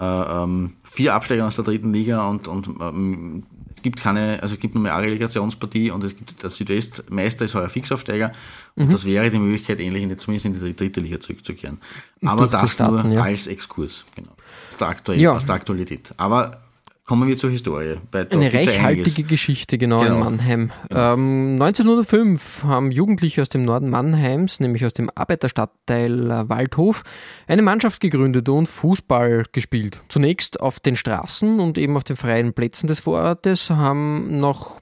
[0.00, 3.44] ähm, vier Absteigern aus der dritten Liga und, und ähm,
[3.82, 7.46] es gibt keine, also es gibt nur mehr eine Relegationspartie und es gibt der Südwestmeister
[7.46, 8.30] ist heuer Fixaufsteiger
[8.76, 8.84] mhm.
[8.84, 11.80] und das wäre die Möglichkeit, ähnlich in die, zumindest in die dritte Liga zurückzukehren.
[12.24, 13.22] Aber das nur ja.
[13.22, 14.30] als Exkurs, genau.
[14.70, 15.32] Aus der, Aktuell, ja.
[15.32, 16.14] aus der Aktualität.
[16.16, 16.62] Aber
[17.04, 17.96] Kommen wir zur Historie.
[18.30, 20.14] Eine reichhaltige Geschichte, genau, genau.
[20.14, 20.70] in Mannheim.
[20.88, 21.14] Genau.
[21.14, 27.02] Ähm, 1905 haben Jugendliche aus dem Norden Mannheims, nämlich aus dem Arbeiterstadtteil Waldhof,
[27.48, 30.00] eine Mannschaft gegründet und Fußball gespielt.
[30.08, 34.80] Zunächst auf den Straßen und eben auf den freien Plätzen des Vorortes haben nach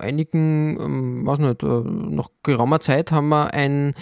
[0.00, 3.94] einigen, ähm, was nicht, äh, nach geraumer Zeit haben wir ein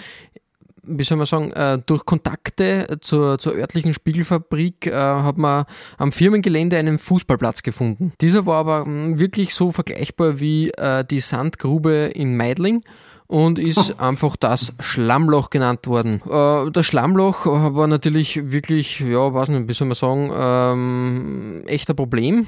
[0.83, 5.65] wie soll man sagen, äh, durch Kontakte zur, zur örtlichen Spiegelfabrik äh, hat man
[5.97, 8.13] am Firmengelände einen Fußballplatz gefunden.
[8.21, 12.83] Dieser war aber hm, wirklich so vergleichbar wie äh, die Sandgrube in Meidling
[13.27, 13.97] und ist oh.
[14.01, 16.21] einfach das Schlammloch genannt worden.
[16.29, 21.93] Äh, das Schlammloch war natürlich wirklich, ja, weiß nicht, wie soll man sagen, ähm, echter
[21.93, 22.47] Problem.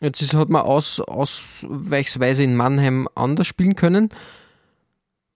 [0.00, 4.08] Jetzt ist, hat man aus, ausweichsweise in Mannheim anders spielen können.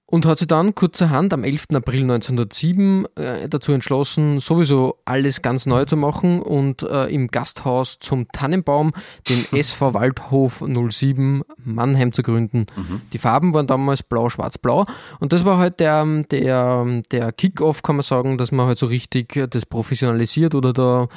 [0.07, 1.66] Und hat sich dann kurzerhand am 11.
[1.74, 7.98] April 1907 äh, dazu entschlossen, sowieso alles ganz neu zu machen und äh, im Gasthaus
[7.98, 8.92] zum Tannenbaum
[9.28, 12.66] den SV Waldhof 07 Mannheim zu gründen.
[12.76, 13.00] Mhm.
[13.12, 14.84] Die Farben waren damals blau, schwarz, blau
[15.18, 18.87] und das war halt der, der, der Kick-Off, kann man sagen, dass man halt so
[18.87, 21.08] richtig das professionalisiert oder da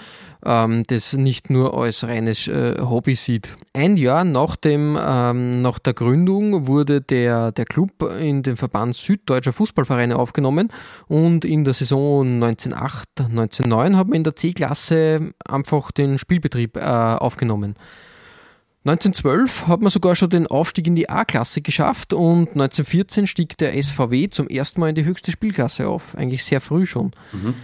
[0.45, 3.55] ähm, das nicht nur als reines äh, Hobby sieht.
[3.73, 8.95] Ein Jahr nach, dem, ähm, nach der Gründung wurde der, der Club in den Verband
[8.95, 10.69] Süddeutscher Fußballvereine aufgenommen
[11.07, 16.81] und in der Saison 1908, 1909 hat man in der C-Klasse einfach den Spielbetrieb äh,
[16.81, 17.75] aufgenommen.
[18.85, 23.81] 1912 hat man sogar schon den Aufstieg in die A-Klasse geschafft und 1914 stieg der
[23.81, 26.15] SVW zum ersten Mal in die höchste Spielklasse auf.
[26.15, 27.11] Eigentlich sehr früh schon.
[27.33, 27.55] Mhm.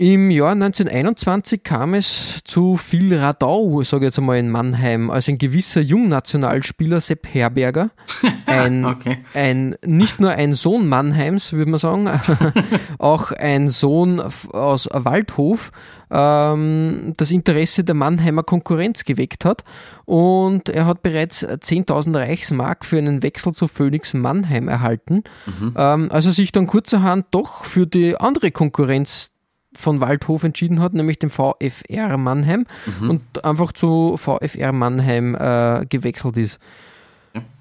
[0.00, 5.28] Im Jahr 1921 kam es zu viel Radau, sage ich jetzt einmal in Mannheim, als
[5.28, 7.90] ein gewisser Jungnationalspieler Sepp Herberger,
[8.46, 9.18] ein, okay.
[9.34, 12.08] ein, nicht nur ein Sohn Mannheims, würde man sagen,
[12.98, 14.22] auch ein Sohn
[14.54, 15.70] aus Waldhof,
[16.10, 19.64] ähm, das Interesse der Mannheimer Konkurrenz geweckt hat
[20.06, 25.74] und er hat bereits 10.000 Reichsmark für einen Wechsel zu Phoenix Mannheim erhalten, mhm.
[25.76, 29.32] ähm, also sich dann kurzerhand doch für die andere Konkurrenz
[29.74, 32.66] von Waldhof entschieden hat, nämlich dem VfR Mannheim
[33.00, 33.10] mhm.
[33.10, 36.58] und einfach zu VfR Mannheim äh, gewechselt ist.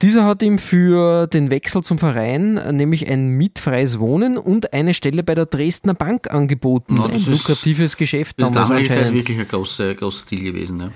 [0.02, 5.24] Dieser hat ihm für den Wechsel zum Verein nämlich ein mietfreies Wohnen und eine Stelle
[5.24, 6.96] bei der Dresdner Bank angeboten.
[6.96, 8.88] No, ein lukratives Geschäft damals.
[8.88, 10.80] Das ist wirklich ein großer, großer Deal gewesen.
[10.80, 10.92] Ja.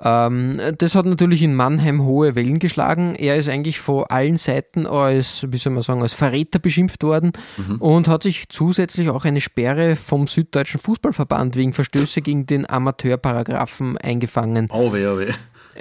[0.00, 3.14] Ähm, das hat natürlich in Mannheim hohe Wellen geschlagen.
[3.16, 7.32] Er ist eigentlich von allen Seiten als, wie soll man sagen, als Verräter beschimpft worden
[7.56, 7.76] mhm.
[7.76, 13.98] und hat sich zusätzlich auch eine Sperre vom Süddeutschen Fußballverband wegen Verstöße gegen den Amateurparagraphen
[13.98, 14.68] eingefangen.
[14.72, 15.32] Oh weh, oh weh.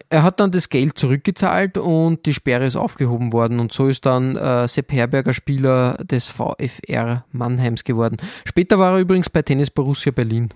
[0.10, 4.06] Er hat dann das Geld zurückgezahlt und die Sperre ist aufgehoben worden und so ist
[4.06, 8.18] dann äh, Sepp Herberger Spieler des VfR Mannheims geworden.
[8.45, 10.49] Später war er übrigens bei Tennis Borussia Berlin.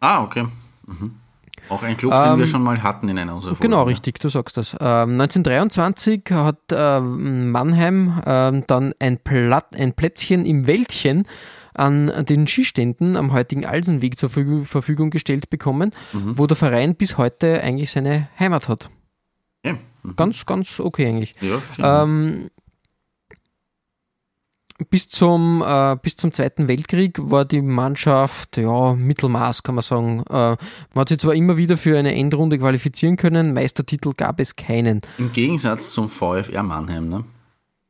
[0.00, 0.46] Ah, okay.
[0.86, 1.16] Mhm.
[1.68, 3.70] Auch ein Club, den wir ähm, schon mal hatten in einer unserer Folgen.
[3.70, 4.72] Genau, richtig, du sagst das.
[4.74, 11.26] Ähm, 1923 hat äh, Mannheim äh, dann ein, Platt, ein Plätzchen im Wäldchen
[11.74, 16.38] an den Skiständen am heutigen Alsenweg zur Verfügung gestellt bekommen, mhm.
[16.38, 18.88] wo der Verein bis heute eigentlich seine Heimat hat.
[19.64, 19.74] Ja.
[20.02, 20.16] Mhm.
[20.16, 21.34] Ganz, ganz okay eigentlich.
[21.40, 22.48] Ja, ähm,
[24.90, 30.22] bis zum, äh, bis zum Zweiten Weltkrieg war die Mannschaft, ja, Mittelmaß kann man sagen.
[30.28, 30.58] Äh, man
[30.94, 35.00] hat sich zwar immer wieder für eine Endrunde qualifizieren können, Meistertitel gab es keinen.
[35.18, 37.24] Im Gegensatz zum VfR Mannheim, ne?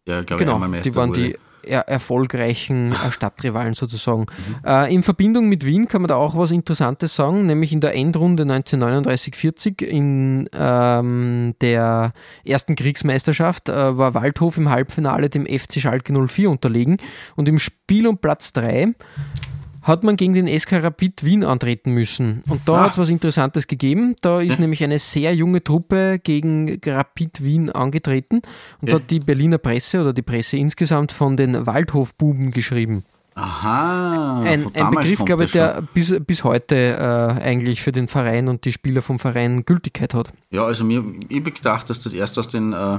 [0.07, 1.29] Ja, glaube genau, ich, einmal Meister die waren wurde.
[1.31, 1.37] die
[1.67, 4.21] er erfolgreichen äh, Stadtrivalen sozusagen.
[4.21, 4.57] Mhm.
[4.65, 7.95] Äh, in Verbindung mit Wien kann man da auch was Interessantes sagen, nämlich in der
[7.95, 12.13] Endrunde 1939-40 in ähm, der
[12.45, 16.99] ersten Kriegsmeisterschaft äh, war Waldhof im Halbfinale dem FC Schalke 04 unterlegen
[17.37, 18.95] und im Spiel um Platz 3
[19.87, 22.43] hat man gegen den SK Rapid Wien antreten müssen.
[22.49, 22.81] Und da ah.
[22.85, 24.17] hat es was Interessantes gegeben.
[24.21, 24.61] Da ist ja.
[24.61, 28.43] nämlich eine sehr junge Truppe gegen Rapid Wien angetreten
[28.81, 28.97] und ja.
[28.97, 33.05] hat die Berliner Presse oder die Presse insgesamt von den Waldhofbuben geschrieben.
[33.37, 34.43] Aha.
[34.43, 38.65] Ein, ein Begriff, glaube ich, der bis, bis heute äh, eigentlich für den Verein und
[38.65, 40.31] die Spieler vom Verein Gültigkeit hat.
[40.51, 42.99] Ja, also mir, ich habe gedacht, dass das erst aus den, äh,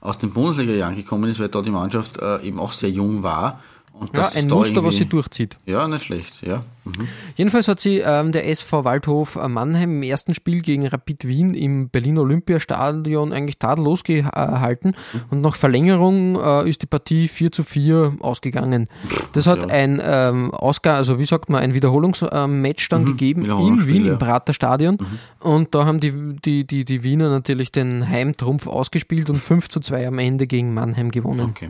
[0.00, 3.60] aus den Bundesliga-Jahren gekommen ist, weil da die Mannschaft äh, eben auch sehr jung war
[4.00, 5.58] und ja, ein Muster, was sie durchzieht.
[5.66, 6.64] Ja, nicht schlecht, ja.
[6.86, 7.06] Mhm.
[7.36, 11.90] Jedenfalls hat sie ähm, der SV Waldhof Mannheim im ersten Spiel gegen Rapid Wien im
[11.90, 15.20] Berlin Olympiastadion eigentlich tadellos gehalten mhm.
[15.28, 18.88] und nach Verlängerung äh, ist die Partie 4 zu 4 ausgegangen.
[19.34, 19.66] Das hat ja.
[19.66, 23.06] ein ähm, Ausgang, also wie sagt man, ein Wiederholungsmatch dann mhm.
[23.06, 24.12] gegeben in Wien ja.
[24.14, 25.46] im Prater Stadion mhm.
[25.46, 29.80] und da haben die, die, die, die Wiener natürlich den Heimtrumpf ausgespielt und 5 zu
[29.80, 31.50] 2 am Ende gegen Mannheim gewonnen.
[31.50, 31.68] Okay.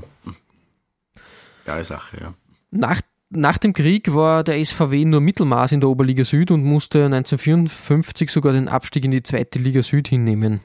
[1.71, 2.35] Geile Sache, ja.
[2.73, 7.05] Nach, nach dem Krieg war der SVW nur Mittelmaß in der Oberliga Süd und musste
[7.05, 10.61] 1954 sogar den Abstieg in die zweite Liga Süd hinnehmen.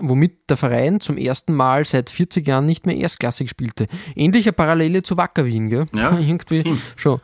[0.00, 3.86] Womit der Verein zum ersten Mal seit 40 Jahren nicht mehr erstklassig spielte.
[4.16, 5.86] Ähnliche Parallele zu Wacker Wien, gell?
[5.94, 6.18] Ja.
[6.18, 6.64] Irgendwie
[6.96, 7.20] schon.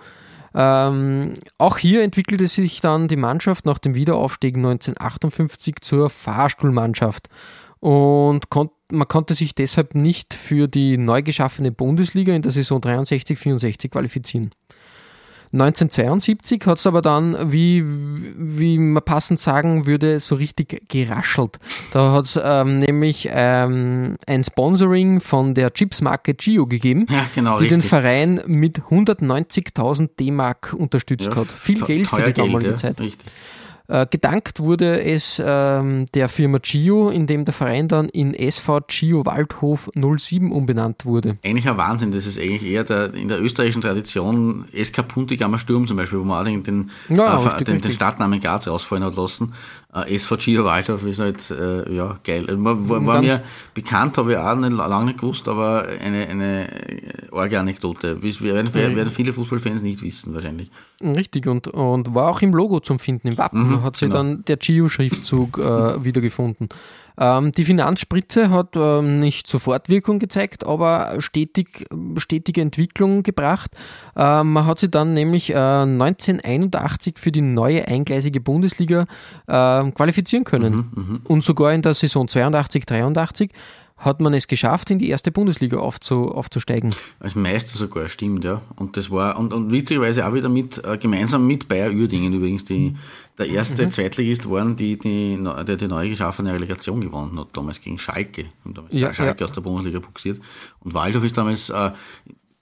[0.54, 7.28] Ähm, auch hier entwickelte sich dann die Mannschaft nach dem Wiederaufstieg 1958 zur Fahrstuhlmannschaft
[7.80, 12.80] und kon man konnte sich deshalb nicht für die neu geschaffene Bundesliga in der Saison
[12.80, 14.50] 63-64 qualifizieren.
[15.52, 21.58] 1972 hat es aber dann, wie, wie man passend sagen würde, so richtig geraschelt.
[21.92, 27.58] Da hat es ähm, nämlich ähm, ein Sponsoring von der Chipsmarke Gio gegeben, ja, genau,
[27.58, 27.82] die richtig.
[27.82, 31.46] den Verein mit 190.000 D-Mark unterstützt ja, hat.
[31.46, 33.00] Viel Geld für die damalige Geld, ja, Zeit.
[33.00, 33.32] Richtig.
[33.88, 38.80] Äh, gedankt wurde es ähm, der Firma Gio, in dem der Verein dann in SV
[38.88, 41.36] Gio Waldhof 07 umbenannt wurde.
[41.44, 45.86] Eigentlich ein Wahnsinn, das ist eigentlich eher der, in der österreichischen Tradition SK Puntigammer Sturm
[45.86, 47.92] zum Beispiel, wo man auch den, Ja, äh, richtig, den, den.
[47.92, 49.52] Stadtnamen Graz rausfallen hat lassen.
[49.96, 52.44] Äh, SV Gio Waldhof ist halt, äh, ja, geil.
[52.48, 53.42] Also, War, war, mir
[53.72, 57.02] bekannt, habe ich auch nicht, lange nicht gewusst, aber eine, eine äh,
[57.32, 58.22] arge Anekdote.
[58.22, 60.70] Wies- Werden, werden viele Fußballfans nicht wissen, wahrscheinlich.
[61.02, 64.16] Richtig, und, und war auch im Logo zum Finden, im Wappen hat sich genau.
[64.16, 65.62] dann der Gio-Schriftzug äh,
[66.04, 66.68] wiedergefunden.
[67.18, 71.86] Ähm, die Finanzspritze hat ähm, nicht sofort Wirkung gezeigt, aber stetig,
[72.18, 73.70] stetige Entwicklung gebracht.
[74.16, 79.06] Ähm, man hat sie dann nämlich äh, 1981 für die neue eingleisige Bundesliga
[79.46, 81.20] äh, qualifizieren können.
[81.24, 83.50] Und sogar in der Saison 82, 83
[83.96, 86.94] hat man es geschafft, in die erste Bundesliga aufzu, aufzusteigen.
[87.18, 88.60] Als Meister sogar, stimmt, ja.
[88.76, 92.66] Und das war, und, und witzigerweise auch wieder mit, äh, gemeinsam mit Bayer Uerdingen übrigens,
[92.66, 92.94] die
[93.38, 97.98] der erste Zweitligist waren, die die, der die neu geschaffene Relegation gewonnen hat, damals gegen
[97.98, 98.46] Schalke.
[98.64, 99.46] Haben damals Ja, Schalke ja.
[99.46, 100.40] aus der Bundesliga buxiert.
[100.80, 101.90] Und Waldhof ist damals, äh,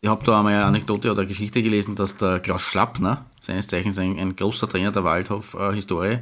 [0.00, 3.66] ich habe da einmal eine Anekdote oder eine Geschichte gelesen, dass der Klaus Schlappner, seines
[3.66, 6.18] Zeichens ein, ein großer Trainer der Waldhof-Historie,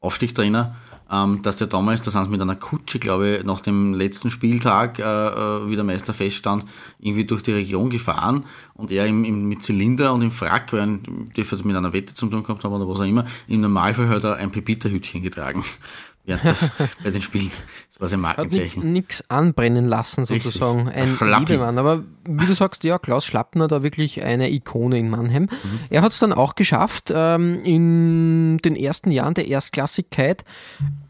[0.00, 0.76] Aufstiegstrainer,
[1.14, 4.30] ähm, dass der damals, da sind sie mit einer Kutsche, glaube ich, nach dem letzten
[4.30, 6.64] Spieltag, äh, äh, wie der Meister feststand,
[6.98, 10.98] irgendwie durch die Region gefahren und er im, im, mit Zylinder und im Frack, weil
[11.36, 14.24] dürfte mit einer Wette zu tun gehabt haben oder was auch immer, im Normalfall hat
[14.24, 15.64] er ein Pepita-Hütchen getragen.
[16.26, 16.56] Während der,
[17.04, 17.50] bei den Spielen.
[17.88, 18.92] Das war sein Hat Markenzeichen.
[18.92, 20.42] nichts anbrennen lassen, Richtig.
[20.42, 20.86] sozusagen.
[20.86, 21.18] Der Ein.
[21.40, 21.78] Liebemann.
[21.78, 25.48] Aber wie du sagst, ja, Klaus Schlappner da wirklich eine Ikone in Mannheim.
[25.90, 30.44] Er hat es dann auch geschafft, ähm, in den ersten Jahren der Erstklassigkeit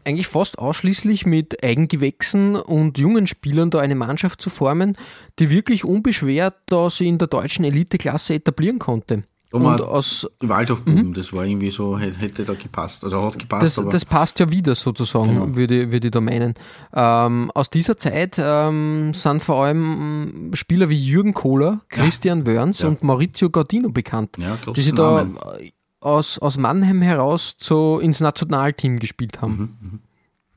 [0.03, 4.97] eigentlich fast ausschließlich mit Eigengewächsen und jungen Spielern da eine Mannschaft zu formen,
[5.39, 9.23] die wirklich unbeschwert da sie in der deutschen Eliteklasse etablieren konnte.
[9.55, 13.03] Und Und aus, Waldhofbuben, das war irgendwie so, hätte, da gepasst.
[13.03, 15.55] Also hat gepasst, das, aber das passt ja wieder sozusagen, Genau.
[15.55, 16.53] würde, ich- würde ich da meinen.
[16.93, 22.79] Ähm, aus dieser Zeit ähm, sind vor allem mm, Spieler wie Jürgen Kohler, Christian Wörns
[22.79, 22.89] Ja.
[22.89, 25.71] und Maurizio Gardino bekannt, Ja, die sich da äh,
[26.01, 30.01] aus, aus Mannheim heraus zu, ins Nationalteam gespielt haben.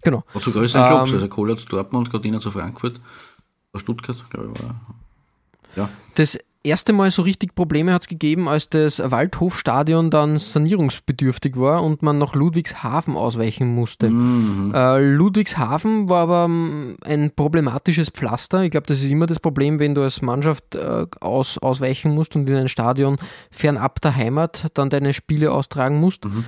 [0.02, 0.24] Genau.
[0.34, 3.00] hat zu größeren Clubs, Ähm, also Kohler zu Dortmund, Gardiner zu Frankfurt,
[3.72, 4.80] oder Stuttgart, glaube ich, war.
[5.76, 11.56] Ja, Das erste Mal so richtig Probleme hat es gegeben, als das Waldhofstadion dann sanierungsbedürftig
[11.56, 14.06] war und man nach Ludwigshafen ausweichen musste.
[14.74, 18.62] Äh, Ludwigshafen war aber ähm, ein problematisches Pflaster.
[18.62, 22.36] Ich glaube, das ist immer das Problem, wenn du als Mannschaft äh, aus, ausweichen musst
[22.36, 23.16] und in ein Stadion
[23.50, 26.24] fernab der Heimat dann deine Spiele austragen musst.
[26.24, 26.44] Ähm,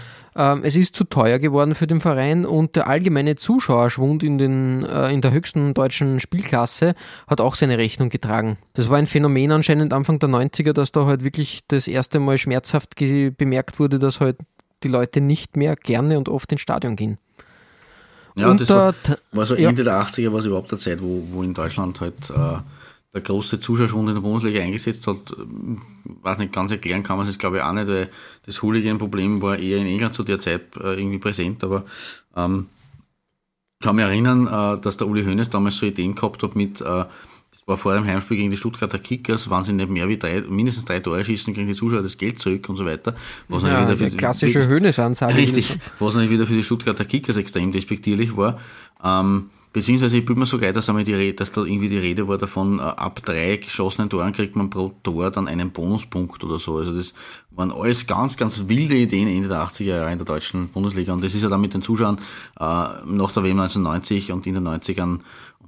[0.62, 5.10] es ist zu teuer geworden für den Verein und der allgemeine Zuschauerschwund in, den, äh,
[5.12, 6.94] in der höchsten deutschen Spielklasse
[7.26, 8.58] hat auch seine Rechnung getragen.
[8.74, 12.38] Das war ein Phänomen anscheinend Anfang der 90er, dass da halt wirklich das erste Mal
[12.38, 14.38] schmerzhaft bemerkt wurde, dass halt
[14.82, 17.18] die Leute nicht mehr gerne und oft ins Stadion gehen.
[18.34, 18.94] ja Und das war,
[19.32, 19.68] war so ja.
[19.68, 22.58] Ende der 80er, war es überhaupt der Zeit, wo, wo in Deutschland halt äh,
[23.12, 25.36] der große Zuschauerschwund in der Bundesliga eingesetzt hat.
[25.38, 25.80] Ähm,
[26.22, 28.08] Weiß nicht, ganz erklären kann man es jetzt glaube ich auch nicht, weil
[28.46, 31.84] das Hooligan-Problem war eher in England zu der Zeit äh, irgendwie präsent, aber
[32.36, 32.66] ähm,
[33.80, 36.80] ich kann mich erinnern, äh, dass der Uli Hoeneß damals so Ideen gehabt hat mit,
[36.82, 40.18] äh, das war vor dem Heimspiel gegen die Stuttgarter Kickers, wenn sie nicht mehr wie
[40.18, 43.14] drei, mindestens drei Tore schießen, kriegen die Zuschauer das Geld zurück und so weiter.
[43.48, 45.34] Was Ja, natürlich die klassische Höhnesansage.
[45.36, 48.58] Richtig, was natürlich wieder für die Stuttgarter Kickers extrem despektierlich war.
[49.02, 51.98] Ähm, beziehungsweise ich bin mir so geil, dass, einmal die Rede, dass da irgendwie die
[51.98, 56.42] Rede war davon, äh, ab drei geschossenen Toren kriegt man pro Tor dann einen Bonuspunkt
[56.44, 56.76] oder so.
[56.78, 57.14] Also das
[57.50, 61.12] waren alles ganz, ganz wilde Ideen Ende der 80er Jahre in der deutschen Bundesliga.
[61.12, 62.16] Und das ist ja dann mit den Zuschauern
[62.58, 65.20] äh, nach der WM 1990 und in den 90ern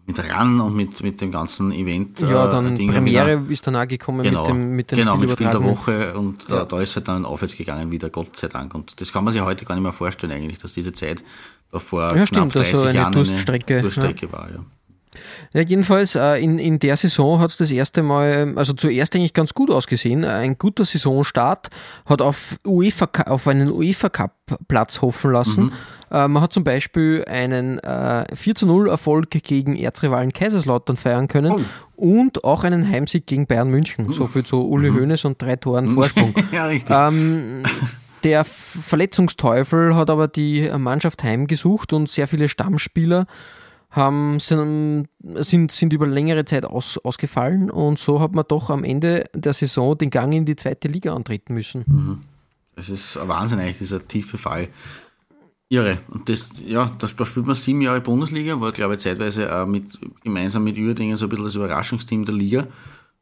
[0.05, 2.19] mit RAN und mit, mit dem ganzen Event.
[2.21, 4.99] Ja, äh, dann Ding Premiere wieder- ist dann auch gekommen Genau, mit dem mit den
[4.99, 5.63] genau mit Spiel der.
[5.63, 8.75] Woche und da, da ist halt dann aufwärts gegangen wieder, Gott sei Dank.
[8.75, 11.23] Und das kann man sich heute gar nicht mehr vorstellen eigentlich, dass diese Zeit
[11.81, 14.51] vor Ja, knapp stimmt, dass 30 so eine Jahren Durststrecke, eine Durststrecke war.
[14.51, 14.65] Ja.
[15.53, 19.35] Ja, jedenfalls äh, in, in der Saison hat es das erste Mal, also zuerst eigentlich
[19.35, 20.25] ganz gut ausgesehen.
[20.25, 21.69] Ein guter Saisonstart
[22.07, 24.35] hat auf, UEFA, auf einen UEFA Cup
[24.69, 25.73] Platz hoffen lassen.
[26.11, 31.29] Äh, man hat zum Beispiel einen äh, 4 zu 0 Erfolg gegen Erzrivalen Kaiserslautern feiern
[31.29, 31.67] können
[31.97, 34.11] und auch einen Heimsieg gegen Bayern München.
[34.13, 36.35] So viel zu Uli Hoeneß und drei Toren Vorsprung.
[36.53, 36.97] ja, richtig.
[36.99, 37.63] Ähm,
[38.25, 43.27] der Verletzungsteufel hat aber die Mannschaft heimgesucht und sehr viele Stammspieler
[43.91, 48.85] haben, sind, sind, sind über längere Zeit aus, ausgefallen und so hat man doch am
[48.85, 52.25] Ende der Saison den Gang in die zweite Liga antreten müssen.
[52.75, 54.69] Es ist ein Wahnsinn eigentlich, dieser tiefe Fall.
[55.69, 55.99] Irre.
[56.09, 59.85] Und das, ja, da spielt man sieben Jahre Bundesliga, war glaube ich zeitweise auch mit,
[60.23, 62.67] gemeinsam mit Uerdingen so ein bisschen das Überraschungsteam der Liga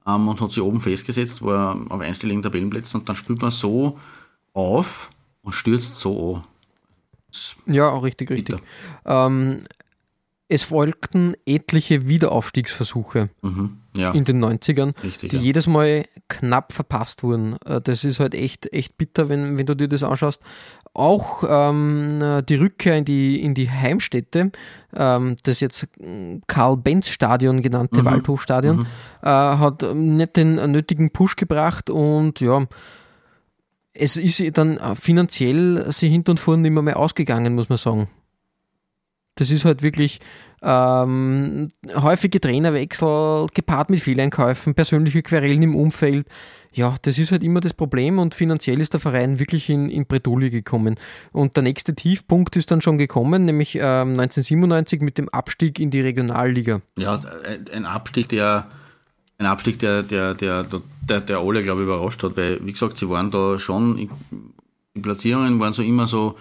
[0.06, 3.98] ähm, und hat sich oben festgesetzt, war auf einstelligen Tabellenplätzen und dann spielt man so
[4.52, 5.10] auf
[5.42, 6.44] und stürzt so an.
[7.66, 8.58] Ja, richtig, richtig.
[9.04, 9.62] Ähm,
[10.48, 13.76] es folgten etliche Wiederaufstiegsversuche Mhm.
[13.96, 15.42] Ja, in den 90ern, Richtig, die ja.
[15.42, 17.56] jedes Mal knapp verpasst wurden.
[17.66, 20.40] Äh, Das ist halt echt, echt bitter, wenn, wenn du dir das anschaust.
[20.94, 24.52] Auch ähm, äh, die Rückkehr in die, in die Heimstätte,
[24.94, 25.88] ähm, das jetzt
[26.46, 28.86] Karl-Benz-Stadion genannte Waldhofstadion,
[29.22, 32.66] äh, hat nicht den nötigen Push gebracht und ja,
[34.00, 38.08] es ist dann finanziell sie hinter und vorne nicht mehr, ausgegangen, muss man sagen.
[39.36, 40.20] Das ist halt wirklich
[40.62, 46.26] ähm, häufige Trainerwechsel gepaart mit Fehleinkäufen, persönliche Querelen im Umfeld.
[46.72, 50.06] Ja, das ist halt immer das Problem und finanziell ist der Verein wirklich in, in
[50.06, 50.96] Bredouille gekommen.
[51.32, 55.90] Und der nächste Tiefpunkt ist dann schon gekommen, nämlich ähm, 1997 mit dem Abstieg in
[55.90, 56.80] die Regionalliga.
[56.96, 57.18] ja,
[57.74, 58.68] ein Abstieg, der
[59.40, 60.66] ein Abstieg, der, der, der,
[61.08, 63.96] der, der alle, glaube ich, überrascht hat, weil, wie gesagt, sie waren da schon,
[64.94, 66.36] die Platzierungen waren so immer so,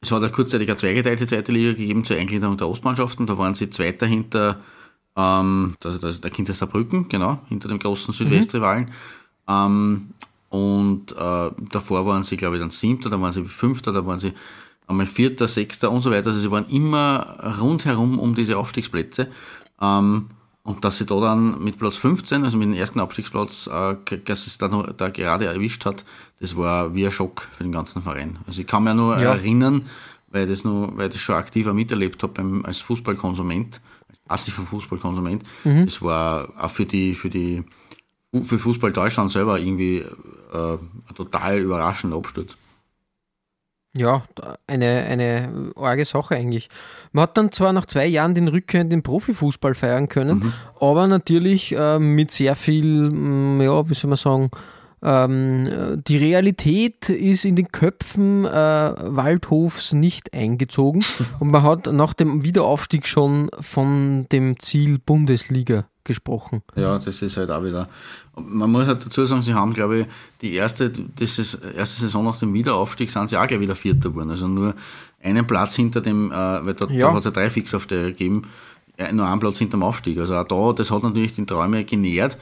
[0.00, 3.54] es hat ja kurzzeitig eine zweigeteilte zweite Liga gegeben zur Eingliederung der Ostmannschaften, da waren
[3.54, 4.58] sie Zweiter hinter,
[5.16, 8.90] ähm, das, das, der Kind Saarbrücken, genau, hinter dem großen Südwestrivalen,
[9.48, 10.10] ähm,
[10.48, 14.18] und äh, davor waren sie, glaube ich, dann Siebter, dann waren sie Fünfter, da waren
[14.18, 14.32] sie
[14.88, 16.28] einmal Vierter, Sechster und so weiter.
[16.28, 19.28] Also sie waren immer rundherum um diese Aufstiegsplätze.
[19.80, 20.30] Ähm,
[20.68, 23.96] und dass sie da dann mit Platz 15, also mit dem ersten Abstiegsplatz, äh,
[24.26, 26.04] dass es da, noch, da gerade erwischt hat,
[26.40, 28.38] das war wie ein Schock für den ganzen Verein.
[28.46, 29.32] Also ich kann mich nur Ja.
[29.32, 29.86] erinnern,
[30.28, 33.80] weil ich das nur, weil ich das schon aktiver miterlebt habe beim, als Fußballkonsument,
[34.10, 35.42] als passiver Fußballkonsument.
[35.86, 37.64] Das war auch für die, für die,
[38.44, 40.00] für Fußball Deutschland selber irgendwie
[40.52, 42.58] äh, ein total überraschender Absturz.
[43.98, 44.22] Ja,
[44.68, 46.68] eine, eine arge Sache eigentlich.
[47.10, 51.08] Man hat dann zwar nach zwei Jahren den Rückkehr in den Profifußball feiern können, aber
[51.08, 54.50] natürlich äh, mit sehr viel, mm, ja, wie soll man sagen,
[55.02, 61.04] ähm, äh, die Realität ist in den Köpfen äh, Waldhofs nicht eingezogen
[61.40, 66.62] und man hat nach dem Wiederaufstieg schon von dem Ziel Bundesliga gesprochen.
[66.74, 67.88] Ja, das ist halt auch wieder.
[68.36, 70.06] Man muss halt dazu sagen, sie haben, glaube ich,
[70.42, 74.10] die erste, das ist, erste Saison nach dem Wiederaufstieg sind sie auch gleich wieder Vierter
[74.10, 74.30] geworden.
[74.30, 74.74] Also nur
[75.22, 77.06] einen Platz hinter dem, äh, weil da, Ja.
[77.08, 78.42] da hat es ja drei Fixaufsteiger gegeben,
[78.96, 80.18] äh, nur einen Platz hinter dem Aufstieg.
[80.18, 82.38] Also auch da, das hat natürlich den Träume genährt.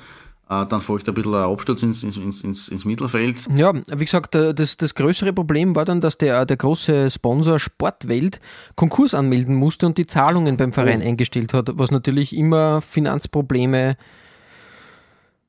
[0.49, 3.37] Äh, dann folgt ein bisschen ein Absturz ins, ins, ins, ins, Mittelfeld.
[3.57, 7.59] Ja, wie gesagt, äh, das, das größere Problem war dann, dass der, der große Sponsor
[7.59, 8.41] Sportwelt
[8.77, 13.97] Konkurs anmelden musste und die Zahlungen beim Verein eingestellt hat, was natürlich immer Finanzprobleme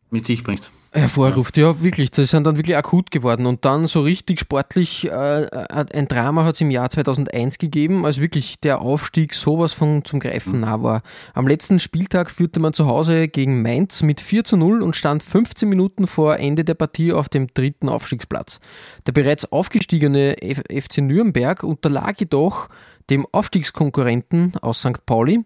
[0.10, 0.72] mit sich bringt.
[0.98, 1.58] Hervorruft.
[1.58, 3.46] Ja, wirklich, das sind dann wirklich akut geworden.
[3.46, 8.20] Und dann so richtig sportlich, äh, ein Drama hat es im Jahr 2001 gegeben, als
[8.20, 11.02] wirklich der Aufstieg sowas von zum Greifen nah war.
[11.34, 15.24] Am letzten Spieltag führte man zu Hause gegen Mainz mit 4 zu 0 und stand
[15.24, 18.60] 15 Minuten vor Ende der Partie auf dem dritten Aufstiegsplatz.
[19.06, 22.70] Der bereits aufgestiegene FC Nürnberg unterlag jedoch
[23.10, 25.06] dem Aufstiegskonkurrenten aus St.
[25.06, 25.46] Pauli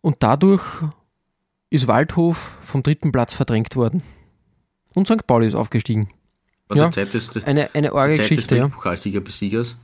[0.00, 0.62] und dadurch
[1.70, 4.02] ist Waldhof vom dritten Platz verdrängt worden.
[4.94, 5.26] Und St.
[5.26, 6.08] Pauli ist aufgestiegen.
[6.68, 8.62] War Ja, Zeit des, Eine, eine arge Zeit des ja.
[8.62, 9.76] Weltpokalsieger Besiegers.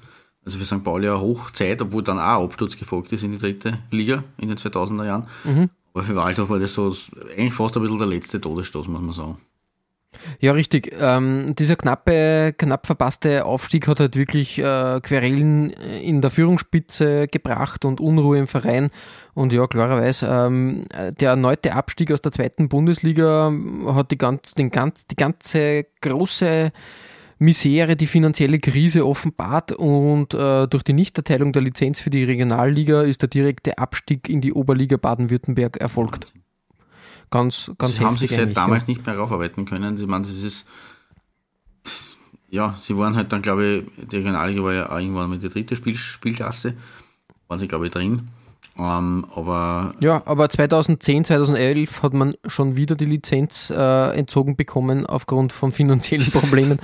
[0.45, 0.85] Also für St.
[0.85, 4.57] Pauli eine Hochzeit, obwohl dann auch Absturz gefolgt ist in die dritte Liga in den
[4.57, 5.27] 2000er Jahren.
[5.45, 5.71] Mhm.
[5.93, 6.95] Aber für Waldhof war das so
[7.37, 9.39] eigentlich fast ein bisschen der letzte Todesstoß, muss man sagen.
[10.41, 10.95] Ja, richtig.
[10.99, 17.85] Ähm, dieser knappe, knapp verpasste Aufstieg hat halt wirklich äh, Querelen in der Führungsspitze gebracht
[17.85, 18.91] und Unruhe im Verein.
[19.35, 20.87] Und ja, klarerweise, ähm,
[21.21, 23.53] der erneute Abstieg aus der zweiten Bundesliga
[23.89, 26.73] hat die, ganz, den ganz, die ganze große
[27.39, 33.03] Misere, die finanzielle Krise offenbart und äh, durch die Nichterteilung der Lizenz für die Regionalliga
[33.03, 36.33] ist der direkte Abstieg in die Oberliga Baden-Württemberg erfolgt.
[37.31, 38.89] Ganz, ganz sie haben sich seit damals ja.
[38.89, 39.99] nicht mehr raufarbeiten können.
[40.01, 40.67] Ich meine, das ist,
[42.49, 45.77] ja, sie waren halt dann, glaube ich, die Regionalliga war ja irgendwann mit der dritte
[45.77, 46.75] Spiel, Spielklasse,
[47.49, 48.29] waren sie, glaube ich, drin.
[48.79, 55.07] Ähm, aber Ja, aber 2010, 2011 hat man schon wieder die Lizenz äh, entzogen bekommen
[55.07, 56.79] aufgrund von finanziellen Problemen.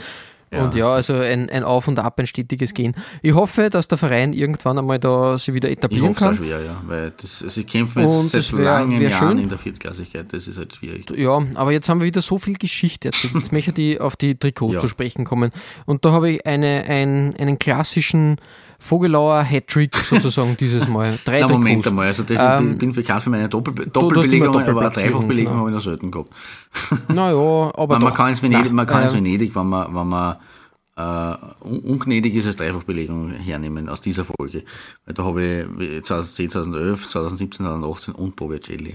[0.53, 2.95] Ja, und ja, also ein, ein Auf und Ab, ein stetiges Gehen.
[3.23, 6.35] Ich hoffe, dass der Verein irgendwann einmal da sich wieder ich etablieren auch kann.
[6.37, 9.39] schwer, ja, weil das, sie kämpfen jetzt Und seit wär- langen wär Jahren schön.
[9.39, 11.11] in der Viertklassigkeit, das ist halt schwierig.
[11.17, 13.35] Ja, aber jetzt haben wir wieder so viel Geschichte erzählt.
[13.35, 14.81] Jetzt möchte ich auf die Trikots Ja.
[14.81, 15.51] zu sprechen kommen.
[15.87, 18.37] Und da habe ich eine, ein, einen klassischen
[18.83, 21.17] Vogelauer Hattrick sozusagen dieses Mal.
[21.25, 24.81] Drei Na, Moment einmal, also das, Ähm, ich bin, bekannt für meine Doppel, Doppelbelegung, aber
[24.81, 25.59] eine Dreifachbelegung genau.
[25.61, 26.31] habe ich noch selten gehabt.
[27.09, 27.37] Naja,
[27.75, 28.17] aber Man, doch.
[28.17, 30.37] kann ins Venedig, man kann ins Venedig, wenn man, wenn man
[30.97, 34.65] äh, un- ungnädig ist, als Dreifachbelegung hernehmen aus dieser Folge.
[35.07, 38.95] Weil da habe ich wie 2010, 2011, 2017, 2018 und Bovicelli.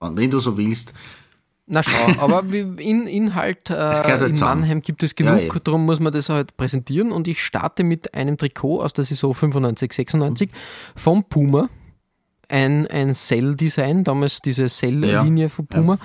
[0.00, 0.92] Also, wenn du so willst,
[1.68, 4.60] Na schau, aber in Inhalt äh, halt in zusammen.
[4.62, 8.14] Mannheim gibt es genug, Ja, darum muss man das halt präsentieren und ich starte mit
[8.14, 10.50] einem Trikot aus der Saison 95, 96
[10.96, 11.68] vom Puma.
[12.50, 15.98] Ein, ein Cell-Design, damals diese Cell-Linie Ja, von Puma.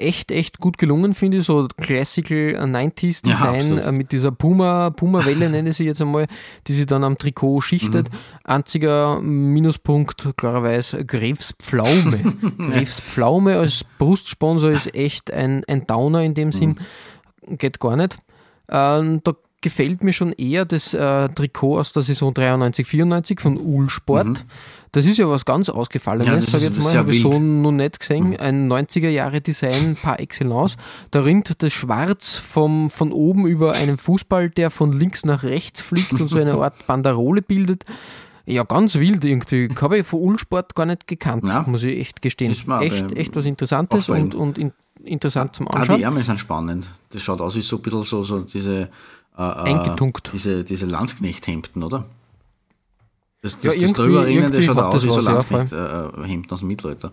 [0.00, 1.44] Echt, echt gut gelungen, finde ich.
[1.44, 3.84] So Classical 90s Ja, Design absolut.
[3.84, 6.26] äh, mit dieser Puma, Puma-Welle, nenne ich sie jetzt einmal,
[6.66, 8.10] die sie dann am Trikot schichtet.
[8.12, 8.16] Mhm.
[8.44, 12.18] Einziger Minuspunkt, klarerweise, Greves Pflaume.
[12.58, 16.80] Greves Pflaume als Brustsponsor ist echt ein, ein Downer in dem Sinn.
[17.46, 18.16] Geht gar nicht.
[18.70, 23.58] Ähm, da gefällt mir schon eher das äh, Trikot aus der Saison 93, 94 von
[23.58, 24.44] Uhl Sport.
[24.92, 25.74] Das ist ja was ganz Mhm.
[25.74, 27.38] Ja, Ausgefallenes, das sag ich jetzt mal, habe ich so.
[27.38, 27.62] Mhm.
[27.62, 28.36] noch nicht gesehen.
[28.40, 30.76] Ein 90er-Jahre-Design par excellence.
[31.10, 35.80] Da rinnt das Schwarz vom, von oben über einen Fußball, der von links nach rechts
[35.80, 37.84] fliegt und so eine Art Banderole bildet.
[38.46, 39.68] Ja, ganz wild irgendwie.
[39.80, 41.62] Habe ich von Ulsport gar nicht gekannt, Ja.
[41.68, 42.50] muss ich echt gestehen.
[42.80, 44.72] Echt, echt was Interessantes und, und in,
[45.04, 46.02] interessant zum Ah, die Anschauen.
[46.02, 46.88] Ärmel sind spannend.
[47.10, 48.90] Das schaut aus wie so ein bisschen so, so diese,
[49.36, 50.30] äh, äh, Eingetunkt.
[50.32, 52.06] diese, diese Landsknechthemden, oder?
[53.42, 56.68] Das, das, Ja, das das irgendwie schaut aus wie so was, ja, Landsknechthemden aus dem
[56.68, 57.12] Mittelalter.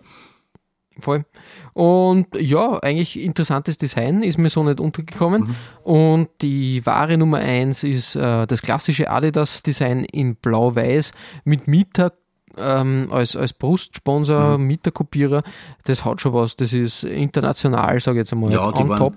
[0.99, 1.25] Voll.
[1.73, 5.43] Und ja, eigentlich interessantes Design, ist mir so nicht untergekommen.
[5.43, 5.55] Mhm.
[5.83, 11.11] Und die wahre Nummer eins ist äh, das klassische Adidas-Design in Blau-Weiß
[11.45, 12.13] mit Mieter
[12.57, 14.65] ähm, als, als Brustsponsor, Mhm.
[14.65, 15.43] Mieterkopierer.
[15.85, 16.55] Das hat schon was.
[16.55, 18.51] Das ist international, sage ich jetzt einmal.
[18.51, 19.15] Ja, die waren- top.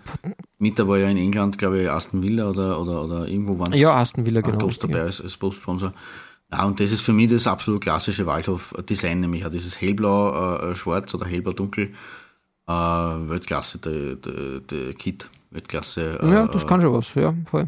[0.59, 3.95] Mieter war ja in England, glaube ich, Aston Villa oder, oder, oder irgendwo waren Ja,
[3.95, 4.59] Aston Villa, genau.
[4.59, 5.93] groß dabei als, als Brustsponsor.
[6.53, 10.75] Ja, und das ist für mich das absolut klassische Waldhof-Design, nämlich auch dieses hellblau, äh,
[10.75, 11.93] schwarz oder hellblau-dunkel.
[12.69, 15.29] Äh, Weltklasse, der, der, der Kit.
[15.51, 16.21] Weltklasse.
[16.23, 17.67] Äh, Ja, das kann schon was, ja, voll.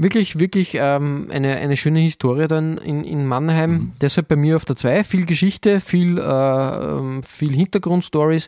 [0.00, 3.70] Wirklich, wirklich ähm, eine, eine schöne Historie dann in, in Mannheim.
[3.72, 3.92] Mhm.
[4.00, 5.02] Deshalb bei mir auf der 2.
[5.02, 8.46] Viel Geschichte, viel, äh, ähm, viel Hintergrundstories.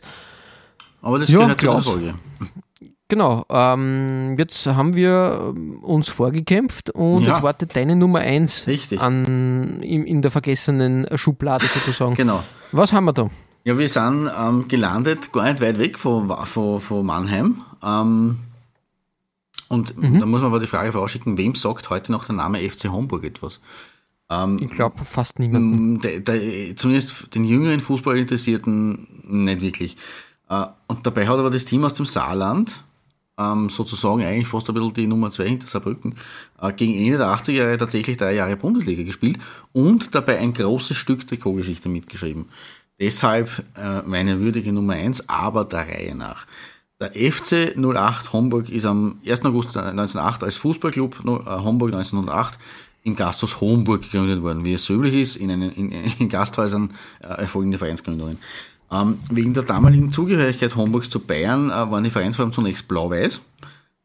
[1.01, 1.83] Aber das Ja, gehört zu der Klaus.
[1.85, 2.13] Folge.
[3.09, 7.33] Genau, ähm, jetzt haben wir uns vorgekämpft und Ja.
[7.33, 9.01] jetzt wartet deine Nummer 1 Richtig.
[9.01, 12.15] an, in, in der vergessenen Schublade sozusagen.
[12.15, 12.41] Genau.
[12.71, 13.29] Was haben wir da?
[13.65, 17.57] Ja, wir sind ähm, gelandet, gar nicht weit weg von, von, von Mannheim.
[17.83, 18.37] Ähm,
[19.71, 20.19] und Mhm.
[20.19, 23.23] da muss man aber die Frage vorausschicken, wem sagt heute noch der Name FC Homburg
[23.23, 23.59] etwas?
[24.61, 26.03] Ich glaube fast niemand.
[26.79, 29.97] Zumindest den jüngeren Fußballinteressierten nicht wirklich.
[30.49, 32.83] Äh, Und dabei hat aber das Team aus dem Saarland,
[33.37, 36.15] ähm, sozusagen eigentlich fast ein bisschen die Nummer zwei hinter Saarbrücken,
[36.61, 39.37] äh, gegen Ende der 80er Jahre tatsächlich drei Jahre Bundesliga gespielt
[39.73, 42.45] und dabei ein großes Stück Trikotgeschichte mitgeschrieben.
[43.01, 46.45] Deshalb äh, meine würdige Nummer eins, aber der Reihe nach.
[47.01, 49.43] Der FC 08 Homburg ist am 1.
[49.45, 52.59] August 1908 als Fußballclub äh, Homburg 1908
[53.03, 54.63] im Gasthaus Homburg gegründet worden.
[54.65, 56.91] Wie es so üblich ist, in, einen, in, in Gasthäusern
[57.21, 58.37] äh, erfolgen die Vereinsgründungen.
[58.91, 63.41] Ähm, wegen der damaligen Zugehörigkeit Homburgs zu Bayern äh, waren die Vereinsfarben zunächst blau-weiß.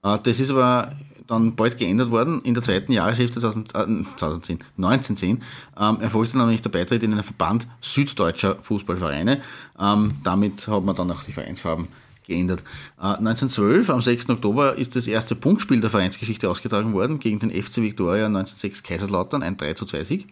[0.02, 0.90] Äh, das ist aber
[1.26, 2.40] dann bald geändert worden.
[2.44, 5.42] In der zweiten Jahreshälfte 2000, äh, 2010, 1910
[5.78, 9.42] ähm, erfolgte nämlich der Beitritt in den Verband süddeutscher Fußballvereine.
[9.78, 11.88] Ähm, damit hat man dann auch die Vereinsfarben
[12.26, 12.62] geändert.
[12.98, 14.30] Äh, 1912, am 6.
[14.30, 19.42] Oktober, ist das erste Punktspiel der Vereinsgeschichte ausgetragen worden gegen den FC Viktoria 1906 Kaiserslautern,
[19.42, 20.26] ein 3 zu 2 Sieg.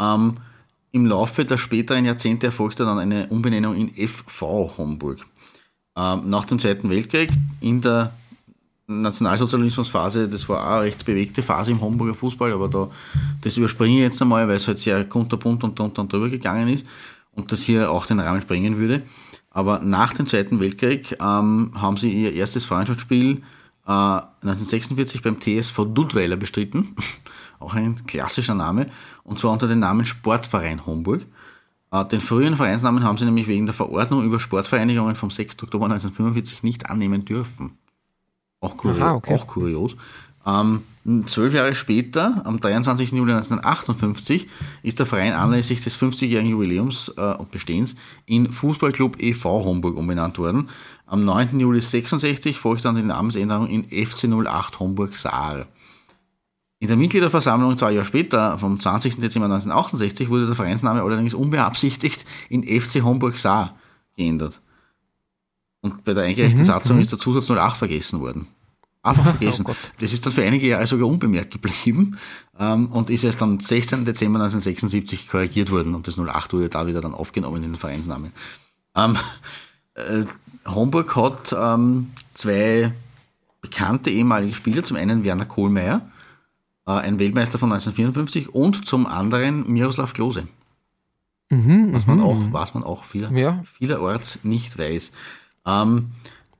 [0.00, 0.36] Ähm,
[0.92, 5.18] Im Laufe der späteren Jahrzehnte erfolgte dann eine Umbenennung in FV Homburg.
[5.96, 7.30] Ähm, nach dem Zweiten Weltkrieg
[7.60, 8.12] in der
[8.86, 12.88] Nationalsozialismusphase, das war auch eine recht bewegte Phase im Homburger Fußball, aber da,
[13.40, 16.68] das überspringe ich jetzt einmal, weil es halt sehr kunterbunt und drunter und drüber gegangen
[16.68, 16.86] ist
[17.32, 19.02] und das hier auch den Rahmen sprengen würde.
[19.52, 23.42] Aber nach dem Zweiten Weltkrieg ähm, haben sie ihr erstes Freundschaftsspiel
[23.86, 26.96] äh, 1946 beim TSV Dudweiler bestritten.
[27.60, 28.86] auch ein klassischer Name.
[29.24, 31.26] Und zwar unter dem Namen Sportverein Homburg.
[31.90, 35.62] Äh, Den früheren Vereinsnamen haben sie nämlich wegen der Verordnung über Sportvereinigungen vom 6.
[35.62, 37.78] Oktober 1945 nicht annehmen dürfen.
[38.60, 39.34] Auch, kurio Aha, okay.
[39.34, 39.96] auch kurios.
[40.46, 40.82] Ähm,
[41.26, 43.12] zwölf Jahre später, am 23.
[43.12, 44.48] Juli 1958,
[44.82, 47.96] ist der Verein anlässlich des 50-jährigen Jubiläums äh, und Bestehens
[48.26, 49.64] in Fußballclub e.V.
[49.64, 50.68] Homburg umbenannt worden.
[51.06, 51.60] Am 9.
[51.60, 55.66] Juli 66 folgte dann die Namensänderung in FC 08 Homburg Saar.
[56.78, 59.16] In der Mitgliederversammlung zwei Jahre später, vom 20.
[59.20, 63.76] Dezember 1968, wurde der Vereinsname allerdings unbeabsichtigt in FC Homburg Saar
[64.16, 64.60] geändert.
[65.80, 68.48] Und bei der eingereichten Satzung ist der Zusatz 08 vergessen worden.
[69.02, 69.64] Einfach vergessen.
[69.64, 69.76] Gott.
[69.98, 72.18] das ist dann für einige Jahre sogar unbemerkt geblieben
[72.58, 74.04] ähm, und ist erst am 16.
[74.04, 78.32] Dezember 1976 korrigiert worden und das 08 wurde da wieder dann aufgenommen in den Vereinsnamen.
[78.94, 79.16] Ähm,
[79.94, 80.22] äh,
[80.66, 82.92] Homburg hat ähm, zwei
[83.60, 86.02] bekannte ehemalige Spieler, zum einen Werner Kohlmeier,
[86.86, 90.46] äh, ein Weltmeister von 1954 und zum anderen Miroslav Klose.
[91.50, 93.62] was man auch, was man auch vieler, Ja.
[93.78, 95.12] vielerorts nicht weiß.
[95.66, 96.10] Ähm,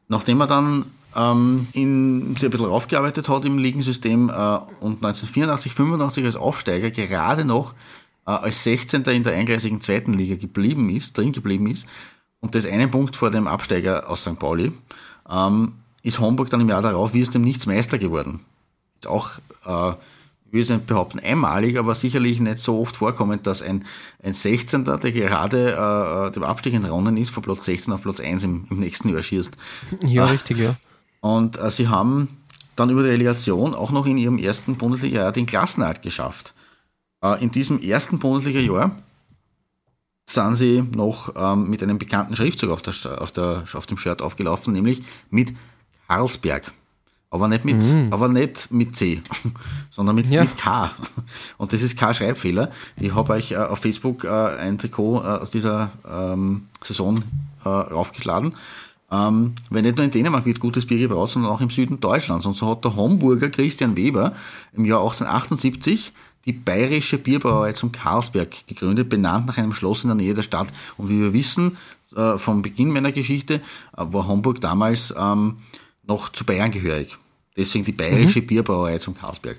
[0.09, 0.85] nachdem er dann
[1.16, 4.32] ähm, in, sich ein bisschen raufgearbeitet hat im Ligensystem äh,
[4.80, 7.74] und 1984, 85 als Aufsteiger gerade noch
[8.26, 9.02] äh, als 16.
[9.05, 11.86] in der eingleisigen zweiten Liga geblieben ist, drin geblieben ist
[12.40, 14.39] und das einen Punkt vor dem Absteiger aus St.
[14.39, 14.72] Pauli,
[15.30, 15.72] ähm,
[16.02, 18.40] ist Homburg dann im Jahr darauf wie es dem Nichts Meister geworden.
[19.01, 19.30] Ist auch,
[19.66, 19.94] äh,
[20.51, 23.84] ich es nicht behaupten, einmalig, aber sicherlich nicht so oft vorkommend, dass ein,
[24.22, 24.84] ein 16.
[24.84, 28.80] der gerade äh, dem Abstieg entronnen ist, von Platz 16 auf Platz 1 im, im
[28.80, 29.56] nächsten Jahr schießt.
[30.05, 30.76] Ja, richtig, ja.
[31.22, 32.28] Und äh, sie haben
[32.76, 36.52] dann über die Relegation auch noch in ihrem ersten Bundesliga-Jahr den Klassenerhalt geschafft.
[37.22, 38.90] Äh, in diesem ersten Bundesliga-Jahr
[40.28, 44.20] sind sie noch ähm, mit einem bekannten Schriftzug auf, der, auf, der, auf dem Shirt
[44.20, 45.54] aufgelaufen, nämlich mit
[46.08, 46.72] Karlsberg.
[47.30, 48.08] Aber nicht mit, mhm.
[48.10, 49.22] aber nicht mit C,
[49.90, 50.42] sondern mit, ja.
[50.42, 50.90] mit K.
[51.56, 52.70] Und das ist kein Schreibfehler.
[53.00, 57.22] Ich habe euch äh, auf Facebook äh, ein Trikot äh, aus dieser ähm, Saison
[57.64, 58.54] äh, raufgeladen.
[59.12, 62.47] Ähm, weil nicht nur in Dänemark wird gutes Bier gebraut, sondern auch im Süden Deutschlands.
[62.47, 64.34] Und so hat der Homburger Christian Weber
[64.72, 66.14] im Jahr 1878
[66.47, 70.68] die Bayerische Bierbrauerei zum Karlsberg gegründet, benannt nach einem Schloss in der Nähe der Stadt.
[70.97, 71.76] Und wie wir wissen,
[72.16, 73.60] äh, vom Beginn meiner Geschichte, äh,
[73.97, 75.59] war Homburg damals ähm,
[76.05, 77.18] noch zu Bayern gehörig.
[77.55, 78.47] Deswegen die Bayerische mhm.
[78.47, 79.59] Bierbrauerei zum Karlsberg.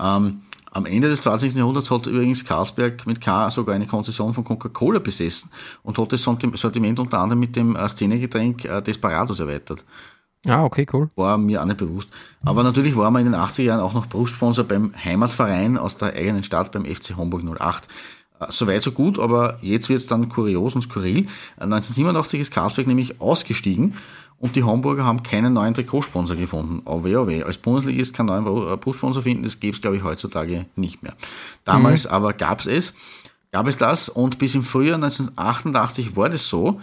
[0.00, 0.40] Ähm,
[0.74, 1.54] am Ende des 20.
[1.54, 5.50] Jahrhunderts hat übrigens Karlsberg mit K sogar eine Konzession von Coca-Cola besessen
[5.84, 9.84] und hat das Sortiment unter anderem mit dem äh, Szenegetränk äh, Desperados erweitert.
[10.46, 11.08] Ah, okay, cool.
[11.16, 12.10] War mir auch nicht bewusst.
[12.44, 16.12] Aber natürlich war man in den 80er Jahren auch noch Brustsponsor beim Heimatverein aus der
[16.12, 17.88] eigenen Stadt, beim FC Homburg 08.
[18.40, 21.28] Äh, Soweit so gut, aber jetzt wird es dann kurios und skurril.
[21.56, 23.94] 1987 ist Karlsberg nämlich ausgestiegen
[24.38, 26.82] und die Hamburger haben keinen neuen Trikotsponsor gefunden.
[26.84, 27.46] Oh weh, oh.
[27.46, 31.14] Als Bundesligist keinen neuen äh, Brustsponsor finden, das gäbe es, glaube ich, heutzutage nicht mehr.
[31.64, 32.10] Damals mhm.
[32.10, 32.94] aber gab es es,
[33.52, 36.80] gab es das und bis im Frühjahr 1988 war das so.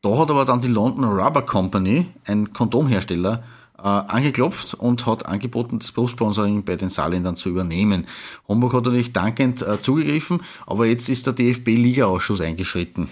[0.00, 3.44] Da hat aber dann die London Rubber Company, ein Kondomhersteller,
[3.78, 8.06] äh, angeklopft und hat angeboten, das Brustsponsoring bei den Saarländern zu übernehmen.
[8.48, 13.08] Homburg hat natürlich dankend äh, zugegriffen, aber jetzt ist der DFB-Liga-Ausschuss eingeschritten.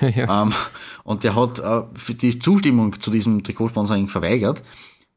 [0.14, 0.42] Ja.
[0.42, 0.52] Ähm,
[1.04, 4.60] und der hat äh, die Zustimmung zu diesem Trikotsponsoring verweigert,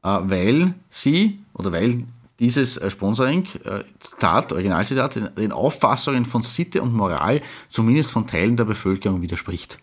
[0.03, 2.05] äh, weil sie oder weil
[2.39, 8.57] dieses äh, Sponsoring, äh, Zitat, Originalzitat, den Auffassungen von Sitte und Moral zumindest von Teilen
[8.57, 9.79] der Bevölkerung widerspricht.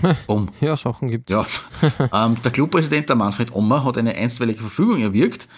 [0.26, 0.48] Um.
[0.60, 1.46] Ja, Sachen gibt Ja.
[2.12, 5.48] ähm, der Clubpräsident, der Manfred Ommer, hat eine einstweilige Verfügung erwirkt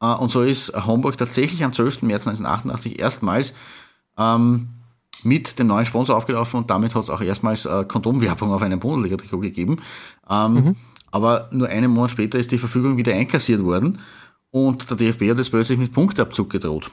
[0.00, 2.02] äh, und so ist Homburg tatsächlich am 12.
[2.02, 3.54] März 1988 erstmals
[4.18, 4.68] ähm,
[5.24, 8.80] mit dem neuen Sponsor aufgelaufen und damit hat es auch erstmals äh, Kondomwerbung auf einem
[8.80, 9.80] Bundesliga-Trikot gegeben.
[10.30, 10.76] Ähm, mhm.
[11.10, 14.00] Aber nur einen Monat später ist die Verfügung wieder einkassiert worden
[14.50, 16.90] und der DFB hat jetzt plötzlich mit Punktabzug gedroht.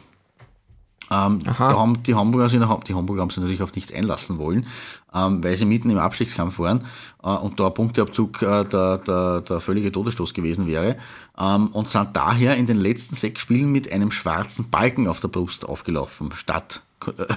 [1.11, 4.65] Ähm, da haben die Hamburger, sich, die Hamburger haben sich natürlich auf nichts einlassen wollen,
[5.13, 6.81] ähm, weil sie mitten im Abstiegskampf waren
[7.23, 10.97] äh, und da Punkteabzug äh, der, der, der völlige Todesstoß gewesen wäre
[11.37, 15.27] ähm, und sind daher in den letzten sechs Spielen mit einem schwarzen Balken auf der
[15.27, 16.81] Brust aufgelaufen, statt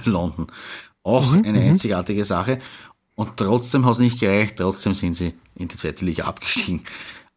[0.05, 0.47] London.
[1.03, 1.69] Auch mhm, eine mhm.
[1.69, 2.59] einzigartige Sache.
[3.15, 6.83] Und trotzdem hat es nicht gereicht, trotzdem sind sie in die zweite Liga abgestiegen.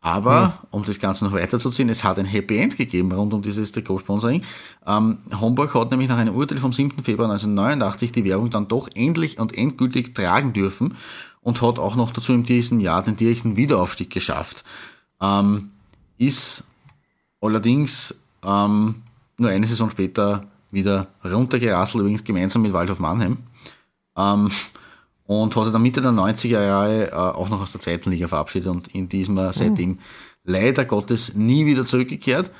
[0.00, 0.52] Aber, mhm.
[0.70, 4.42] um das Ganze noch weiterzuziehen, es hat ein Happy End gegeben rund um dieses Trikotsponsoring.
[4.84, 7.04] Ähm, Homburg hat nämlich nach einem Urteil vom 7.
[7.04, 10.96] Februar 1989 die Werbung dann doch endlich und endgültig tragen dürfen
[11.40, 14.64] und hat auch noch dazu in diesem Jahr den direkten Wiederaufstieg geschafft.
[15.20, 15.70] Ähm,
[16.18, 16.64] ist
[17.40, 19.02] allerdings ähm,
[19.36, 23.38] nur eine Saison später wieder runtergerasselt, übrigens gemeinsam mit Waldhof Mannheim.
[24.16, 24.50] Ähm,
[25.26, 28.28] und hat sich dann Mitte der 90er Jahre äh, auch noch aus der zweiten Liga
[28.28, 29.98] verabschiedet und in diesem äh, seitdem mhm.
[30.44, 32.50] leider Gottes nie wieder zurückgekehrt.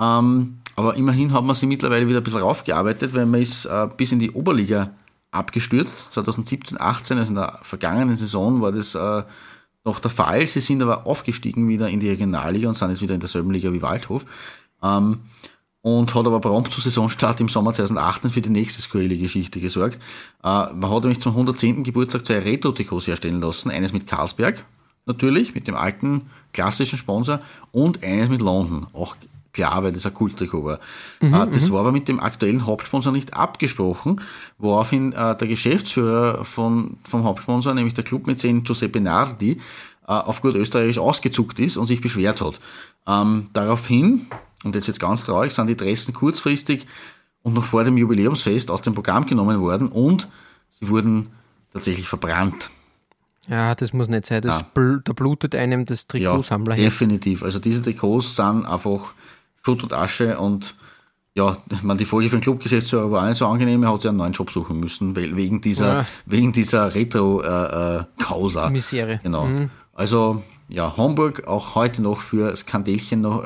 [0.00, 3.88] Ähm, aber immerhin hat man sie mittlerweile wieder ein bisschen raufgearbeitet, weil man ist äh,
[3.96, 4.90] bis in die Oberliga
[5.30, 6.12] abgestürzt.
[6.12, 9.22] 2017, 18, also in der vergangenen Saison war das äh,
[9.84, 10.46] noch der Fall.
[10.46, 13.72] Sie sind aber aufgestiegen wieder in die Regionalliga und sind jetzt wieder in derselben Liga
[13.72, 14.26] wie Waldhof.
[14.82, 15.20] Ähm,
[15.86, 20.00] und hat aber prompt zu Saisonstart im Sommer 2018 für die nächste skurrile Geschichte gesorgt.
[20.42, 21.84] Äh, man hat nämlich zum 110.
[21.84, 23.70] Geburtstag zwei Retro-Trikots herstellen lassen.
[23.70, 24.64] Eines mit Carlsberg,
[25.06, 26.22] natürlich, mit dem alten
[26.52, 27.38] klassischen Sponsor,
[27.70, 29.14] und eines mit London, auch
[29.52, 30.80] klar, weil das ein Kulttrikot war.
[31.20, 31.74] Mhm, äh, das mhm.
[31.74, 34.20] war aber mit dem aktuellen Hauptsponsor nicht abgesprochen,
[34.58, 39.60] woraufhin äh, der Geschäftsführer von, vom Hauptsponsor, nämlich der Clubmäzen Giuseppe Nardi,
[40.08, 42.60] auf gut österreichisch ausgezuckt ist und sich beschwert hat.
[43.08, 44.28] Ähm, daraufhin
[44.66, 46.86] und jetzt jetzt ganz traurig, sind die Dressen kurzfristig
[47.42, 50.28] und noch vor dem Jubiläumsfest aus dem Programm genommen worden und
[50.68, 51.28] sie wurden
[51.72, 52.70] tatsächlich verbrannt.
[53.48, 54.42] Ja, das muss nicht sein.
[54.42, 54.66] Das ja.
[54.74, 57.44] bl da blutet einem das Trikotsammler ja, Definitiv.
[57.44, 59.14] Also diese Trikots sind einfach
[59.64, 60.74] Schutt und Asche und
[61.34, 64.08] ja, man, die Folge für den Clubgeschäftsführer war auch nicht so angenehm, er hat sich
[64.08, 66.06] einen neuen Job suchen müssen, weil wegen dieser, ja.
[66.24, 68.64] wegen dieser Retro-Causa.
[68.64, 69.20] Äh, äh, Misere.
[69.22, 69.44] Genau.
[69.44, 69.70] Mhm.
[69.92, 73.44] Also ja, Homburg auch heute noch für Skandelchen noch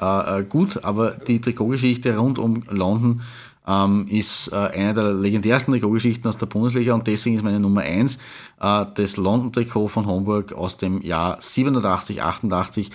[0.00, 3.22] äh, gut, aber die Trikotgeschichte rund um London
[3.66, 7.82] ähm, ist äh, eine der legendärsten Trikotgeschichten aus der Bundesliga und deswegen ist meine Nummer
[7.82, 8.18] eins
[8.60, 12.90] äh, das London-Trikot von Homburg aus dem Jahr 87, 88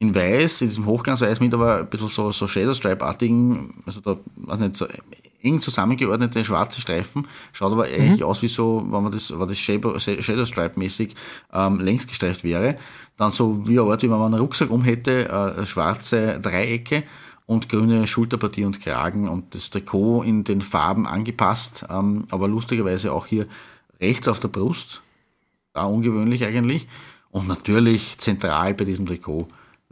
[0.00, 4.16] in weiß, in diesem Hochglanzweiß mit aber ein bisschen so, so Shadow Stripe-artigen, also da,
[4.36, 4.86] weiß nicht, so
[5.42, 7.94] eng zusammengeordnete schwarze Streifen, schaut aber mhm.
[7.94, 11.14] eigentlich aus wie so, wenn man das, wenn das Shadow Stripe-mäßig
[11.52, 12.76] ähm, längs gestreift wäre.
[13.20, 17.04] Dann so wie eine Art, wie wenn man einen Rucksack um hätte, äh, schwarze Dreiecke
[17.44, 23.12] und grüne Schulterpartie und Kragen und das Trikot in den Farben angepasst, ähm, aber lustigerweise
[23.12, 23.46] auch hier
[24.00, 25.02] rechts auf der Brust,
[25.74, 26.88] da ungewöhnlich eigentlich.
[27.30, 29.48] Und natürlich zentral bei diesem Trikot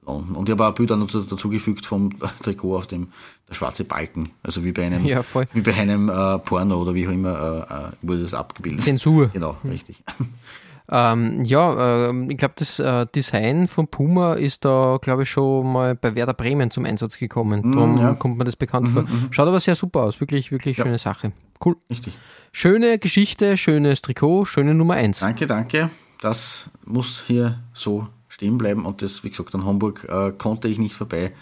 [0.07, 2.11] und ich habe auch Bilder dazu, dazugefügt vom
[2.43, 3.09] Trikot auf dem
[3.47, 4.31] der schwarze Balken.
[4.43, 5.23] Also wie bei einem, ja,
[5.53, 8.85] wie bei einem äh, Porno oder wie auch immer äh, äh wurde das abgebildet.
[8.85, 9.29] Zensur.
[9.29, 9.71] Genau, hm.
[9.71, 10.03] richtig.
[10.91, 15.71] Ähm, ja, äh, ich glaube, das äh, Design von Puma ist da, glaube ich, schon
[15.71, 17.61] mal bei Werder Bremen zum Einsatz gekommen.
[17.63, 18.15] Mm, Darum ja.
[18.15, 19.03] kommt mir das bekannt mhm, vor.
[19.03, 19.29] Mhm.
[19.31, 20.21] Schaut aber sehr super aus.
[20.21, 20.85] Wirklich, wirklich ja.
[20.85, 21.33] schöne Sache.
[21.63, 21.77] Cool.
[21.91, 22.19] Richtig.
[22.53, 25.21] Schöne Geschichte, schönes Trikot, schöne Nummer 1.
[25.21, 25.91] Danke, danke.
[26.21, 30.79] Das muss hier so stehen bleiben und das, wie gesagt, an Hamburg äh, konnte ich
[30.79, 31.33] nicht vorbei,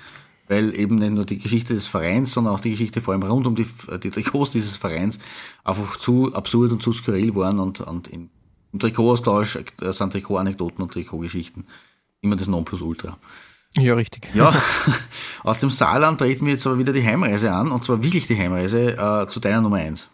[0.48, 3.47] weil eben nicht nur die Geschichte des Vereins, sondern auch die Geschichte vor allem rund
[3.47, 3.66] um die,
[4.02, 5.18] die Trikots dieses Vereins
[5.64, 8.31] einfach zu absurd und zu skurril waren und, und in,
[8.72, 11.66] im Trikotaustausch äh, sind Trikotanekdoten und Trikotgeschichten
[12.20, 13.16] immer das Nonplusultra.
[13.78, 14.28] Ja, richtig.
[14.34, 14.55] Ja,
[15.44, 18.38] aus dem Saarland treten wir jetzt aber wieder die Heimreise an und zwar wirklich die
[18.38, 20.09] Heimreise äh, zu deiner Nummer eins.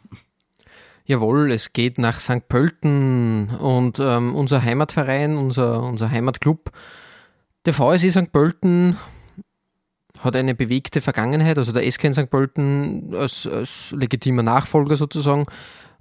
[1.05, 2.49] Jawohl, es geht nach St.
[2.49, 6.71] Pölten und ähm, unser Heimatverein, unser, unser Heimatclub,
[7.65, 8.33] der VSE St.
[8.33, 8.97] Pölten
[10.21, 12.31] hat eine bewegte Vergangenheit, also der SK in St.
[12.31, 15.47] Pölten als, als legitimer Nachfolger sozusagen.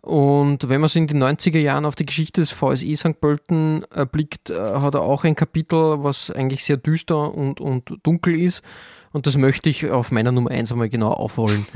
[0.02, 3.22] Und wenn man so in den 90er Jahren auf die Geschichte des VSE St.
[3.22, 8.40] Pölten blickt, äh, hat er auch ein Kapitel, was eigentlich sehr düster und, und dunkel
[8.40, 8.64] ist.
[9.12, 11.66] Und das möchte ich auf meiner Nummer 1 einmal genau aufholen.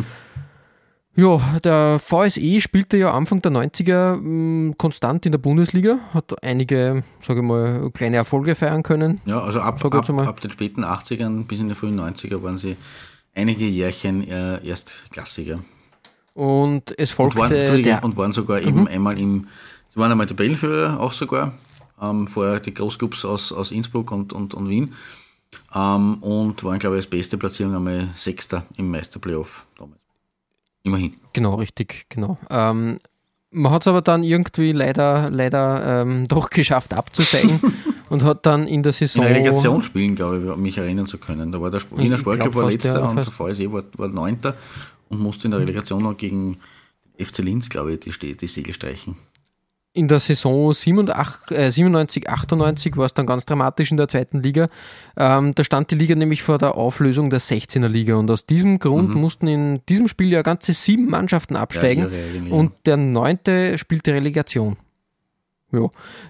[1.17, 6.43] Ja, der VSE spielte ja Anfang der 90er mh, mm, konstant in der Bundesliga, hat
[6.43, 9.21] einige, sage ich mal, kleine Erfolge feiern können.
[9.25, 12.75] Ja, also ab, ab, ab, den späten 80ern bis in die frühen 90er waren sie
[13.33, 15.59] einige Jährchen äh, Erstklassiger.
[16.35, 17.39] Und es folgte.
[17.39, 18.67] Und waren, der, und waren sogar mhm.
[18.67, 19.47] eben einmal im,
[19.89, 21.53] sie waren einmal Tabellenführer auch sogar,
[22.01, 24.93] ähm, vorher die Großclubs aus, aus Innsbruck und, und, und Wien.
[25.73, 30.01] Ähm, und waren, glaube ich, als beste Platzierung einmal Sechster im Meisterplayoff damals.
[30.83, 31.13] Immerhin.
[31.31, 32.37] Genau, richtig, genau.
[32.49, 32.99] Ähm,
[33.51, 37.61] man hat es aber dann irgendwie leider, leider ähm, doch geschafft abzusteigen
[38.09, 39.23] und hat dann in der Saison.
[39.23, 41.53] In Relegation spielen, glaube ich, mich erinnern zu können.
[41.53, 44.55] Da war der Wiener Sportclub war letzter und der VSE war, war neunter
[45.09, 46.57] und musste in der Relegation noch gegen
[47.19, 49.15] FC Linz, glaube ich, die, die Segel streichen
[49.95, 54.43] in der Saison 87, äh, 97, 98 war es dann ganz dramatisch in der zweiten
[54.43, 54.67] Liga.
[55.17, 58.77] Ähm, da stand die Liga nämlich vor der Auflösung der 16er Liga und aus diesem
[58.79, 59.21] Grund mhm.
[59.21, 64.75] mussten in diesem Spiel ja ganze sieben Mannschaften absteigen ja, und der neunte spielte Relegation.
[65.71, 65.89] Ja.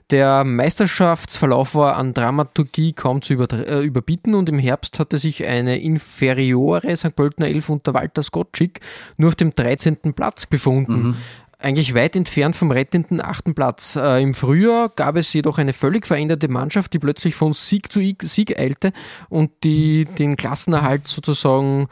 [0.09, 5.79] Der Meisterschaftsverlauf war an Dramaturgie kaum zu äh, überbieten und im Herbst hatte sich eine
[5.79, 7.15] inferiore St.
[7.15, 8.79] Pöltener Elf unter Walter Skottschick
[9.17, 10.13] nur auf dem 13.
[10.13, 11.03] Platz befunden.
[11.09, 11.15] Mhm
[11.57, 13.95] eigentlich weit entfernt vom rettenden achten Platz.
[13.95, 18.01] Äh, Im Frühjahr gab es jedoch eine völlig veränderte Mannschaft, die plötzlich von Sieg zu
[18.21, 18.91] Sieg eilte
[19.29, 21.87] und die den Klassenerhalt sozusagen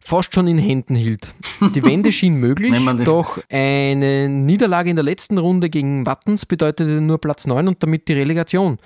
[0.00, 1.32] fast schon in Händen hielt.
[1.74, 2.74] Die Wende schien möglich,
[3.04, 8.08] doch eine Niederlage in der letzten Runde gegen Wattens bedeutete nur Platz 9 und damit
[8.08, 8.78] die Relegation.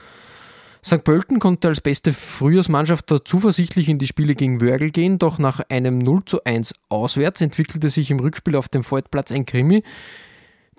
[0.85, 1.03] St.
[1.03, 5.61] Pölten konnte als beste Frühjahrsmannschaft da zuversichtlich in die Spiele gegen Wörgl gehen, doch nach
[5.71, 9.83] einem 0 zu 1 auswärts entwickelte sich im Rückspiel auf dem Feldplatz ein Krimi,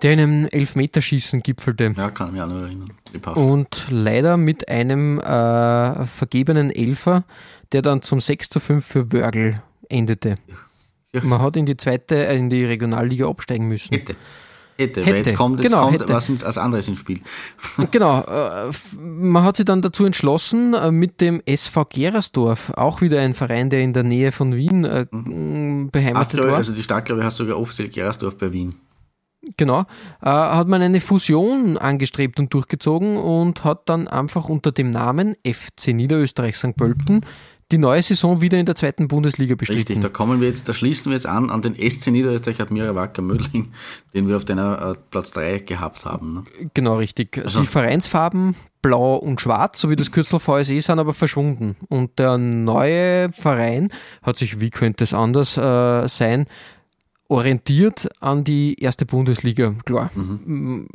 [0.02, 1.92] der in einem Elfmeterschießen gipfelte.
[1.96, 2.92] Ja, kann mich auch noch erinnern.
[3.34, 7.24] Und leider mit einem äh, vergebenen Elfer,
[7.72, 10.36] der dann zum 6 zu 5 für Wörgl endete.
[11.12, 11.24] Ja.
[11.24, 13.94] Man hat in die zweite, äh, in die Regionalliga absteigen müssen.
[13.94, 14.16] Hätte.
[14.78, 15.10] Hätte, hätte.
[15.10, 16.12] weil jetzt kommt, jetzt genau, kommt hätte.
[16.12, 17.20] was als anderes ins Spiel.
[17.90, 23.20] Genau, äh, man hat sich dann dazu entschlossen, äh, mit dem SV Gerersdorf, auch wieder
[23.20, 25.88] ein Verein, der in der Nähe von Wien mhm.
[25.90, 26.56] beheimatet Ach, war.
[26.56, 28.74] Also die Stadt, glaube ich, hast sogar offiziell Gerersdorf bei Wien.
[29.56, 29.84] Genau,
[30.20, 35.94] hat man eine Fusion angestrebt und durchgezogen und hat dann einfach unter dem Namen FC
[35.94, 36.74] Niederösterreich St.
[36.76, 37.20] Pölten
[37.72, 39.80] die neue Saison wieder in der zweiten Bundesliga bestritten.
[39.80, 42.94] Richtig, da kommen wir jetzt, da schließen wir jetzt an an den SC Niederösterreich Admira
[42.94, 43.72] Wacker Mödling,
[44.14, 46.34] den wir auf deiner äh, Platz 3 gehabt haben.
[46.34, 46.44] Ne?
[46.74, 47.38] Genau, richtig.
[47.38, 51.76] Also, die Vereinsfarben blau und schwarz, so wie das Kürzel VSE, sind aber verschwunden.
[51.88, 53.90] Und der neue Verein
[54.22, 56.46] hat sich, wie könnte es anders äh, sein,
[57.28, 60.12] orientiert an die erste Bundesliga, klar.
[60.14, 60.88] Mhm.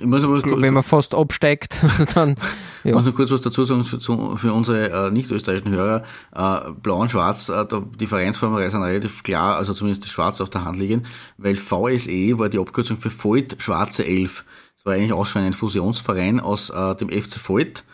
[0.00, 1.78] Wenn man fast absteigt,
[2.14, 2.36] dann
[2.84, 2.90] Ja.
[2.90, 6.02] Ich muss noch kurz was dazu sagen für, für unsere äh, nicht-österreichischen Hörer.
[6.34, 7.64] Äh, Blau und Schwarz, äh,
[7.98, 11.04] die Vereinsformen sind relativ klar, also zumindest Schwarz auf der Hand liegen,
[11.38, 14.44] weil VSE war die Abkürzung für Volt Schwarze Elf.
[14.74, 17.84] Das war eigentlich auch schon ein Fusionsverein aus äh, dem FC Volt.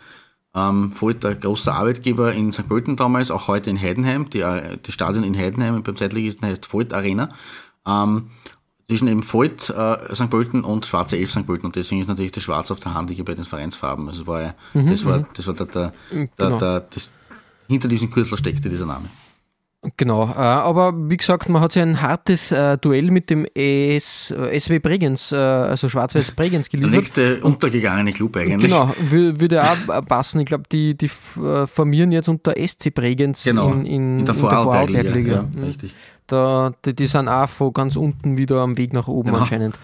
[0.55, 2.67] Ähm, Volt, der große Arbeitgeber in St.
[2.67, 4.31] Pölten damals, auch heute in Heidenheim.
[4.31, 7.29] Die, äh, die Stadion in Heidenheim beim Zeitligisten heißt Volt Arena.
[7.87, 8.31] Ähm,
[8.89, 10.31] zwischen eben Volt äh, St.
[10.31, 11.45] Pölten und Schwarze Elf St.
[11.45, 14.09] Pölten und deswegen ist natürlich der Schwarz auf der Hand bei den Vereinsfarben.
[14.09, 15.25] Also war, mhm, das war, mhm.
[15.35, 15.93] das war der, der,
[16.35, 16.57] genau.
[16.57, 17.11] der das,
[17.67, 19.05] hinter diesem Kürzel steckte dieser Name.
[19.95, 24.31] Genau, äh, aber wie gesagt, man hat sich ein hartes äh, Duell mit dem ES,
[24.31, 26.91] äh, SW Bregenz, also Schwarz-Weiß Bregenz geliefert.
[26.91, 28.71] Der nächste untergegangene Club eigentlich.
[28.71, 30.39] Genau, würde auch passen.
[30.41, 35.33] Ich glaube, die, die formieren jetzt unter SC Bregenz genau, in, in, in der Vorarlbergliga.
[35.33, 35.63] Ja, mhm.
[35.63, 35.93] richtig.
[36.31, 39.39] Da, die, die sind auch von ganz unten wieder am Weg nach oben genau.
[39.41, 39.77] anscheinend.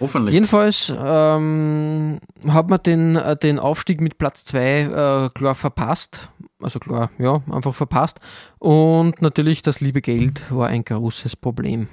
[0.00, 0.32] Hoffentlich.
[0.32, 2.18] Jedenfalls ähm,
[2.48, 6.30] hat man den, äh, den Aufstieg mit Platz 2 äh, klar verpasst.
[6.62, 8.18] Also klar, ja, einfach verpasst.
[8.58, 11.88] Und natürlich das liebe Geld war ein großes Problem.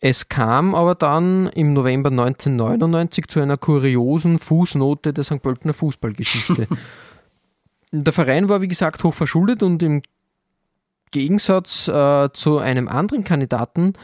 [0.00, 5.42] Es kam aber dann im November 1999 zu einer kuriosen Fußnote der St.
[5.42, 6.68] Pöltener Fußballgeschichte.
[7.92, 10.02] der Verein war, wie gesagt, hoch verschuldet und im
[11.10, 13.94] Gegensatz äh, zu einem anderen Kandidaten,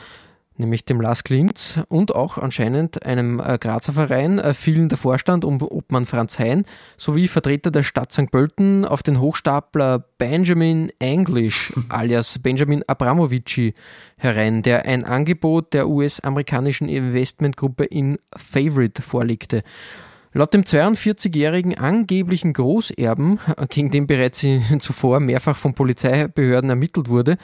[0.57, 5.45] nämlich dem Lars Klintz und auch anscheinend einem äh, Grazer Verein, äh, fielen der Vorstand
[5.45, 6.65] um Obmann Franz Hein
[6.97, 8.31] sowie Vertreter der Stadt St.
[8.31, 13.73] Pölten auf den Hochstapler Benjamin English alias Benjamin Abramovici
[14.17, 19.63] herein, der ein Angebot der US-amerikanischen Investmentgruppe in Favorite vorlegte.
[20.37, 23.39] Laut dem 42-jährigen angeblichen Großerben,
[23.69, 24.45] gegen den bereits
[24.81, 27.37] zuvor mehrfach von Polizeibehörden ermittelt wurde,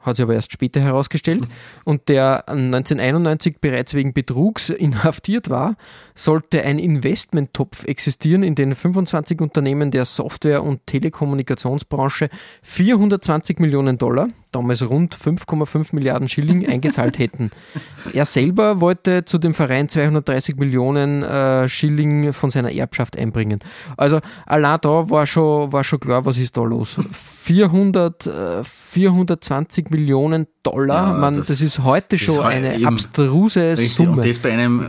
[0.00, 1.44] hat sich aber erst später herausgestellt,
[1.84, 5.76] und der 1991 bereits wegen Betrugs inhaftiert war,
[6.14, 12.30] sollte ein Investmenttopf existieren, in den 25 Unternehmen der Software- und Telekommunikationsbranche
[12.62, 17.50] 420 Millionen Dollar, damals rund 5,5 Milliarden Schilling, eingezahlt hätten.
[18.12, 23.58] Er selber wollte zu dem Verein 230 Millionen äh, Schilling von seiner Erbschaft einbringen.
[23.96, 26.96] Also allein da war schon, war schon klar, was ist da los.
[27.44, 33.92] 400, äh, 420 Millionen Dollar, ja, man, das, das, ist heute schon eine abstruse richtig,
[33.92, 34.12] Summe.
[34.12, 34.86] Und das bei einem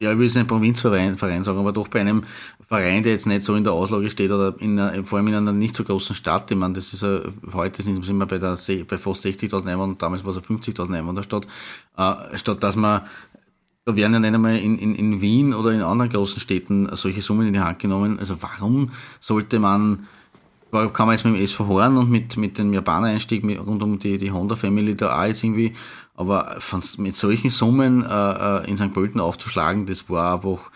[0.00, 2.24] ja, ich will es nicht Provinzverein Verein sagen, aber doch bei einem
[2.60, 5.34] Verein, der jetzt nicht so in der Auslage steht oder in einer, vor allem in
[5.34, 6.50] einer nicht so großen Stadt.
[6.50, 7.20] Ich meine, das ist ja,
[7.52, 8.58] heute sind wir bei, der,
[8.88, 11.46] bei fast 60.000 Einwohnern, damals war es eine 50.000 Einwohnerstadt,
[11.96, 13.02] äh, statt dass man
[13.84, 17.20] da werden ja nicht einmal in, in, in Wien oder in anderen großen Städten solche
[17.20, 18.18] Summen in die Hand genommen.
[18.18, 18.90] Also warum
[19.20, 20.06] sollte man,
[20.92, 24.18] kann man jetzt mit dem SV Horn und mit, mit dem Japaner-Einstieg rund um die,
[24.18, 25.74] die Honda-Family da auch jetzt irgendwie
[26.14, 28.92] aber von, mit solchen Summen äh, äh, in St.
[28.92, 30.70] Pölten aufzuschlagen, das war einfach,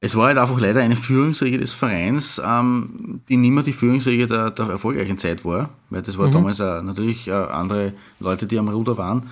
[0.00, 4.26] es war halt einfach leider eine Führungsriege des Vereins, ähm, die nicht mehr die Führungsriege
[4.26, 6.32] der, der erfolgreichen Zeit war, weil das war mhm.
[6.32, 9.30] damals äh, natürlich äh, andere Leute, die am Ruder waren.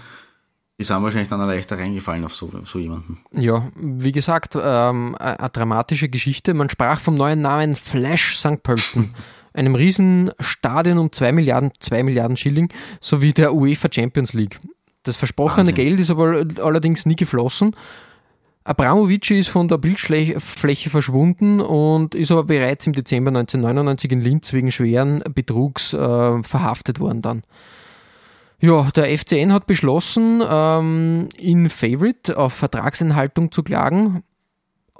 [0.78, 3.18] Die sind wahrscheinlich dann leichter reingefallen auf so, so jemanden.
[3.32, 6.54] Ja, wie gesagt, ähm, eine dramatische Geschichte.
[6.54, 8.62] Man sprach vom neuen Namen Flash St.
[8.62, 9.14] Pölten.
[9.52, 12.68] einem riesen Stadion um 2 Milliarden, 2 Milliarden Schilling
[13.00, 14.58] sowie der UEFA Champions League.
[15.02, 15.74] Das versprochene Wahnsinn.
[15.74, 17.74] Geld ist aber allerdings nie geflossen.
[18.64, 24.52] Abramovic ist von der Bildfläche verschwunden und ist aber bereits im Dezember 1999 in Linz
[24.52, 27.42] wegen schweren Betrugs äh, verhaftet worden dann.
[28.60, 34.22] Ja, der FCN hat beschlossen, ähm, in Favorite auf Vertragsenthaltung zu klagen.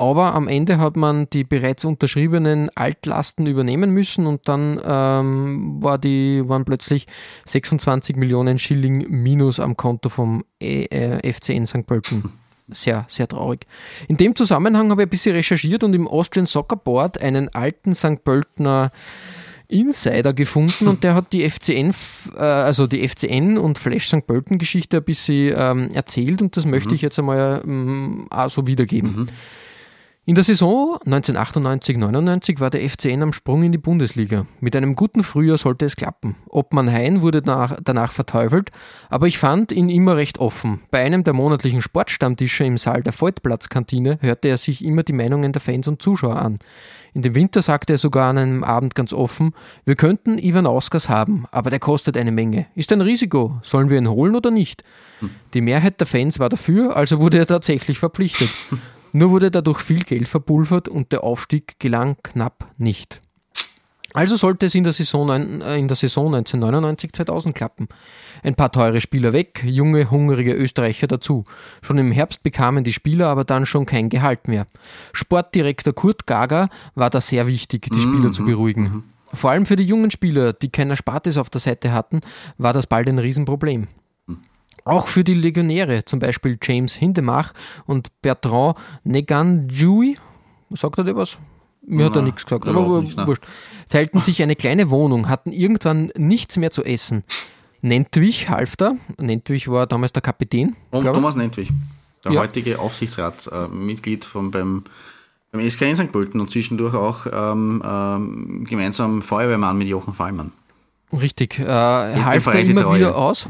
[0.01, 5.99] Aber am Ende hat man die bereits unterschriebenen Altlasten übernehmen müssen und dann ähm, war
[5.99, 7.07] die, waren plötzlich
[7.45, 11.87] 26 Millionen Schilling minus am Konto vom e äh, FCN St.
[11.87, 12.33] Pölten.
[12.69, 13.67] Sehr, sehr traurig.
[14.09, 17.95] In dem Zusammenhang habe ich ein bisschen recherchiert und im Austrian Soccer Board einen alten
[17.95, 18.25] St.
[18.25, 18.93] Pöltener
[19.69, 21.93] Insider gefunden und der hat die FCN,
[22.37, 24.27] äh, also die FCN und Flash St.
[24.27, 26.95] Pölten Geschichte ein bisschen ähm, erzählt und das möchte mhm.
[26.95, 29.15] ich jetzt einmal ähm, auch so wiedergeben.
[29.15, 29.27] Mhm.
[30.31, 34.47] In der Saison 1998-99 war der FCN am Sprung in die Bundesliga.
[34.61, 36.37] Mit einem guten Frühjahr sollte es klappen.
[36.49, 38.71] Obmann Hein wurde danach, danach verteufelt,
[39.09, 40.83] aber ich fand ihn immer recht offen.
[40.93, 45.51] Bei einem der monatlichen Sportstammtische im Saal der Voigtplatzkantine hörte er sich immer die Meinungen
[45.53, 46.61] der Fans und Zuschauer an.
[47.13, 49.53] In dem Winter sagte er sogar an einem Abend ganz offen,
[49.85, 52.67] wir könnten Ivan Auskas haben, aber der kostet eine Menge.
[52.77, 53.59] Ist ein Risiko.
[53.65, 54.85] Sollen wir ihn holen oder nicht?
[55.55, 58.49] Die Mehrheit der Fans war dafür, also wurde er tatsächlich verpflichtet.
[59.13, 63.21] Nur wurde dadurch viel Geld verpulvert und der Aufstieg gelang knapp nicht.
[64.13, 65.31] Also sollte es in der Saison,
[65.61, 67.89] äh, in der Saison 1999-2000 klappen.
[68.43, 71.45] Ein paar teure Spieler weg, junge, hungrige Österreicher dazu.
[71.83, 74.67] Schon im Herbst bekamen die Spieler aber dann schon kein Gehalt mehr.
[75.13, 79.05] Sportdirektor Kurt Gager war da sehr wichtig, die Spieler zu beruhigen.
[79.33, 82.21] Vor allem für die jungen Spieler, die kein Erspartes auf der Seite hatten,
[82.59, 83.87] war das bald ein Riesenproblem.
[84.85, 87.53] Auch für die Legionäre, zum Beispiel James Hindemach
[87.87, 90.17] und Bertrand Neganjui,
[90.71, 91.37] sagt er dir was?
[91.83, 93.43] Mir hat er nichts gesagt, aber wurscht.
[93.89, 97.25] Teilten sich eine kleine Wohnung, hatten irgendwann nichts mehr zu essen.
[97.83, 98.93] Nentwich half da.
[99.19, 100.77] Nentwich war damals der Kapitän.
[100.91, 101.05] Und.
[101.05, 101.71] Thomas Nentwich,
[102.25, 102.41] der Ja.
[102.41, 104.85] heutige Aufsichtsratsmitglied von beim,
[105.51, 106.13] beim SK in St.
[106.13, 110.53] Pölten und zwischendurch auch ähm, ähm, gemeinsam Feuerwehrmann mit Jochen Fallmann.
[111.13, 111.59] Richtig.
[111.59, 113.49] Äh, half da immer wieder aus.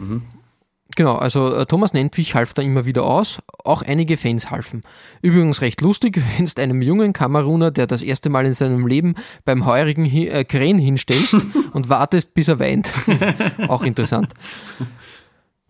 [0.96, 3.40] Genau, also äh, Thomas Nentwich half da immer wieder aus.
[3.64, 4.82] Auch einige Fans halfen.
[5.22, 9.14] Übrigens recht lustig, wenn du einem jungen Kameruner, der das erste Mal in seinem Leben
[9.44, 11.36] beim heurigen Hi äh, Krähen hinstellst
[11.72, 12.90] und wartest, bis er weint.
[13.68, 14.32] Auch interessant.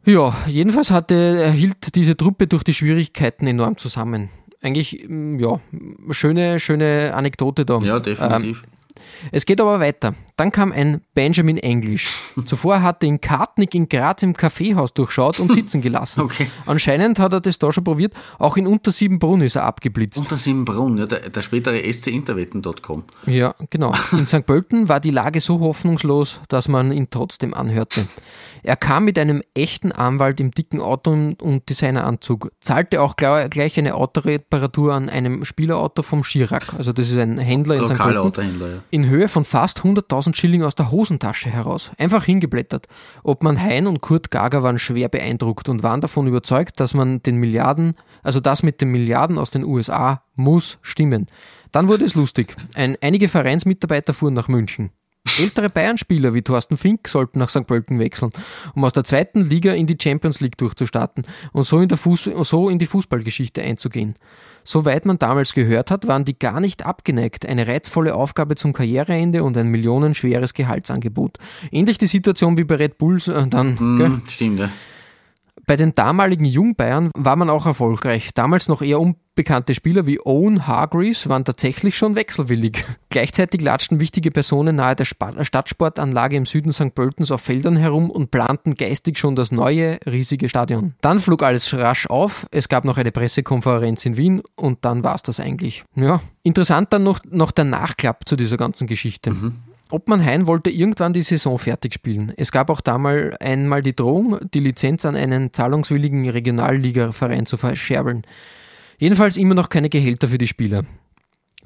[0.06, 4.30] Ja, jedenfalls hatte, äh, hielt diese Truppe durch die Schwierigkeiten enorm zusammen.
[4.62, 5.60] Eigentlich, mm, ja,
[6.10, 7.78] schöne, schöne Anekdote da.
[7.80, 8.64] Ja, definitiv.
[9.32, 10.14] Es geht aber weiter.
[10.36, 12.18] Dann kam ein Benjamin English.
[12.46, 16.20] Zuvor hatte ihn Kartnick in Graz im Kaffeehaus durchschaut und sitzen gelassen.
[16.30, 16.48] Okay.
[16.66, 18.14] Anscheinend hat er das da schon probiert.
[18.38, 20.18] Auch in Untersiebenbrunn ist er abgeblitzt.
[20.18, 23.04] Und das im Brunn, ja, der, der spätere scinterwetten.com.
[23.26, 23.92] Ja, genau.
[24.12, 24.46] In St.
[24.46, 28.06] Pölten war die Lage so hoffnungslos, dass man ihn trotzdem anhörte.
[28.62, 33.94] Er kam mit einem echten Anwalt im dicken Auto und- Designeranzug, zahlte auch gleich eine
[33.94, 37.94] Autoreparatur an einem Spielerauto vom Chirac, also das ist ein Händler in St.
[37.94, 38.82] Pölten, Autohändler, ja.
[38.90, 41.90] in Höhe von fast 100.000 Schilling aus der Hosentasche heraus.
[41.98, 42.86] Einfach hingeblättert.
[43.22, 47.36] Obmann Hein und Kurt Gager waren schwer beeindruckt und waren davon überzeugt, dass man den
[47.36, 51.26] Milliarden, also das mit den Milliarden aus den USA muss stimmen.
[51.72, 52.56] Dann wurde es lustig.
[52.74, 54.90] Ein, einige Vereinsmitarbeiter fuhren nach München.
[55.38, 57.66] Ältere Bayern-Spieler wie Thorsten Fink sollten nach St.
[57.66, 58.32] Pölten wechseln,
[58.74, 62.68] um aus der zweiten Liga in die Champions League durchzustarten und so in, Fuß so
[62.68, 64.14] in die Fußballgeschichte einzugehen.
[64.64, 67.46] Soweit man damals gehört hat, waren die gar nicht abgeneigt.
[67.46, 71.38] Eine reizvolle Aufgabe zum Karriereende und ein millionenschweres Gehaltsangebot.
[71.70, 73.78] Ähnlich die Situation wie bei Red Bulls äh, dann.
[73.78, 74.70] Hm, stimmt, ja.
[75.66, 78.30] Bei den damaligen Jungbayern war man auch erfolgreich.
[78.34, 79.00] Damals noch eher
[79.40, 82.84] unbekannte Spieler wie Owen Hargreaves waren tatsächlich schon wechselwillig.
[83.08, 86.94] Gleichzeitig latschten wichtige Personen nahe der Stadtsportanlage im Süden St.
[86.94, 90.92] Pöltens auf Feldern herum und planten geistig schon das neue, riesige Stadion.
[91.00, 95.22] Dann flog alles rasch auf, es gab noch eine Pressekonferenz in Wien und dann war's
[95.22, 95.84] das eigentlich.
[95.94, 99.34] Ja, interessant dann noch, noch der Nachklapp zu dieser ganzen Geschichte.
[99.90, 102.34] Obmann Hein wollte irgendwann die Saison fertig spielen.
[102.36, 108.22] Es gab auch damals einmal die Drohung, die Lizenz an einen zahlungswilligen Regionalligaverein zu verscherbeln.
[109.00, 110.84] Jedenfalls immer noch keine Gehälter für die Spieler.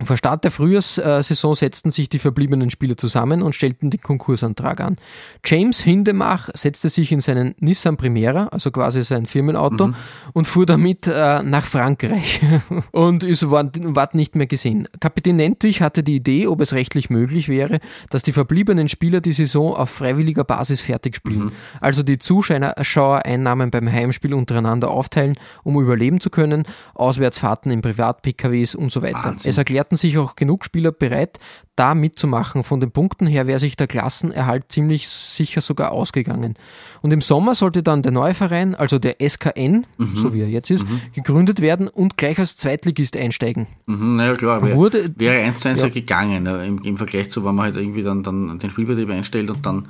[0.02, 4.96] Vor Start der Frühjahrssaison setzten sich die verbliebenen Spieler zusammen und stellten den Konkursantrag an.
[5.44, 9.92] James Hindemach setzte sich in seinen Nissan Primera, also quasi sein Firmenauto,
[10.32, 12.40] und fuhr damit äh, nach Frankreich
[12.90, 14.88] und ist ward, nicht mehr gesehen.
[14.98, 17.78] Kapitän Nentwich hatte die Idee, ob es rechtlich möglich wäre,
[18.10, 21.52] dass die verbliebenen Spieler die Saison auf freiwilliger Basis fertig spielen.
[21.80, 26.64] Also die Zuschauereinnahmen beim Heimspiel untereinander aufteilen, um überleben zu können,
[26.94, 29.22] Auswärtsfahrten in Privat-PKWs und so weiter.
[29.22, 29.50] Wahnsinn.
[29.50, 31.38] Es erklärten sich auch genug Spieler bereit,
[31.76, 32.62] da mitzumachen.
[32.62, 36.54] Von den Punkten her wäre sich der Klassenerhalt ziemlich sicher sogar ausgegangen.
[37.02, 40.70] Und im Sommer sollte dann der neue Verein, also der SKN, so wie er jetzt
[40.70, 43.66] ist, gegründet werden und gleich als Zweitligist einsteigen.
[43.86, 45.88] Mhm, naja, klar, wär, Wurde- wäre eins zu eins ja.
[45.88, 49.50] gegangen, ja, im, im Vergleich zu, wenn man halt irgendwie dann, dann den Spielbetrieb einstellt
[49.50, 49.88] und dann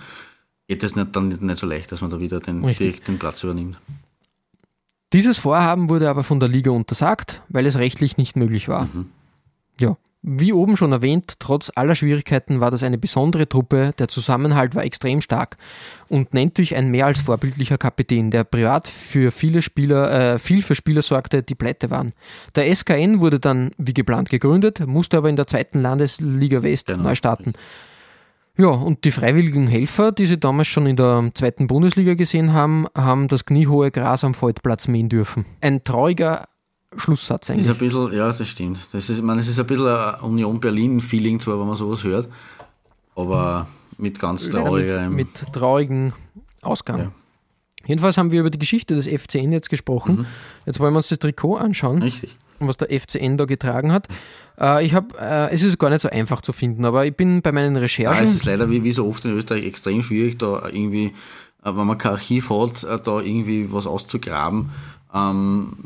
[0.66, 3.44] geht es nicht, dann nicht, so leicht, dass man da wieder den, direkt den Platz
[3.44, 3.78] übernimmt.
[5.12, 8.88] Dieses Vorhaben wurde aber von der Liga untersagt, weil es rechtlich nicht möglich war.
[9.78, 9.96] Ja,
[10.26, 14.82] wie oben schon erwähnt, trotz aller Schwierigkeiten war das eine besondere Truppe, der Zusammenhalt war
[14.82, 15.56] extrem stark
[16.08, 20.62] und nennt durch ein mehr als vorbildlicher Kapitän, der privat für viele Spieler, äh, viel
[20.62, 22.12] für Spieler sorgte, die pleite waren.
[22.56, 27.02] Der SKN wurde dann wie geplant gegründet, musste aber in der zweiten Landesliga West Genau.
[27.02, 27.52] neu starten.
[28.56, 32.86] Ja, und die freiwilligen Helfer, die sie damals schon in der zweiten Bundesliga gesehen haben,
[32.96, 35.44] haben das kniehohe Gras am Feldplatz mähen dürfen.
[35.60, 36.46] Ein trauriger
[36.96, 37.68] Schlusssatz Ist eigentlich.
[37.70, 38.78] ein bisschen, ja, das stimmt.
[38.92, 42.04] Das ist, ich meine, es ist ein bisschen ein Union Berlin-Feeling, zwar, wenn man sowas
[42.04, 42.28] hört,
[43.16, 43.66] aber
[43.98, 45.08] mit ganz trauriger.
[45.08, 46.12] mit, mit traurigen
[46.62, 46.98] Ausgang.
[46.98, 47.12] Ja.
[47.86, 50.16] Jedenfalls haben wir über die Geschichte des FCN jetzt gesprochen.
[50.20, 50.26] Mhm.
[50.66, 52.36] Jetzt wollen wir uns das Trikot anschauen, Richtig.
[52.58, 54.08] was der FCN da getragen hat.
[54.58, 57.42] Äh, ich habe, äh, es ist gar nicht so einfach zu finden, aber ich bin
[57.42, 58.24] bei meinen Ja, Recherchen.
[58.24, 61.06] es ist leider wie, wie so oft in Österreich extrem schwierig, da irgendwie,
[61.62, 64.70] äh, wenn man kein Archiv hat, da irgendwie was auszugraben.
[65.14, 65.76] Ähm,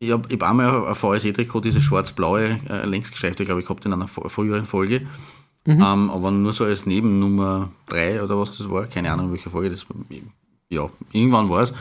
[0.00, 4.08] ich habe hab einmal ein VSE-Trikot, dieses schwarz-blaue äh, längsgestreifte, glaube ich, gehabt in einer
[4.08, 5.06] früheren Folge.
[5.66, 5.82] Mhm.
[5.82, 8.86] Ähm, aber nur so als Nebennummer drei oder was das war.
[8.86, 9.96] Keine Ahnung, welche Folge das war.
[10.70, 11.72] Ja, irgendwann war es.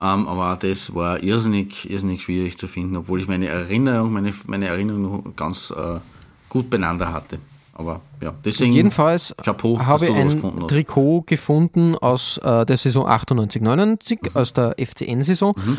[0.00, 4.66] Ähm, aber das war irrsinnig, irrsinnig schwierig zu finden, obwohl ich meine Erinnerung, meine, meine
[4.66, 6.00] Erinnerung noch ganz äh,
[6.48, 7.38] gut beieinander hatte.
[7.74, 8.74] Aber ja, deswegen.
[8.74, 14.30] Jedenfalls Chapeau, habe ich ein Trikot gefunden aus äh, der Saison 98-99, mhm.
[14.34, 15.54] aus der FCN-Saison.
[15.56, 15.78] Mhm.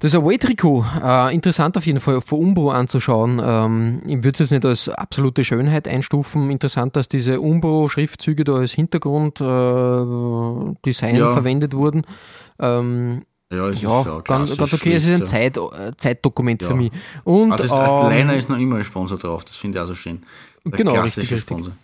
[0.00, 3.38] Das Away-Trikot, äh, interessant auf jeden Fall für Umbro anzuschauen.
[3.44, 6.50] Ähm, ich würde es jetzt nicht als absolute Schönheit einstufen.
[6.50, 11.34] Interessant, dass diese Umbro-Schriftzüge da als Hintergrunddesign äh, ja.
[11.34, 12.06] verwendet wurden.
[12.58, 14.94] Ähm, ja, es ja, ist ja ganz, ganz okay.
[14.94, 15.26] Es ist ein.
[15.26, 16.68] Zeit, äh, Zeitdokument ja.
[16.68, 16.90] für mich.
[17.24, 19.44] Und, ah, das, ähm, Liner ist noch immer ein Sponsor drauf.
[19.44, 20.22] Das finde ich auch so schön.
[20.64, 21.74] Der genau, klassische richtig, Sponsor.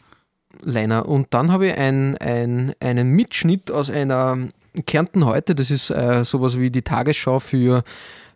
[0.62, 1.06] Liner.
[1.06, 4.38] Und dann habe ich ein, ein, einen Mitschnitt aus einer
[4.84, 7.84] Kärnten heute, das ist äh, sowas wie die Tagesschau für,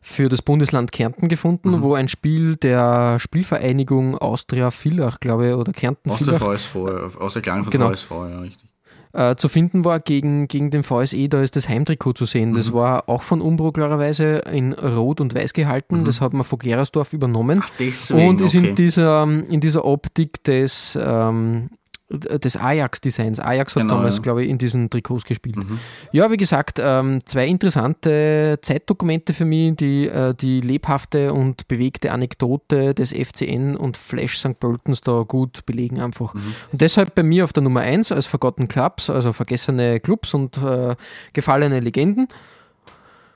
[0.00, 1.82] für das Bundesland Kärnten gefunden, mhm.
[1.82, 6.40] wo ein Spiel der Spielvereinigung Austria Villach, glaube ich, oder Kärnten Villach.
[6.40, 7.90] Aus der VSV, aus der Klagenfurt genau.
[7.90, 8.70] VSV, ja, richtig.
[9.12, 12.54] Äh, zu finden war gegen, gegen den VSE, da ist das Heimtrikot zu sehen.
[12.54, 12.74] Das mhm.
[12.74, 16.00] war auch von Umbro klarerweise in Rot und Weiß gehalten.
[16.00, 16.04] Mhm.
[16.04, 17.60] Das hat man von Gerersdorf übernommen.
[17.60, 18.68] Ach, deswegen, und ist okay.
[18.68, 21.70] in, dieser, in dieser Optik des ähm,
[22.10, 23.38] des Ajax-Designs.
[23.40, 24.22] Ajax hat genau, damals, ja.
[24.22, 25.56] glaube ich, in diesen Trikots gespielt.
[25.56, 25.78] Mhm.
[26.12, 32.12] Ja, wie gesagt, ähm, zwei interessante Zeitdokumente für mich, die äh, die lebhafte und bewegte
[32.12, 34.58] Anekdote des FCN und Flash St.
[34.58, 36.34] Pöltens da gut belegen einfach.
[36.34, 36.54] Mhm.
[36.72, 40.58] Und deshalb bei mir auf der Nummer 1 als Forgotten Clubs, also vergessene Clubs und
[40.58, 40.96] äh,
[41.32, 42.28] gefallene Legenden.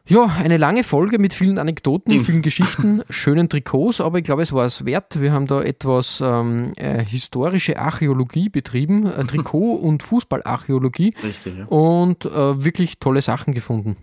[0.06, 4.52] Ja, eine lange Folge mit vielen Anekdoten, vielen Geschichten, schönen Trikots, aber ich glaube, es
[4.52, 5.18] war es wert.
[5.18, 11.14] Wir haben da etwas ähm, äh, historische Archäologie betrieben, äh, Trikot- und Fußballarchäologie.
[11.22, 11.64] Richtig, ja.
[11.66, 13.96] Und äh, wirklich tolle Sachen gefunden.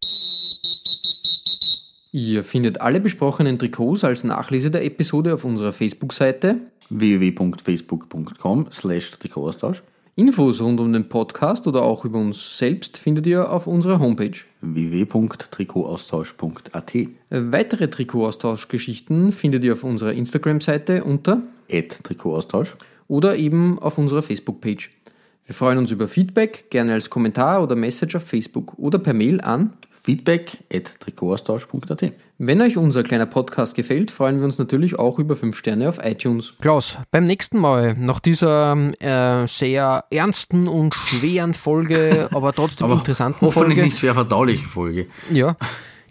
[2.12, 6.58] Ihr findet alle besprochenen Trikots als Nachlese der Episode auf unserer Facebook-Seite
[6.90, 9.84] www.facebook.com slash Trikotaustausch
[10.16, 14.34] Infos rund um den Podcast oder auch über uns selbst findet ihr auf unserer Homepage
[14.60, 16.94] www.trikotaustausch.at.
[17.30, 22.76] Weitere Trikotaustauschgeschichten findet ihr auf unserer Instagram-Seite unter Trikotaustausch
[23.08, 24.92] oder eben auf unserer Facebook-Page.
[25.46, 29.40] Wir freuen uns über Feedback, gerne als Kommentar oder Message auf Facebook oder per Mail
[29.40, 29.72] an
[30.02, 32.14] feedback at trikotaustausch.at.
[32.38, 36.00] Wenn euch unser kleiner Podcast gefällt, freuen wir uns natürlich auch über 5 Sterne auf
[36.04, 36.56] iTunes.
[36.60, 42.96] Klaus, beim nächsten Mal, nach dieser äh, sehr ernsten und schweren Folge, aber trotzdem aber
[42.96, 43.84] interessanten hoffentlich Folge.
[43.84, 45.08] nicht schwer verdauliche Folge.
[45.32, 45.56] Ja.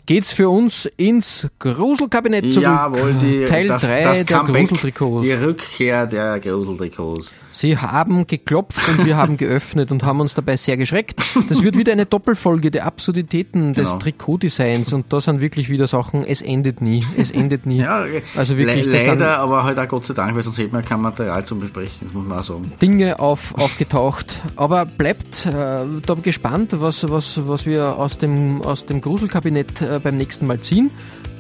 [0.07, 2.63] Geht's für uns ins Gruselkabinett zurück.
[2.63, 5.23] Jawohl, die, Teil 3 der Gruseltrikots.
[5.23, 7.35] Die Rückkehr der Gruseltrikots.
[7.53, 11.21] Sie haben geklopft und wir haben geöffnet und haben uns dabei sehr geschreckt.
[11.49, 13.99] Das wird wieder eine Doppelfolge der Absurditäten des genau.
[13.99, 17.05] Trikotdesigns und da sind wirklich wieder Sachen, es endet nie.
[17.17, 17.79] Es endet nie.
[17.79, 18.05] ja,
[18.37, 18.87] also wirklich.
[18.87, 21.61] Le leider, aber halt auch Gott sei Dank, weil sonst hätten wir kein Material zum
[21.61, 22.73] Besprechen, muss man auch sagen.
[22.81, 24.41] Dinge auf, aufgetaucht.
[24.57, 29.99] Aber bleibt äh, da gespannt, was, was, was wir aus dem, aus dem Gruselkabinett äh,
[29.99, 30.91] beim nächsten Mal ziehen.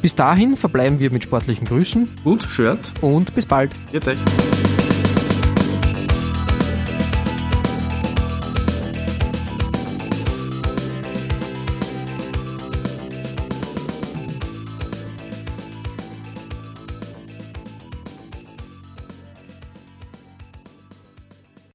[0.02, 2.08] Bis dahin verbleiben wir mit sportlichen Grüßen.
[2.24, 2.92] Und Shirt.
[3.00, 3.70] Und bis bald.
[3.90, 4.18] Viert euch.